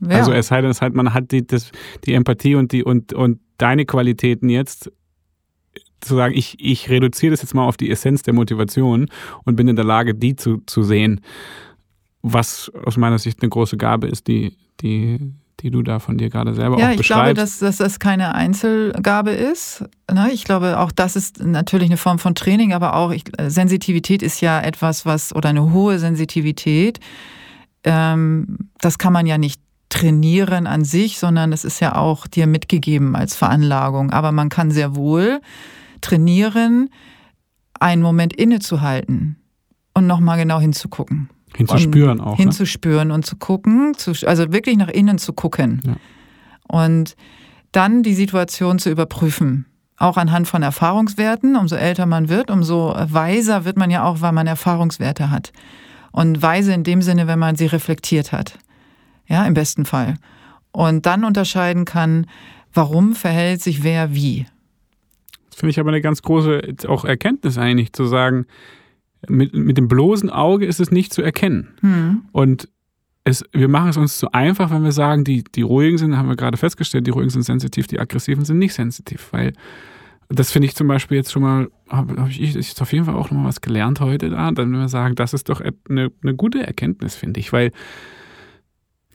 [0.00, 0.08] ja.
[0.16, 1.70] Also es sei denn, es halt, man hat die, das,
[2.04, 4.90] die Empathie und die und, und deine Qualitäten jetzt
[6.00, 9.06] zu sagen, ich, ich reduziere das jetzt mal auf die Essenz der Motivation
[9.44, 11.20] und bin in der Lage, die zu, zu sehen,
[12.26, 15.18] was aus meiner Sicht eine große Gabe ist, die, die,
[15.60, 17.22] die du da von dir gerade selber Ja, auch ich beschreibst.
[17.22, 19.84] glaube, dass, dass das keine Einzelgabe ist.
[20.10, 20.30] Ne?
[20.32, 24.22] Ich glaube, auch das ist natürlich eine Form von Training, aber auch ich, äh, Sensitivität
[24.22, 26.98] ist ja etwas, was, oder eine hohe Sensitivität,
[27.84, 29.60] ähm, das kann man ja nicht
[29.90, 34.10] trainieren an sich, sondern es ist ja auch dir mitgegeben als Veranlagung.
[34.12, 35.42] Aber man kann sehr wohl
[36.00, 36.88] trainieren,
[37.78, 39.36] einen Moment innezuhalten
[39.92, 41.28] und nochmal genau hinzugucken.
[41.56, 42.38] Hinzuspüren auch.
[42.38, 42.44] Ne?
[42.44, 45.80] Hinzuspüren und zu gucken, zu, also wirklich nach innen zu gucken.
[45.84, 45.96] Ja.
[46.66, 47.16] Und
[47.72, 49.66] dann die Situation zu überprüfen.
[49.96, 51.56] Auch anhand von Erfahrungswerten.
[51.56, 55.52] Umso älter man wird, umso weiser wird man ja auch, weil man Erfahrungswerte hat.
[56.12, 58.58] Und weise in dem Sinne, wenn man sie reflektiert hat.
[59.26, 60.16] Ja, im besten Fall.
[60.72, 62.26] Und dann unterscheiden kann,
[62.72, 64.46] warum verhält sich wer wie.
[65.50, 68.46] Das finde ich aber eine ganz große auch Erkenntnis eigentlich, zu sagen,
[69.28, 71.68] mit, mit dem bloßen Auge ist es nicht zu erkennen.
[71.80, 72.22] Hm.
[72.32, 72.68] Und
[73.24, 76.28] es, wir machen es uns zu einfach, wenn wir sagen, die, die ruhigen sind, haben
[76.28, 79.54] wir gerade festgestellt, die ruhigen sind sensitiv, die aggressiven sind nicht sensitiv, weil
[80.28, 83.14] das finde ich zum Beispiel jetzt schon mal, habe hab ich, ich auf jeden Fall
[83.14, 86.34] auch nochmal was gelernt heute da, dann wenn wir sagen, das ist doch eine, eine
[86.34, 87.72] gute Erkenntnis, finde ich, weil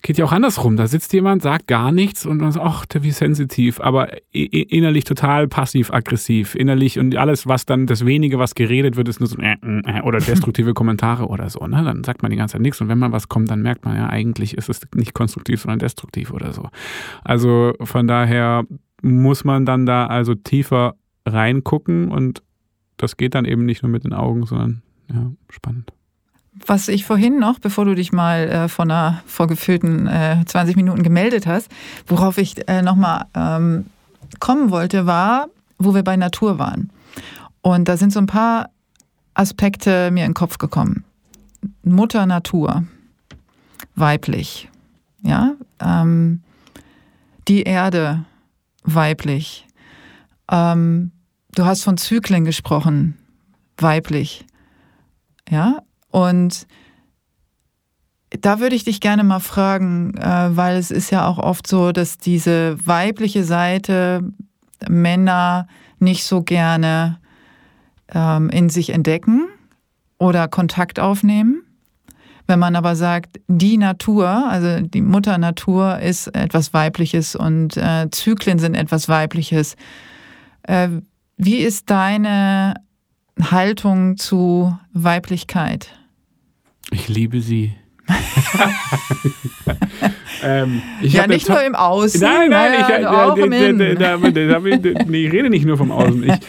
[0.01, 0.77] geht ja auch andersrum.
[0.77, 5.47] Da sitzt jemand, sagt gar nichts und man sagt, ach, wie sensitiv, aber innerlich total
[5.47, 6.55] passiv-aggressiv.
[6.55, 10.01] Innerlich und alles, was dann, das wenige, was geredet wird, ist nur so äh, äh,
[10.01, 11.65] oder destruktive Kommentare oder so.
[11.67, 11.83] Ne?
[11.83, 13.95] Dann sagt man die ganze Zeit nichts und wenn mal was kommt, dann merkt man
[13.95, 16.69] ja, eigentlich ist es nicht konstruktiv, sondern destruktiv oder so.
[17.23, 18.65] Also von daher
[19.01, 20.95] muss man dann da also tiefer
[21.25, 22.43] reingucken und
[22.97, 24.81] das geht dann eben nicht nur mit den Augen, sondern
[25.11, 25.91] ja, spannend.
[26.65, 31.03] Was ich vorhin noch, bevor du dich mal äh, von einer vorgefüllten äh, 20 Minuten
[31.03, 31.69] gemeldet hast,
[32.07, 33.85] worauf ich äh, nochmal ähm,
[34.39, 36.91] kommen wollte, war, wo wir bei Natur waren.
[37.61, 38.69] Und da sind so ein paar
[39.33, 41.03] Aspekte mir in den Kopf gekommen.
[41.83, 42.83] Mutter Natur,
[43.95, 44.69] weiblich,
[45.23, 46.41] ja, ähm,
[47.47, 48.25] die Erde,
[48.83, 49.67] weiblich.
[50.51, 51.11] Ähm,
[51.55, 53.17] du hast von Zyklen gesprochen,
[53.77, 54.45] weiblich,
[55.49, 55.81] ja,
[56.11, 56.67] und
[58.41, 61.91] da würde ich dich gerne mal fragen, äh, weil es ist ja auch oft so,
[61.91, 64.21] dass diese weibliche Seite
[64.87, 65.67] Männer
[65.99, 67.19] nicht so gerne
[68.13, 69.47] ähm, in sich entdecken
[70.19, 71.63] oder Kontakt aufnehmen.
[72.47, 78.09] Wenn man aber sagt, die Natur, also die Mutter Natur ist etwas Weibliches und äh,
[78.11, 79.75] Zyklen sind etwas Weibliches.
[80.63, 80.89] Äh,
[81.37, 82.75] wie ist deine
[83.41, 85.97] Haltung zu Weiblichkeit?
[86.91, 87.73] Ich liebe sie.
[90.43, 92.19] ähm, ja, nicht nur im Außen.
[92.21, 93.79] Nein, nein, ich, äh, auch im Innen.
[93.79, 96.23] ich rede nicht nur vom Außen.
[96.23, 96.39] Ich,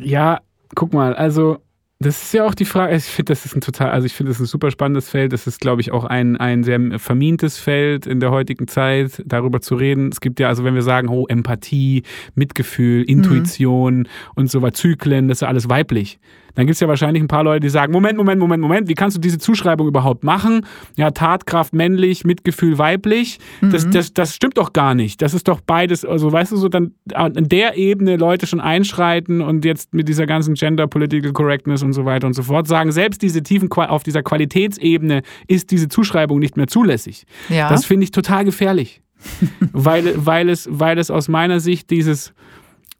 [0.00, 0.40] ja,
[0.74, 1.58] guck mal, also
[2.02, 4.30] das ist ja auch die Frage, ich finde, das ist ein total, also ich finde,
[4.30, 5.34] das ist ein super spannendes Feld.
[5.34, 9.60] Das ist, glaube ich, auch ein, ein sehr vermintes Feld in der heutigen Zeit, darüber
[9.60, 10.08] zu reden.
[10.10, 12.04] Es gibt ja, also wenn wir sagen, oh, Empathie,
[12.34, 14.06] Mitgefühl, Intuition mhm.
[14.34, 16.18] und so weiter, Zyklen, das ist ja alles weiblich
[16.54, 18.94] dann gibt es ja wahrscheinlich ein paar Leute, die sagen, Moment, Moment, Moment, Moment, wie
[18.94, 20.66] kannst du diese Zuschreibung überhaupt machen?
[20.96, 23.38] Ja, Tatkraft männlich, Mitgefühl weiblich.
[23.60, 23.70] Mhm.
[23.70, 25.22] Das, das, das stimmt doch gar nicht.
[25.22, 29.40] Das ist doch beides, also weißt du, so dann an der Ebene Leute schon einschreiten
[29.40, 32.92] und jetzt mit dieser ganzen Gender Political Correctness und so weiter und so fort sagen,
[32.92, 37.24] selbst diese tiefen, auf dieser Qualitätsebene ist diese Zuschreibung nicht mehr zulässig.
[37.48, 37.68] Ja.
[37.68, 39.02] Das finde ich total gefährlich.
[39.72, 42.32] weil, weil, es, weil es aus meiner Sicht dieses,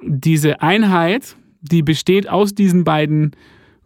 [0.02, 3.32] diese Einheit, die besteht aus diesen beiden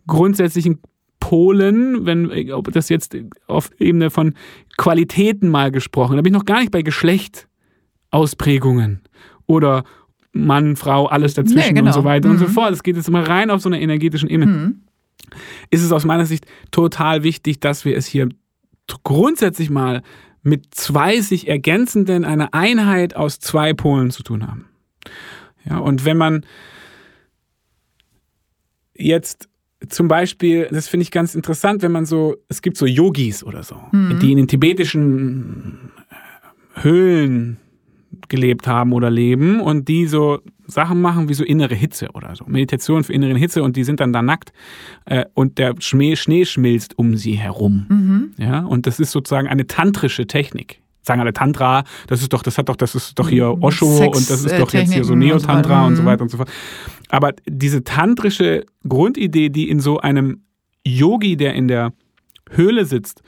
[0.06, 0.80] grundsätzlichen
[1.20, 4.34] Polen, wenn ob das jetzt auf Ebene von
[4.76, 9.00] Qualitäten mal gesprochen, da bin ich noch gar nicht bei Geschlechtausprägungen
[9.46, 9.84] oder
[10.32, 11.86] Mann, Frau, alles dazwischen nee, genau.
[11.86, 12.34] und so weiter mhm.
[12.34, 12.72] und so fort.
[12.72, 14.52] Es geht jetzt immer rein auf so einer energetischen Ebene.
[14.52, 14.80] Mhm.
[15.70, 18.28] Ist es aus meiner Sicht total wichtig, dass wir es hier
[19.04, 20.02] grundsätzlich mal
[20.42, 24.66] mit zwei sich ergänzenden, einer Einheit aus zwei Polen zu tun haben.
[25.68, 26.44] Ja, und wenn man
[28.96, 29.48] jetzt
[29.88, 33.62] zum Beispiel, das finde ich ganz interessant, wenn man so, es gibt so Yogis oder
[33.62, 34.18] so, mhm.
[34.20, 37.58] die in den tibetischen äh, Höhlen
[38.28, 42.44] gelebt haben oder leben und die so Sachen machen wie so innere Hitze oder so.
[42.46, 44.52] Meditation für innere Hitze und die sind dann da nackt
[45.04, 47.86] äh, und der Schnee, Schnee schmilzt um sie herum.
[47.88, 48.30] Mhm.
[48.38, 52.56] Ja, und das ist sozusagen eine tantrische Technik sagen alle Tantra, das ist doch, das
[52.58, 53.62] hat doch, das ist doch hier mhm.
[53.62, 56.22] Osho Sex, und das ist doch jetzt hier so Neo-Tantra und so, und so weiter
[56.22, 56.50] und so fort.
[57.08, 60.44] Aber diese tantrische Grundidee, die in so einem
[60.86, 61.92] Yogi, der in der
[62.50, 63.22] Höhle sitzt,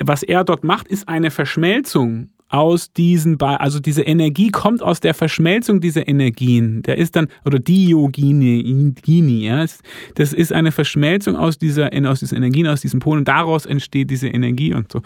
[0.00, 5.14] was er dort macht, ist eine Verschmelzung aus diesen, also diese Energie kommt aus der
[5.14, 6.82] Verschmelzung dieser Energien.
[6.82, 9.64] Der ist dann, oder Diogini, ja,
[10.16, 13.24] das ist eine Verschmelzung aus dieser, aus diesen Energien, aus diesen Polen.
[13.24, 15.00] Daraus entsteht diese Energie und so.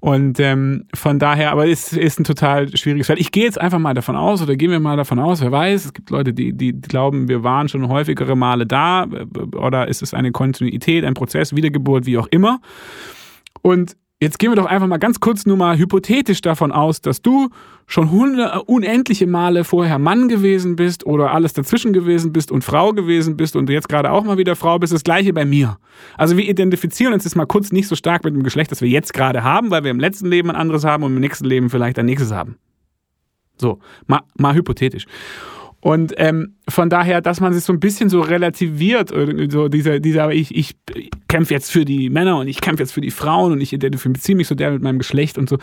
[0.00, 3.20] Und ähm, von daher, aber es ist ein total schwieriges Feld.
[3.20, 5.84] Ich gehe jetzt einfach mal davon aus, oder gehen wir mal davon aus, wer weiß,
[5.84, 9.06] es gibt Leute, die, die glauben, wir waren schon häufigere Male da,
[9.54, 12.60] oder ist es eine Kontinuität, ein Prozess, Wiedergeburt, wie auch immer.
[13.60, 17.22] Und Jetzt gehen wir doch einfach mal ganz kurz nur mal hypothetisch davon aus, dass
[17.22, 17.50] du
[17.86, 18.08] schon
[18.66, 23.54] unendliche Male vorher Mann gewesen bist oder alles dazwischen gewesen bist und Frau gewesen bist
[23.54, 24.92] und jetzt gerade auch mal wieder Frau bist.
[24.92, 25.78] Das gleiche bei mir.
[26.16, 28.88] Also wir identifizieren uns jetzt mal kurz nicht so stark mit dem Geschlecht, das wir
[28.88, 31.70] jetzt gerade haben, weil wir im letzten Leben ein anderes haben und im nächsten Leben
[31.70, 32.56] vielleicht ein nächstes haben.
[33.56, 33.78] So,
[34.08, 35.06] mal, mal hypothetisch.
[35.80, 39.12] Und ähm, von daher, dass man sich so ein bisschen so relativiert,
[39.48, 40.74] so dieser, dieser ich, ich
[41.28, 44.36] kämpfe jetzt für die Männer und ich kämpfe jetzt für die Frauen und ich identifiziere
[44.36, 45.58] mich so der mit meinem Geschlecht und so.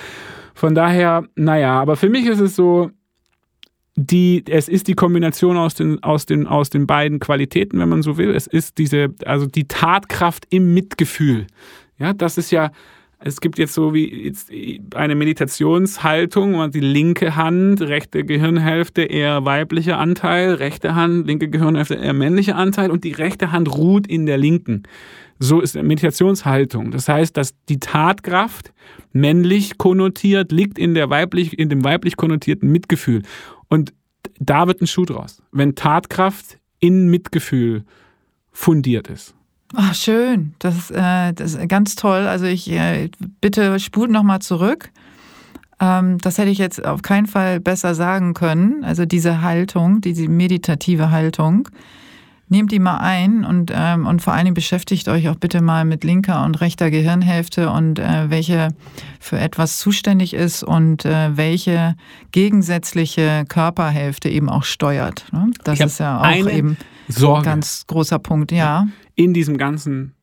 [0.53, 2.91] Von daher, naja, aber für mich ist es so,
[3.97, 8.01] die, es ist die Kombination aus den, aus, den, aus den beiden Qualitäten, wenn man
[8.01, 8.33] so will.
[8.33, 11.47] Es ist diese, also die Tatkraft im Mitgefühl.
[11.97, 12.71] Ja, das ist ja,
[13.19, 14.51] es gibt jetzt so wie jetzt
[14.93, 21.49] eine Meditationshaltung, wo man die linke Hand, rechte Gehirnhälfte eher weiblicher Anteil, rechte Hand, linke
[21.49, 24.83] Gehirnhälfte eher männlicher Anteil und die rechte Hand ruht in der linken.
[25.39, 26.91] So ist eine Meditationshaltung.
[26.91, 28.73] Das heißt, dass die Tatkraft
[29.11, 33.23] männlich konnotiert liegt in der weiblich, in dem weiblich konnotierten Mitgefühl.
[33.69, 33.93] Und
[34.39, 35.41] da wird ein Schuh draus.
[35.51, 37.83] Wenn Tatkraft in Mitgefühl
[38.51, 39.34] fundiert ist.
[39.73, 40.53] Ach, schön.
[40.59, 42.27] Das ist, äh, das ist ganz toll.
[42.27, 43.09] Also ich äh,
[43.41, 44.91] bitte spult nochmal zurück.
[45.79, 48.83] Ähm, das hätte ich jetzt auf keinen Fall besser sagen können.
[48.83, 51.67] Also diese Haltung, diese meditative Haltung,
[52.47, 55.83] nehmt die mal ein und, ähm, und vor allen Dingen beschäftigt euch auch bitte mal
[55.83, 58.69] mit linker und rechter Gehirnhälfte und äh, welche
[59.19, 61.95] für etwas zuständig ist und äh, welche
[62.31, 65.25] gegensätzliche Körperhälfte eben auch steuert.
[65.31, 65.51] Ne?
[65.63, 66.77] Das ist ja auch eben
[67.07, 67.39] Sorge.
[67.39, 68.87] ein ganz großer Punkt, ja.
[69.15, 70.13] In diesem ganzen,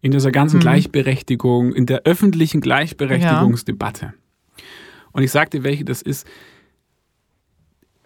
[0.00, 0.62] in dieser ganzen mhm.
[0.62, 4.06] Gleichberechtigung, in der öffentlichen Gleichberechtigungsdebatte.
[4.06, 4.62] Ja.
[5.12, 6.26] Und ich sagte, welche das ist.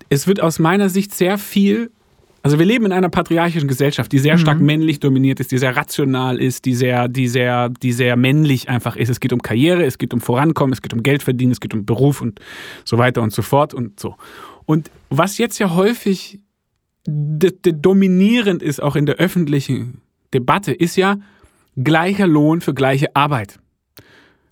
[0.09, 1.91] Es wird aus meiner Sicht sehr viel
[2.47, 4.67] also wir leben in einer patriarchischen Gesellschaft, die sehr stark mhm.
[4.67, 8.95] männlich dominiert ist, die sehr rational ist, die sehr, die sehr, die sehr männlich einfach
[8.95, 9.09] ist.
[9.09, 11.75] Es geht um Karriere, es geht um Vorankommen, es geht um Geld verdienen, es geht
[11.75, 12.39] um Beruf und
[12.85, 14.15] so weiter und so fort und so.
[14.65, 16.39] Und was jetzt ja häufig
[17.09, 20.03] dominierend ist, auch in der öffentlichen
[20.39, 21.17] Debatte, ist ja
[21.83, 23.59] gleicher Lohn für gleiche Arbeit.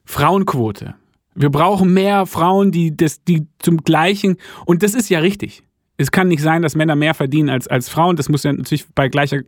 [0.04, 0.94] Frauenquote.
[1.34, 4.36] Wir brauchen mehr Frauen, die, das, die zum gleichen,
[4.66, 5.64] und das ist ja richtig
[5.96, 8.16] es kann nicht sein, dass Männer mehr verdienen als, als Frauen.
[8.16, 9.42] Das muss ja natürlich bei gleicher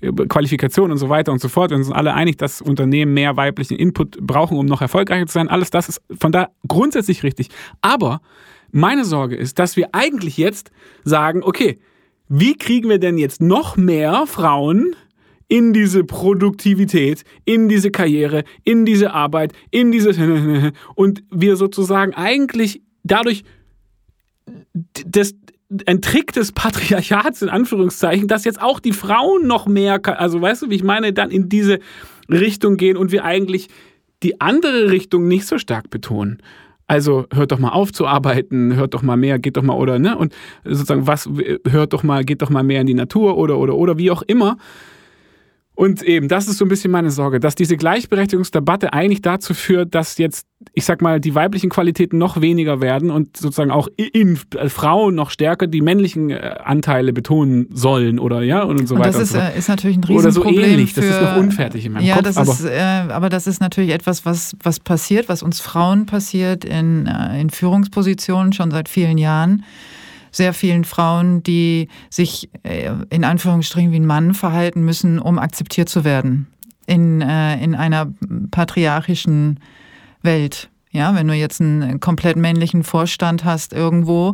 [0.00, 1.70] äh, Qualifikation und so weiter und so fort.
[1.70, 5.48] Wir sind alle einig, dass Unternehmen mehr weiblichen Input brauchen, um noch erfolgreicher zu sein.
[5.48, 7.48] Alles das ist von da grundsätzlich richtig.
[7.80, 8.20] Aber
[8.72, 10.70] meine Sorge ist, dass wir eigentlich jetzt
[11.04, 11.78] sagen, okay,
[12.28, 14.94] wie kriegen wir denn jetzt noch mehr Frauen
[15.48, 22.82] in diese Produktivität, in diese Karriere, in diese Arbeit, in diese und wir sozusagen eigentlich
[23.04, 23.44] dadurch
[25.06, 25.34] das,
[25.86, 30.62] ein Trick des Patriarchats, in Anführungszeichen, dass jetzt auch die Frauen noch mehr, also weißt
[30.62, 31.78] du, wie ich meine, dann in diese
[32.28, 33.68] Richtung gehen und wir eigentlich
[34.22, 36.38] die andere Richtung nicht so stark betonen.
[36.88, 39.98] Also hört doch mal auf zu arbeiten, hört doch mal mehr, geht doch mal oder
[39.98, 41.28] ne und sozusagen was
[41.68, 44.22] hört doch mal, geht doch mal mehr in die Natur oder oder oder wie auch
[44.22, 44.56] immer.
[45.76, 49.94] Und eben, das ist so ein bisschen meine Sorge, dass diese Gleichberechtigungsdebatte eigentlich dazu führt,
[49.94, 54.38] dass jetzt, ich sag mal, die weiblichen Qualitäten noch weniger werden und sozusagen auch in
[54.56, 59.02] äh, Frauen noch stärker die männlichen äh, Anteile betonen sollen oder ja und so und
[59.02, 59.18] weiter.
[59.18, 59.38] Das ist, so.
[59.38, 60.54] ist natürlich ein Riesenproblem.
[60.54, 62.24] Oder so ähnlich, für, das ist noch unfertig in meinem ja, Kopf.
[62.24, 66.06] Das aber, ist, äh, aber das ist natürlich etwas, was, was passiert, was uns Frauen
[66.06, 69.62] passiert in, äh, in Führungspositionen schon seit vielen Jahren
[70.36, 75.88] sehr vielen Frauen, die sich äh, in Anführungsstrichen wie ein Mann verhalten müssen, um akzeptiert
[75.88, 76.46] zu werden
[76.86, 78.12] in, äh, in einer
[78.50, 79.60] patriarchischen
[80.22, 80.70] Welt.
[80.90, 84.32] Ja, wenn du jetzt einen komplett männlichen Vorstand hast irgendwo,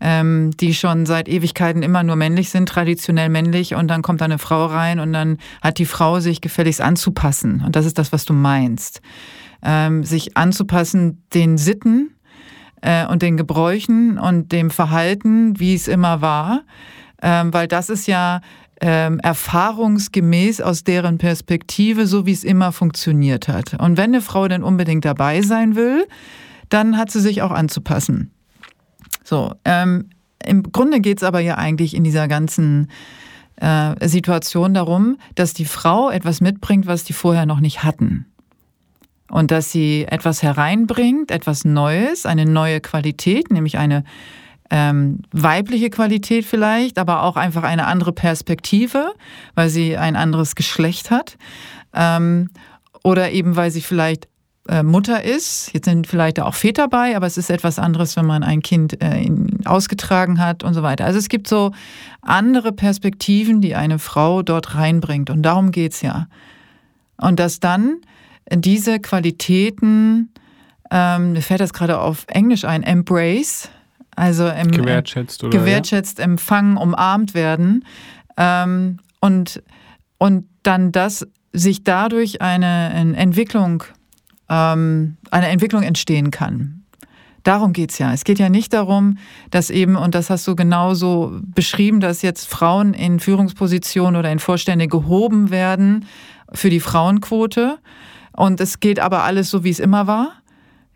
[0.00, 4.24] ähm, die schon seit Ewigkeiten immer nur männlich sind, traditionell männlich, und dann kommt da
[4.24, 7.62] eine Frau rein und dann hat die Frau sich gefälligst anzupassen.
[7.64, 9.02] Und das ist das, was du meinst.
[9.62, 12.10] Ähm, sich anzupassen den Sitten
[12.80, 16.62] äh, und den Gebräuchen und dem Verhalten, wie es immer war,
[17.22, 18.40] ähm, weil das ist ja
[18.80, 23.74] ähm, erfahrungsgemäß aus deren Perspektive, so wie es immer funktioniert hat.
[23.74, 26.06] Und wenn eine Frau denn unbedingt dabei sein will,
[26.70, 28.30] dann hat sie sich auch anzupassen.
[29.22, 30.10] So, ähm,
[30.44, 32.88] im Grunde geht es aber ja eigentlich in dieser ganzen
[33.56, 38.29] äh, Situation darum, dass die Frau etwas mitbringt, was die vorher noch nicht hatten
[39.30, 44.04] und dass sie etwas hereinbringt, etwas Neues, eine neue Qualität, nämlich eine
[44.70, 49.12] ähm, weibliche Qualität vielleicht, aber auch einfach eine andere Perspektive,
[49.54, 51.36] weil sie ein anderes Geschlecht hat.
[51.92, 52.50] Ähm,
[53.02, 54.28] oder eben weil sie vielleicht
[54.68, 55.72] äh, Mutter ist.
[55.72, 59.02] Jetzt sind vielleicht auch Väter bei, aber es ist etwas anderes, wenn man ein Kind
[59.02, 61.04] äh, in, ausgetragen hat und so weiter.
[61.04, 61.72] Also es gibt so
[62.22, 65.30] andere Perspektiven, die eine Frau dort reinbringt.
[65.30, 66.28] Und darum geht's ja.
[67.16, 67.96] Und dass dann
[68.52, 70.32] diese Qualitäten,
[70.90, 73.68] ähm, mir fällt das gerade auf Englisch ein, embrace,
[74.16, 76.24] also im, gewertschätzt, oder, gewertschätzt ja?
[76.24, 77.84] empfangen, umarmt werden
[78.36, 79.62] ähm, und,
[80.18, 83.84] und dann das sich dadurch eine, eine Entwicklung,
[84.48, 86.80] ähm, eine Entwicklung entstehen kann.
[87.42, 88.12] Darum geht es ja.
[88.12, 89.16] Es geht ja nicht darum,
[89.50, 94.38] dass eben, und das hast du genauso beschrieben, dass jetzt Frauen in Führungspositionen oder in
[94.38, 96.04] Vorstände gehoben werden
[96.52, 97.78] für die Frauenquote,
[98.40, 100.32] und es geht aber alles so, wie es immer war.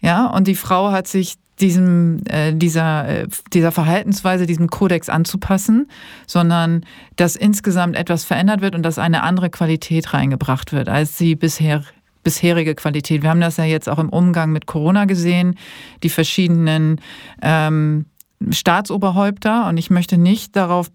[0.00, 5.88] Ja, und die Frau hat sich diesem, äh, dieser, äh, dieser Verhaltensweise, diesem Kodex anzupassen,
[6.26, 11.36] sondern dass insgesamt etwas verändert wird und dass eine andere Qualität reingebracht wird, als die
[11.36, 11.82] bisher
[12.22, 13.22] bisherige Qualität.
[13.22, 15.56] Wir haben das ja jetzt auch im Umgang mit Corona gesehen,
[16.02, 16.98] die verschiedenen
[17.42, 18.06] ähm,
[18.48, 19.68] Staatsoberhäupter.
[19.68, 20.90] Und ich möchte nicht darauf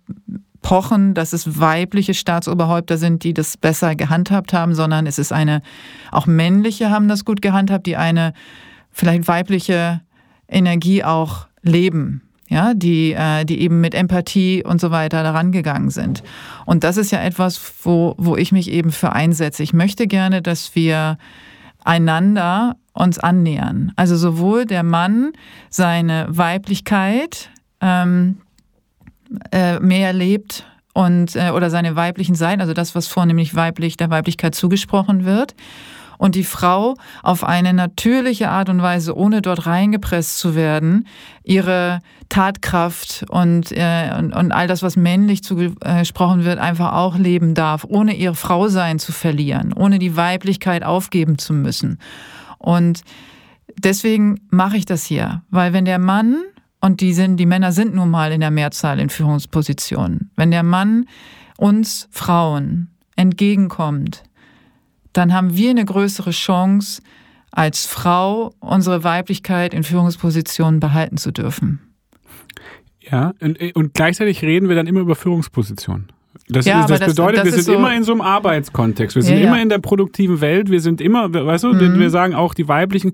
[0.69, 5.63] pochen, dass es weibliche Staatsoberhäupter sind, die das besser gehandhabt haben, sondern es ist eine,
[6.11, 8.33] auch männliche haben das gut gehandhabt, die eine
[8.91, 10.01] vielleicht weibliche
[10.47, 12.21] Energie auch leben.
[12.49, 16.21] Ja, die, äh, die eben mit Empathie und so weiter daran gegangen sind.
[16.67, 19.63] Und das ist ja etwas, wo, wo ich mich eben für einsetze.
[19.63, 21.17] Ich möchte gerne, dass wir
[21.83, 23.91] einander uns annähern.
[23.95, 25.31] Also sowohl der Mann
[25.71, 27.49] seine Weiblichkeit
[27.81, 28.37] ähm,
[29.51, 34.09] äh, mehr lebt und äh, oder seine weiblichen Seiten, also das, was vornehmlich weiblich der
[34.09, 35.55] Weiblichkeit zugesprochen wird
[36.19, 41.07] und die Frau auf eine natürliche Art und Weise, ohne dort reingepresst zu werden,
[41.43, 47.55] ihre Tatkraft und, äh, und, und all das, was männlich zugesprochen wird, einfach auch leben
[47.55, 51.99] darf, ohne ihr Frausein zu verlieren, ohne die Weiblichkeit aufgeben zu müssen.
[52.57, 53.01] Und
[53.77, 56.35] deswegen mache ich das hier, weil wenn der Mann
[56.81, 60.31] und die sind, die Männer sind nun mal in der Mehrzahl in Führungspositionen.
[60.35, 61.05] Wenn der Mann
[61.57, 64.23] uns Frauen entgegenkommt,
[65.13, 67.01] dann haben wir eine größere Chance,
[67.51, 71.79] als Frau unsere Weiblichkeit in Führungspositionen behalten zu dürfen.
[73.01, 76.11] Ja, und, und gleichzeitig reden wir dann immer über Führungspositionen.
[76.47, 79.15] Das, ja, ist, das, das bedeutet, das wir sind so immer in so einem Arbeitskontext.
[79.15, 79.47] Wir sind ja, ja.
[79.47, 80.69] immer in der produktiven Welt.
[80.69, 81.99] Wir sind immer, weißt du, mhm.
[81.99, 83.13] wir sagen auch, die weiblichen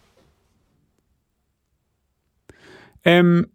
[3.03, 3.47] Ähm,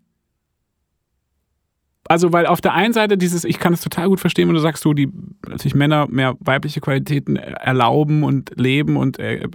[2.09, 4.60] also, weil auf der einen Seite dieses, ich kann es total gut verstehen, wenn du
[4.60, 5.09] sagst, so die
[5.47, 9.48] natürlich Männer mehr weibliche Qualitäten erlauben und leben und äh,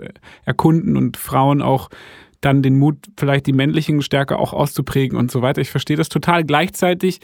[0.46, 1.90] erkunden und Frauen auch
[2.42, 5.62] dann den Mut, vielleicht die männlichen stärker auch auszuprägen und so weiter.
[5.62, 6.44] Ich verstehe das total.
[6.44, 7.20] Gleichzeitig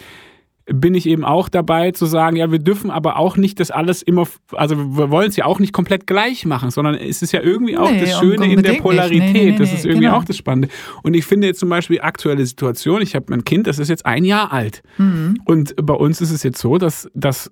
[0.70, 4.02] bin ich eben auch dabei zu sagen, ja, wir dürfen aber auch nicht das alles
[4.02, 7.42] immer, also wir wollen es ja auch nicht komplett gleich machen, sondern es ist ja
[7.42, 9.34] irgendwie auch nee, das Schöne in der Polarität.
[9.34, 10.18] Nee, nee, das ist irgendwie genau.
[10.18, 10.68] auch das Spannende.
[11.04, 14.06] Und ich finde jetzt zum Beispiel aktuelle Situation, ich habe mein Kind, das ist jetzt
[14.06, 14.84] ein Jahr alt.
[14.98, 15.40] Mhm.
[15.46, 17.50] Und bei uns ist es jetzt so, dass, dass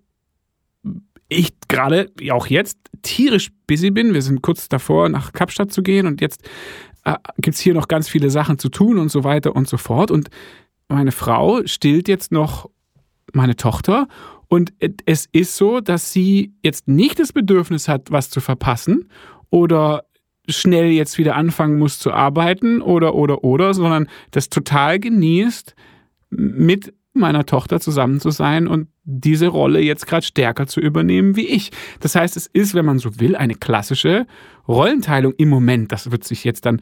[1.29, 4.13] ich gerade, auch jetzt, tierisch busy bin.
[4.13, 6.47] Wir sind kurz davor, nach Kapstadt zu gehen und jetzt
[7.05, 9.77] äh, gibt es hier noch ganz viele Sachen zu tun und so weiter und so
[9.77, 10.11] fort.
[10.11, 10.29] Und
[10.87, 12.69] meine Frau stillt jetzt noch
[13.33, 14.07] meine Tochter
[14.47, 14.73] und
[15.05, 19.09] es ist so, dass sie jetzt nicht das Bedürfnis hat, was zu verpassen
[19.49, 20.03] oder
[20.47, 25.75] schnell jetzt wieder anfangen muss zu arbeiten oder oder oder, sondern das total genießt,
[26.29, 31.47] mit meiner Tochter zusammen zu sein und diese Rolle jetzt gerade stärker zu übernehmen wie
[31.47, 31.71] ich.
[31.99, 34.25] Das heißt, es ist, wenn man so will, eine klassische
[34.67, 35.91] Rollenteilung im Moment.
[35.91, 36.81] Das wird sich jetzt dann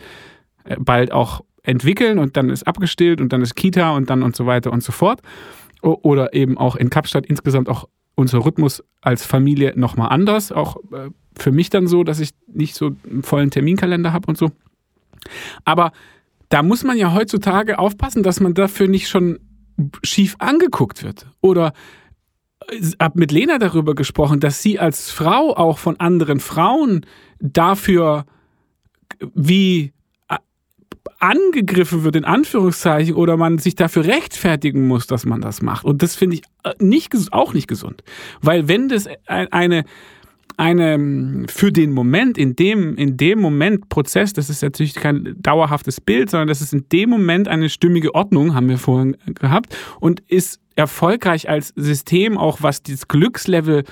[0.63, 4.35] äh, bald auch entwickeln und dann ist abgestillt und dann ist Kita und dann und
[4.35, 5.21] so weiter und so fort.
[5.81, 10.51] Oder eben auch in Kapstadt insgesamt auch unser Rhythmus als Familie nochmal anders.
[10.51, 14.37] Auch äh, für mich dann so, dass ich nicht so einen vollen Terminkalender habe und
[14.37, 14.51] so.
[15.65, 15.91] Aber
[16.49, 19.39] da muss man ja heutzutage aufpassen, dass man dafür nicht schon
[20.03, 21.27] schief angeguckt wird.
[21.41, 21.73] Oder
[22.99, 27.05] habe mit Lena darüber gesprochen, dass sie als Frau auch von anderen Frauen
[27.39, 28.25] dafür
[29.33, 29.91] wie
[31.19, 35.85] angegriffen wird, in Anführungszeichen, oder man sich dafür rechtfertigen muss, dass man das macht.
[35.85, 38.03] Und das finde ich äh, nicht, auch nicht gesund.
[38.41, 39.85] Weil wenn das eine,
[40.57, 46.01] eine für den Moment, in dem, in dem Moment Prozess, das ist natürlich kein dauerhaftes
[46.01, 50.21] Bild, sondern das ist in dem Moment eine stimmige Ordnung, haben wir vorhin gehabt, und
[50.21, 53.83] ist erfolgreich als System, auch was das Glückslevel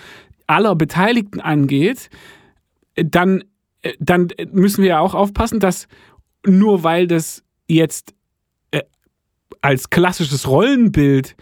[0.47, 2.09] aller Beteiligten angeht,
[2.95, 3.43] dann,
[3.99, 5.87] dann müssen wir ja auch aufpassen, dass
[6.45, 8.13] nur weil das jetzt
[8.71, 8.81] äh,
[9.61, 11.35] als klassisches Rollenbild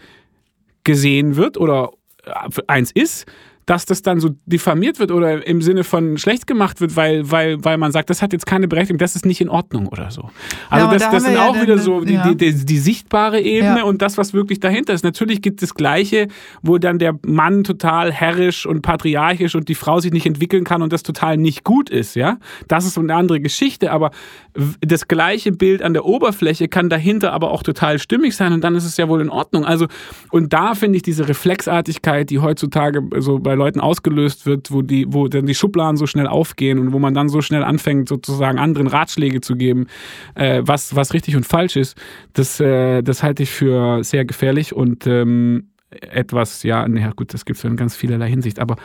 [0.84, 1.90] gesehen wird oder
[2.24, 3.26] äh, eins ist,
[3.66, 7.64] dass das dann so diffamiert wird oder im Sinne von schlecht gemacht wird, weil, weil,
[7.64, 10.30] weil man sagt, das hat jetzt keine Berechtigung, das ist nicht in Ordnung oder so.
[10.70, 12.28] Also ja, das, da das sind auch ja wieder so die, ja.
[12.28, 15.04] die, die, die, sichtbare Ebene und das, was wirklich dahinter ist.
[15.04, 16.28] Natürlich gibt es das Gleiche,
[16.62, 20.82] wo dann der Mann total herrisch und patriarchisch und die Frau sich nicht entwickeln kann
[20.82, 22.38] und das total nicht gut ist, ja.
[22.66, 24.10] Das ist so eine andere Geschichte, aber
[24.80, 28.74] das gleiche Bild an der Oberfläche kann dahinter aber auch total stimmig sein und dann
[28.74, 29.64] ist es ja wohl in Ordnung.
[29.64, 29.86] Also,
[30.30, 35.06] und da finde ich diese Reflexartigkeit, die heutzutage so bei Leuten ausgelöst wird, wo die,
[35.08, 38.58] wo dann die Schubladen so schnell aufgehen und wo man dann so schnell anfängt, sozusagen
[38.58, 39.86] anderen Ratschläge zu geben,
[40.34, 41.96] äh, was, was richtig und falsch ist,
[42.32, 47.44] das, äh, das halte ich für sehr gefährlich und ähm, etwas, ja, naja, gut, das
[47.44, 48.76] gibt es in ganz vielerlei Hinsicht, aber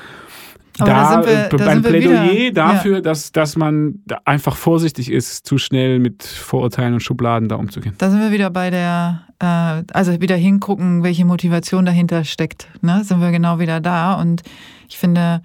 [0.78, 3.02] aber da, da wir, da ein Plädoyer wieder, dafür, ja.
[3.02, 7.96] dass, dass man einfach vorsichtig ist, zu schnell mit Vorurteilen und Schubladen da umzugehen.
[7.98, 12.68] Da sind wir wieder bei der, also wieder hingucken, welche Motivation dahinter steckt.
[12.82, 13.04] Ne?
[13.04, 14.14] Sind wir genau wieder da.
[14.14, 14.44] Und
[14.88, 15.42] ich finde,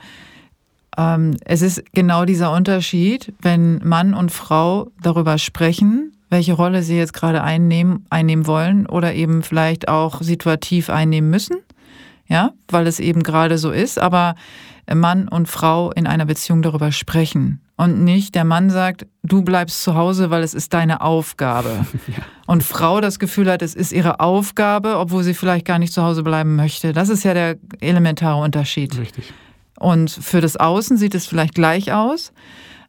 [0.96, 6.96] ähm, es ist genau dieser Unterschied, wenn Mann und Frau darüber sprechen, welche Rolle sie
[6.96, 11.56] jetzt gerade einnehmen, einnehmen wollen oder eben vielleicht auch situativ einnehmen müssen,
[12.28, 14.36] ja, weil es eben gerade so ist, aber
[14.92, 19.82] Mann und Frau in einer Beziehung darüber sprechen und nicht der Mann sagt, du bleibst
[19.82, 21.86] zu Hause, weil es ist deine Aufgabe.
[22.09, 22.24] Ja.
[22.47, 26.02] Und Frau das Gefühl hat, es ist ihre Aufgabe, obwohl sie vielleicht gar nicht zu
[26.02, 26.93] Hause bleiben möchte.
[26.93, 28.98] Das ist ja der elementare Unterschied.
[28.98, 29.32] Richtig.
[29.78, 32.32] Und für das Außen sieht es vielleicht gleich aus,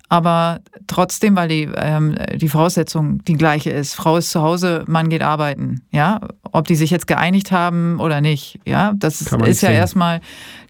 [0.09, 3.93] aber trotzdem, weil die, ähm, die Voraussetzung die gleiche ist.
[3.93, 5.83] Frau ist zu Hause, Mann geht arbeiten.
[5.91, 6.19] Ja,
[6.51, 8.59] ob die sich jetzt geeinigt haben oder nicht.
[8.65, 9.71] Ja, das ist ja sehen.
[9.71, 10.19] erstmal,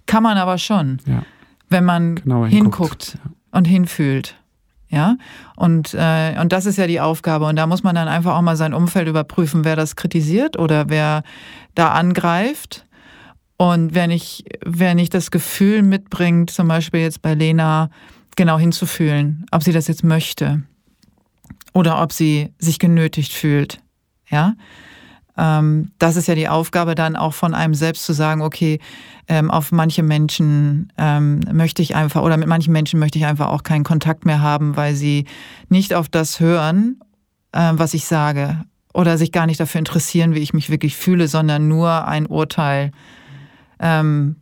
[0.05, 1.23] kann man aber schon, ja.
[1.69, 3.31] wenn man Genauer hinguckt, ja.
[3.51, 4.35] Und hinfühlt.
[4.89, 5.15] Ja,
[5.55, 7.45] und, äh, und das ist ja die Aufgabe.
[7.45, 10.89] Und da muss man dann einfach auch mal sein Umfeld überprüfen, wer das kritisiert oder
[10.89, 11.23] wer
[11.75, 12.85] da angreift.
[13.55, 17.89] Und wer nicht, wer nicht das Gefühl mitbringt, zum Beispiel jetzt bei Lena,
[18.35, 20.63] genau hinzufühlen, ob sie das jetzt möchte
[21.73, 23.79] oder ob sie sich genötigt fühlt.
[24.29, 24.55] Ja,
[25.37, 28.79] ähm, das ist ja die Aufgabe dann auch von einem selbst zu sagen, okay,
[29.27, 33.47] ähm, auf manche Menschen ähm, möchte ich einfach oder mit manchen Menschen möchte ich einfach
[33.47, 35.25] auch keinen Kontakt mehr haben, weil sie
[35.69, 36.99] nicht auf das hören,
[37.51, 38.63] äh, was ich sage.
[38.93, 42.91] Oder sich gar nicht dafür interessieren, wie ich mich wirklich fühle, sondern nur ein Urteil
[43.79, 44.35] ähm,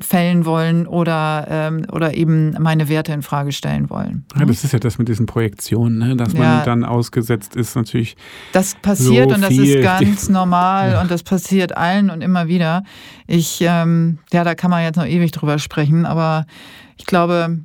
[0.00, 4.24] fällen wollen oder, ähm, oder eben meine Werte in Frage stellen wollen.
[4.38, 6.16] Ja, das ist ja das mit diesen Projektionen, ne?
[6.16, 8.16] dass man ja, dann ausgesetzt ist, natürlich.
[8.52, 11.00] Das passiert so und das ist ganz normal ja.
[11.00, 12.82] und das passiert allen und immer wieder.
[13.26, 16.46] Ich, ähm, ja, da kann man jetzt noch ewig drüber sprechen, aber
[16.96, 17.58] ich glaube,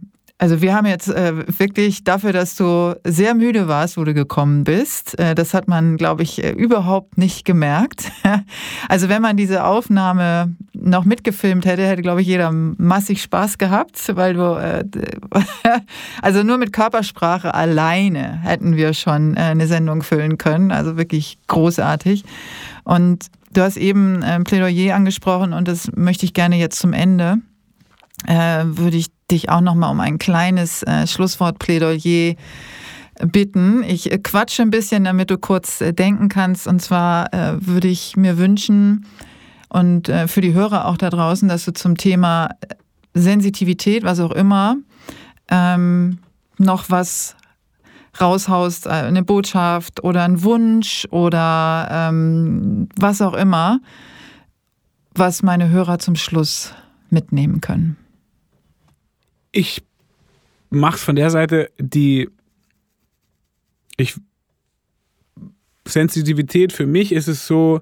[0.44, 4.66] also wir haben jetzt äh, wirklich dafür, dass du sehr müde warst, wo du gekommen
[4.66, 5.18] bist.
[5.18, 8.12] Äh, das hat man, glaube ich, äh, überhaupt nicht gemerkt.
[8.90, 13.98] also wenn man diese Aufnahme noch mitgefilmt hätte, hätte, glaube ich, jeder massig Spaß gehabt,
[14.18, 14.84] weil du, äh,
[16.22, 20.74] also nur mit Körpersprache alleine hätten wir schon äh, eine Sendung füllen können.
[20.74, 22.26] Also wirklich großartig.
[22.84, 27.38] Und du hast eben äh, Plädoyer angesprochen und das möchte ich gerne jetzt zum Ende
[28.26, 32.36] würde ich dich auch noch mal um ein kleines äh, Schlusswortplädoyer
[33.20, 33.84] bitten.
[33.84, 36.68] Ich äh, quatsche ein bisschen, damit du kurz äh, denken kannst.
[36.68, 39.06] Und zwar äh, würde ich mir wünschen
[39.70, 42.50] und für die Hörer auch da draußen, dass du zum Thema
[43.16, 44.76] Sensitivität, was auch immer,
[45.50, 46.20] ähm,
[46.60, 47.36] noch was
[48.22, 53.80] raushaust, eine Botschaft oder ein Wunsch oder ähm, was auch immer,
[55.16, 56.72] was meine Hörer zum Schluss
[57.10, 57.98] mitnehmen können
[59.54, 59.82] ich
[60.70, 62.30] mache es von der Seite, die
[63.96, 64.16] ich
[65.88, 67.82] Sensitivität für mich ist es so,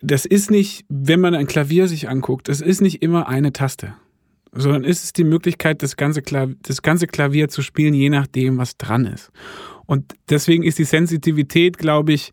[0.00, 3.94] das ist nicht, wenn man ein Klavier sich anguckt, das ist nicht immer eine Taste,
[4.52, 8.58] sondern ist es die Möglichkeit, das ganze, Klavier, das ganze Klavier zu spielen, je nachdem,
[8.58, 9.30] was dran ist.
[9.86, 12.32] Und deswegen ist die Sensitivität, glaube ich,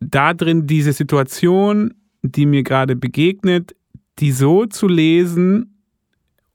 [0.00, 3.74] da drin, diese Situation, die mir gerade begegnet,
[4.20, 5.82] die so zu lesen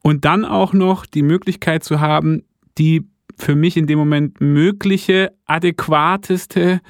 [0.01, 2.43] und dann auch noch die Möglichkeit zu haben,
[2.77, 6.81] die für mich in dem Moment mögliche, adäquateste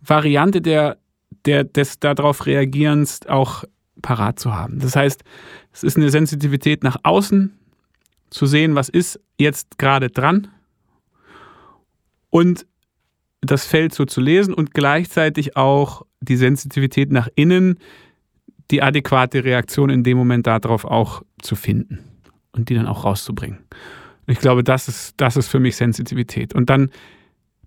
[0.00, 0.98] Variante der,
[1.44, 3.64] der, des darauf Reagierens auch
[4.02, 4.78] parat zu haben.
[4.78, 5.22] Das heißt,
[5.72, 7.56] es ist eine Sensitivität nach außen,
[8.30, 10.48] zu sehen, was ist jetzt gerade dran
[12.30, 12.66] und
[13.40, 17.78] das Feld so zu lesen und gleichzeitig auch die Sensitivität nach innen,
[18.70, 21.98] die adäquate Reaktion in dem Moment darauf auch zu finden
[22.52, 23.58] und die dann auch rauszubringen.
[24.26, 26.54] ich glaube, das ist, das ist für mich Sensitivität.
[26.54, 26.90] Und dann,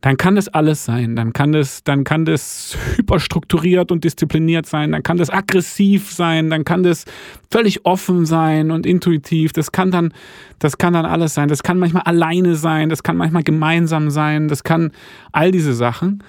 [0.02, 1.16] dann kann das alles sein.
[1.16, 4.92] Dann kann das, dann kann das hyperstrukturiert und diszipliniert sein.
[4.92, 6.50] Dann kann das aggressiv sein.
[6.50, 7.06] Dann kann das
[7.52, 9.52] völlig offen sein und intuitiv.
[9.52, 10.14] Das kann dann,
[10.60, 11.50] das kann dann alles sein.
[11.50, 12.90] Das kann manchmal alleine sein.
[12.90, 14.48] Das kann manchmal gemeinsam sein.
[14.48, 14.92] Das kann
[15.32, 16.24] all diese Sachen.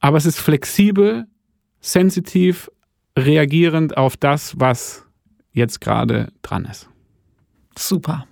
[0.00, 1.26] Aber es ist flexibel,
[1.80, 2.70] sensitiv,
[3.18, 5.04] reagierend auf das, was
[5.52, 6.88] jetzt gerade dran ist.
[7.76, 8.26] Super.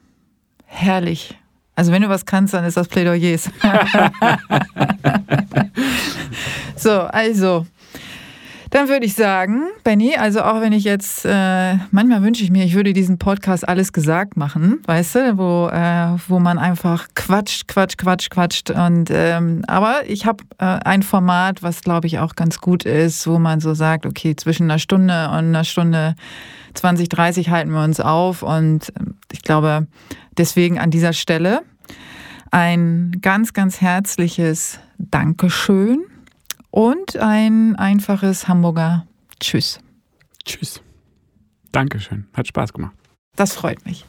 [0.64, 1.38] Herrlich.
[1.74, 3.44] Also wenn du was kannst, dann ist das Plädoyers.
[6.76, 7.66] so, also
[8.72, 12.64] dann würde ich sagen, Benny, also auch wenn ich jetzt, äh, manchmal wünsche ich mir,
[12.64, 17.68] ich würde diesen Podcast alles gesagt machen, weißt du, wo, äh, wo man einfach quatscht,
[17.68, 18.70] quatscht, quatscht, quatscht.
[18.70, 23.26] Und, ähm, aber ich habe äh, ein Format, was glaube ich auch ganz gut ist,
[23.26, 26.14] wo man so sagt, okay, zwischen einer Stunde und einer Stunde
[26.72, 28.42] 20, 30 halten wir uns auf.
[28.42, 29.86] Und ähm, ich glaube,
[30.38, 31.60] deswegen an dieser Stelle
[32.50, 36.06] ein ganz, ganz herzliches Dankeschön
[36.72, 39.06] und ein einfaches Hamburger
[39.42, 39.80] Tschüss.
[40.44, 40.80] Tschüss.
[41.72, 42.26] Dankeschön.
[42.32, 42.94] Hat Spaß gemacht.
[43.34, 44.06] Das freut mich.